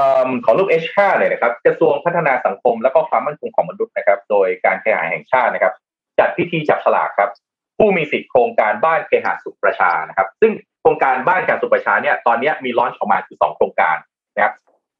[0.44, 5.74] ของรูป H5 เลยนะครับ กระทรวงพัฒนาสังคมและก็ความมั่นคงของมนุษย์นะครับ โดยการแข่งขันแห่งชาตินะครับ
[6.18, 7.30] จัดพิธีจับฉลากครับ
[7.78, 13.96] ผู้มีสิทธิ์โครงการบ้านเคหะสุขประชานะครับ ซึ่งโครงการบ้านการสุขประชาเนี่ยตอนนี้มีลอนช์ออกมาคือสองโครงการ
[14.36, 14.54] นะครับ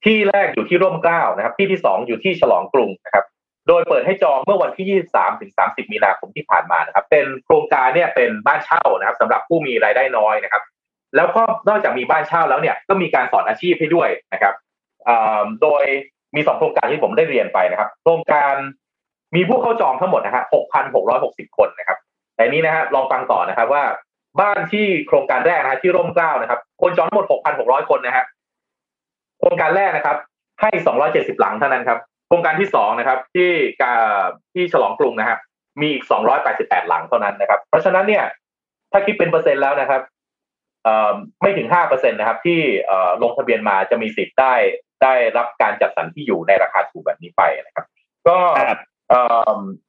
[0.05, 3.25] ที่แรกอยู่ที่ร่มเกล้านะครับ ที่ที่สองอยู่ที่ฉลองกรุงนะครับ
[3.69, 10.63] โดยเปิดให้จองเมื่อวันที่ 23 ถึง 30 มีนาคมที่ผ่านมานะครับ เป็นโครงการเนี่ยเป็นบ้านเช่านะครับสำหรับผู้มีรายได้น้อยนะครับ
[11.17, 14.55] แล้วก็นอกจากมีบ้านเช่าแล้วเนี่ยก็มีการสอนอาชีพให้ด้วยนะครับ
[15.63, 15.85] โดย
[16.37, 18.55] มีสองโครงการที่ผมได้เรียนไปนะครับ โครงการ
[19.37, 20.45] มีผู้เข้าจองทั้งหมดนะฮะ
[21.01, 21.99] 6,660 คนนะครับ
[22.35, 23.85] แต่นี้นะฮะลองฟังต่อนะครับว่า
[24.41, 27.27] บ้านที่โครงการแรกนะฮะที่ร่มเกล้านะครับ คนจองทั้งหมด
[27.59, 28.25] 6,600 คนนะฮะ
[29.41, 30.17] โครงการแรกนะครับ
[30.61, 30.71] ให้
[31.07, 33.51] 270 หลังเท่านั้นครับ โครงการที่สองนะครับ ที่
[33.83, 33.95] กา
[34.55, 35.39] ที่ฉลองกรุงนะครับ
[35.81, 36.05] มีอีก
[36.47, 38.25] 288 หลังเท่านั้นนะครับ เพราะฉะนั้นเนี่ย
[38.93, 40.03] ถ้าคิดเป็นเปอร์เซ็นต์แล้วนะครับ
[41.43, 42.61] ไม่ถึง5เปอร์เซ็นต์นะครับ ที่
[43.23, 44.55] ลงทะเบียนมาจะมีสิทธิ์ได้
[45.03, 47.85] ได้รับการจัดสรรที่อยู่ในราคาถูกแบบนี้ไปนะครับ
[48.29, 48.37] ก็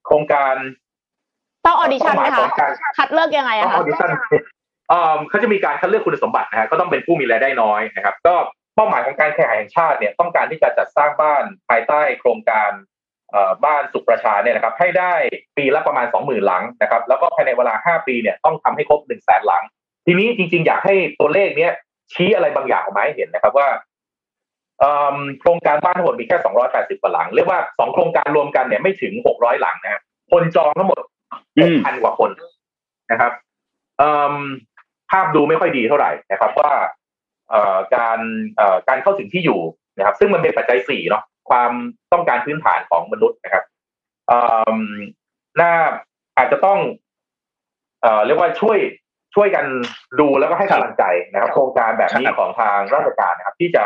[0.06, 0.56] โครงการ
[1.66, 2.48] ต้องออดิชั่นไหมคะ
[2.98, 4.10] คัดเลือกยังไงอะคะออดิชั่น
[5.30, 8.36] เขาจะมีการคัดเลือกคุณสมบัตินะฮะก็ต้องเป็นผู้มีรายได้น้อยนะครับ ก็
[8.78, 12.72] เป้าหมายของการแข่งขันแห่งชาติเนี่ยต้องการที่จะจัดสร้างบ้านภายใต้โครงการ
[13.66, 15.14] บ้านสุขประชาเนี่ยนะครับให้ได้
[15.58, 19.64] ปีละประมาณสองหมื่นหลังนะครับแล้วก็ภายในเวลาห้าปีเนี่ยต้องทำให้ครบหนึ่งแสนหลัง
[20.06, 21.72] ทีนี้จริง ๆ อยากให้ตัวเลขเนี้ย
[22.14, 23.70] ชี้อะไรบางอย่างออกมาให้เห็นนะครับว่า
[25.40, 30.02] โครงการบ้านทั้งหมดมีแค่สองร้อยแปดสิบกว่าหลัง เรียกว่าสองโครงการรวมกันเนี่ยไม่ถึงหกร้อยหลังนะ
[30.32, 31.00] คนจองทั้งหมด
[31.62, 32.32] หกพันกว่าคน
[33.12, 33.32] นะครับ
[35.12, 36.72] ภาพดูไม่ค่อยดีเท่าไหร่นะครับ ว่า
[37.96, 38.20] การ
[38.88, 39.62] การเข้าถึงที่อยู่
[39.98, 41.72] นะครับ ซึ่งมันเป็นปัจจัยสี่เนาะความ
[42.14, 43.64] ต้องการพื้นฐานของมนุษย์นะครับ
[45.60, 45.72] น่า
[46.38, 46.80] อาจจะต้อง
[48.26, 48.78] เรียกว่าช่วย
[49.36, 49.66] ช่วยกัน
[50.20, 53.86] ดูแล้วก็ให้กำลังใจนะครับ โครงการแบบนี้ของทางราชการนะครับ ที่จะ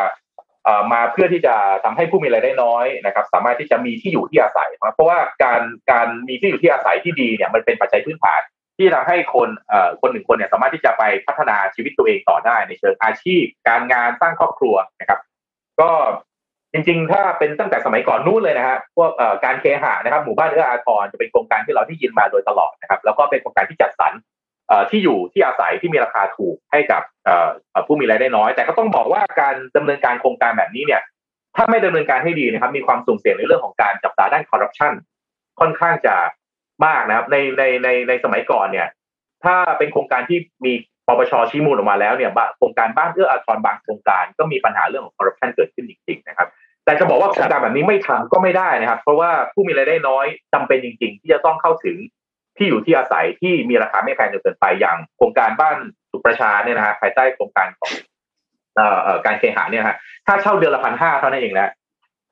[0.92, 8.42] มาเพื่อที่จะทำให้ผู้มีรายได้น้อยนะครับ สามารถที่จะมีที่อยู่ที่อาศัย เพราะว่าการการมีที่อยู่ที่อาศัยที่ดีเนี่ยมันเป็นปัจจัยพื้นฐาน
[8.78, 15.20] ที่ทำให้คนเอ่อคนหนึ่งคนเนี่ยสามารถที่จะไปพัฒนาชีวิตตัวเองต่อได้ในเชิงอาชีพ การงานสร้างครอบครัวนะครับ
[15.82, 15.92] ก็
[16.74, 19.12] จริงๆ ถ้าเป็นตั้งแต่สมัยก่อนนู้นเลยนะฮะพวก
[19.46, 24.14] การเคหะนะครับหมู่บ้านเอื้ออาทรจะเป็นโครงการที่เราที่ยินมาโดยตลอดนะครับ แล้วก็เป็นโครงการที่จัดสรร
[24.90, 27.02] ที่อยู่ที่อาศัยที่มีราคาถูกให้กับ
[27.86, 31.02] ผู้มีรายได้น้อย แต่ก็ต้องบอกว่าการดำเนินการโครงการแบบนี้เนี่ย
[31.56, 34.94] ถ้าไม่ดำเนินการให้ดีนะครับ มีความสุ่มเสี่ยงในเรื่องของการจับตาด้านคอร์รัปชัน
[35.60, 36.16] ค่อนข้างจะ
[36.86, 38.88] มากนะครับ ในในในในสมัยก่อนเนี่ย
[39.44, 40.74] ถ้าเป็นโครงการที่มี
[41.08, 46.48] ปปชชี้มูลออกมาแล้วเนี่ยโครงการบ้านเอื้ออาทรบางโครงการก็มีปัญหาเรื่องของคอร์รัปชันเกิดขึ้นจริงๆนะครับ
[46.86, 51.98] แต่จะบอกว่าโครงการแบบนี้ไม่ทำก็ไม่ได้นะครับ เพราะว่าผู้มีรายได้น้อยจำเป็นจริง ๆ ที่จะต้องเข้าถึง
[52.58, 55.78] ที่อยู่ที่อาศัยที่มีราคาไม่แพงจนเกินไปอย่าง โครงการบ้าน
[56.12, 57.92] สุประชาเนี่ยนะฮะภายใต้โครงการของ
[58.76, 61.72] เอ่อการเคหะเนี่ยฮะถ้าเช่าเดือนละพันห้าเท่านั้นเองนะ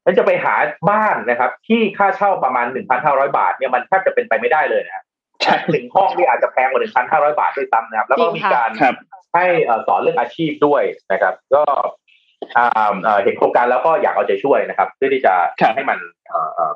[0.06, 0.56] มันจะไปหา
[0.89, 5.04] บ้านนะครับ ที่ค่าเช่าประมาณหนึ่งพันห้าร้อยบาทเนี่ยมันแทบจะเป็นไปไม่ได้เลยนะฮะ
[5.74, 8.70] ถึงห้องที่อาจจะแพงกว่าหนึ่งพันห้าร้อยบาทด้วยซ้ำนะครับ แล้วก็มีการ
[9.36, 9.45] ให้
[9.88, 11.64] สอนเรื่องอาชีพด้วยนะครับ ก็
[13.24, 15.34] เห็นโครงการแล้วก็อยากเอาใจช่วยนะครับ เพื่อที่จะ
[15.76, 16.00] ให้มัน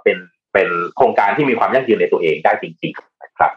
[0.04, 0.18] เป็น
[0.54, 2.94] เป็นโครงการที่มีความยั่งยืนในตัวเองได้จริง
[3.40, 3.52] ครับ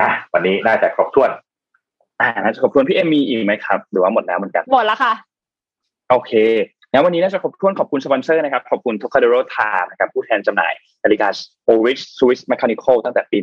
[0.00, 1.30] อะวันนี้น่าจะครบถ้วน
[2.20, 5.12] อ่าน่าจะครบถ้วนพี่เอ็มมีอีกไหมครับ หรือว่าหมดแล้วเหมือนกันหมดแล้วค่ะ
[6.10, 6.32] โอเค
[6.92, 10.72] งั้นวันนี้น่าจะครบถ้วนขอบคุณสปอนเซอร์นะครับ ขอบคุณทุกคาเดโรทานะครับผู้แทนจำหน่าย
[11.04, 11.28] นาฬิกา
[11.64, 13.38] โอริชสวิสแมคคานิคอลตั้งแต่ปี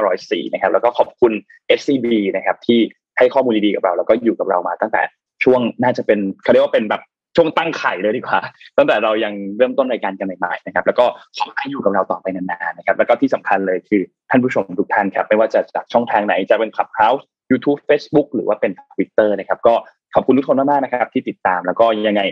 [0.00, 1.32] 1904 นะครับ แล้วก็ขอบคุณ
[1.78, 2.78] SCB นะครับที่
[3.18, 5.02] ให้ข้อมูลดีๆกับเรา แล้วก็อยู่กับเรามาตั้งแต่
[5.44, 7.02] ช่วงน่าจะเป็นเขาเรียกว่าเป็นแบบ
[7.36, 8.40] ช่วงตั้งไข่เลยดีกว่า
[8.76, 11.04] ตั้งแต่เรายังเริ่มต้นรายการกันใหม่ๆนะครับ แล้วก็
[11.36, 19.74] ขอให้อยู่กับเราต่อไปนานๆนะครับ แล้วก็ที่สำคัญเลยคือท่านผู้ชมทุกท่านครับ ไม่ว่าจะจากช่องทางไหนจะเป็น Clubhouse YouTube Facebook หรือว่าเป็น Twitter นะครับ ก็
[20.14, 22.22] ขอบคุณทุกคนมากๆนะครับ ที่ติดตามแล้วก็ยังไง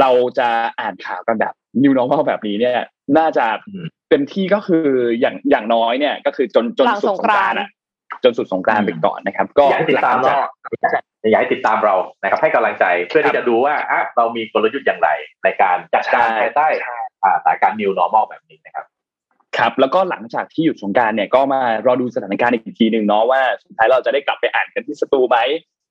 [0.00, 0.48] เราจะ
[0.80, 2.78] อ่านข่าวกันแบบ New Normal แบบนี้เนี่ย
[3.18, 3.46] น่าจะ
[4.08, 4.86] เป็นที่ก็คือ
[5.20, 7.58] อย่างอย่างน้อยเนี่ย ก็คือจนจนสุดสงกรานต์
[8.24, 10.34] จนสุดสงกรานต์ไปก่อนนะครับ ก็อยากติดตามเรา
[11.30, 15.08] อยากให้ติดตามเรานะครับ ให้กำลังใจเพื่อที่จะดูว่าอะเรามีกลยุทธ์อย่างไร
[15.44, 16.66] ในการจัดการภายใต้
[17.44, 18.84] สถานการณ์ new normal แบบนี้นะครับ
[19.58, 25.38] ครับแล้วก็หลังจากที่หยุดสงการเนี่ยก็มารอดูสถานการณ์อีกทีหนึ่งเนาะว่าสุดท้ายเราจะได้กลับไปอ่านกันที่สตูไหม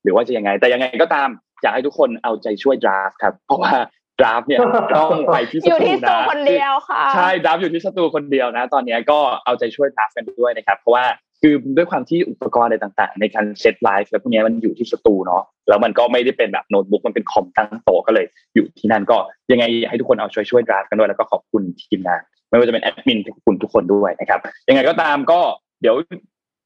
[0.04, 1.30] หรือว่าจะยังไง แต่ยังไงก็ตาม
[1.62, 3.72] อยากให้ทุกคนเอาใจช่วยดราฟครับ เพราะว่า
[4.20, 4.60] ดราฟเนี่ย
[4.95, 11.06] ต้องไปที่สตูนะอยู่ที่สตูคนเดียวค่ะใช่ดราฟอยู่ที่สตูคนเดียวนะ ตอนนี้ก็เอาใจช่วยดราฟกันด้วยนะครับ เพราะว่า
[11.41, 18.26] คือด้วยความที่อุปกรณ์อะไรต่างๆ ในการ set live แล้วพวกนี้มันอยู่ที่สตูเนาะแล้วมันก็ไม่ได้เป็นแบบโน้ตบุ๊กมันเป็นคอมตั้งโต๊ะก็เลย
[18.56, 19.18] อยู่ที่นั่นก็
[19.52, 24.39] ยังไงให้ทุกคนเอาช่วยช่วยดราฟกันด้วยแล้วก็ขอบคุณทีมงาน ไม่ว่าจะเป็นแอดมินขอบคุณทุกคนด้วยนะครับ
[24.70, 25.39] ยังไงก็ตามก็
[25.82, 25.95] เดี๋ยว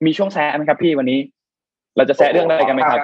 [0.05, 1.17] มีช่วงแซะไหมครับพี่วันนี้
[1.97, 2.99] เราจะแซะเรื่องอะไรกันไหมครับ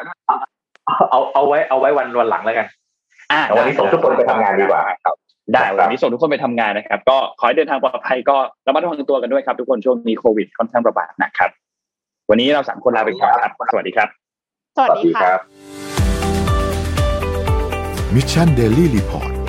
[1.11, 2.67] เอาเอาไว้เอาไว้วันวันหลังแล้วกัน
[3.31, 5.15] อ่าวันนี้ส่งทุกคนไปทำงานดีกว่าครับ
[5.53, 8.35] ได้วันนี้ส่งทุกคนไปทำงานนะครับ ก็ขอให้เดินทางปลอดภัยก็
[8.67, 11.49] ระมัดระวังตัวกันด้วยครับ ทุกคนช่วงนี้โควิดค่อนข้างระบาดนะครับ
[12.29, 14.07] วันนี้เราสามคนลาไปก่อนครับสวัสดีครับ
[14.77, 15.39] สวัสดีครับ
[18.15, 19.40] Mission Daily Report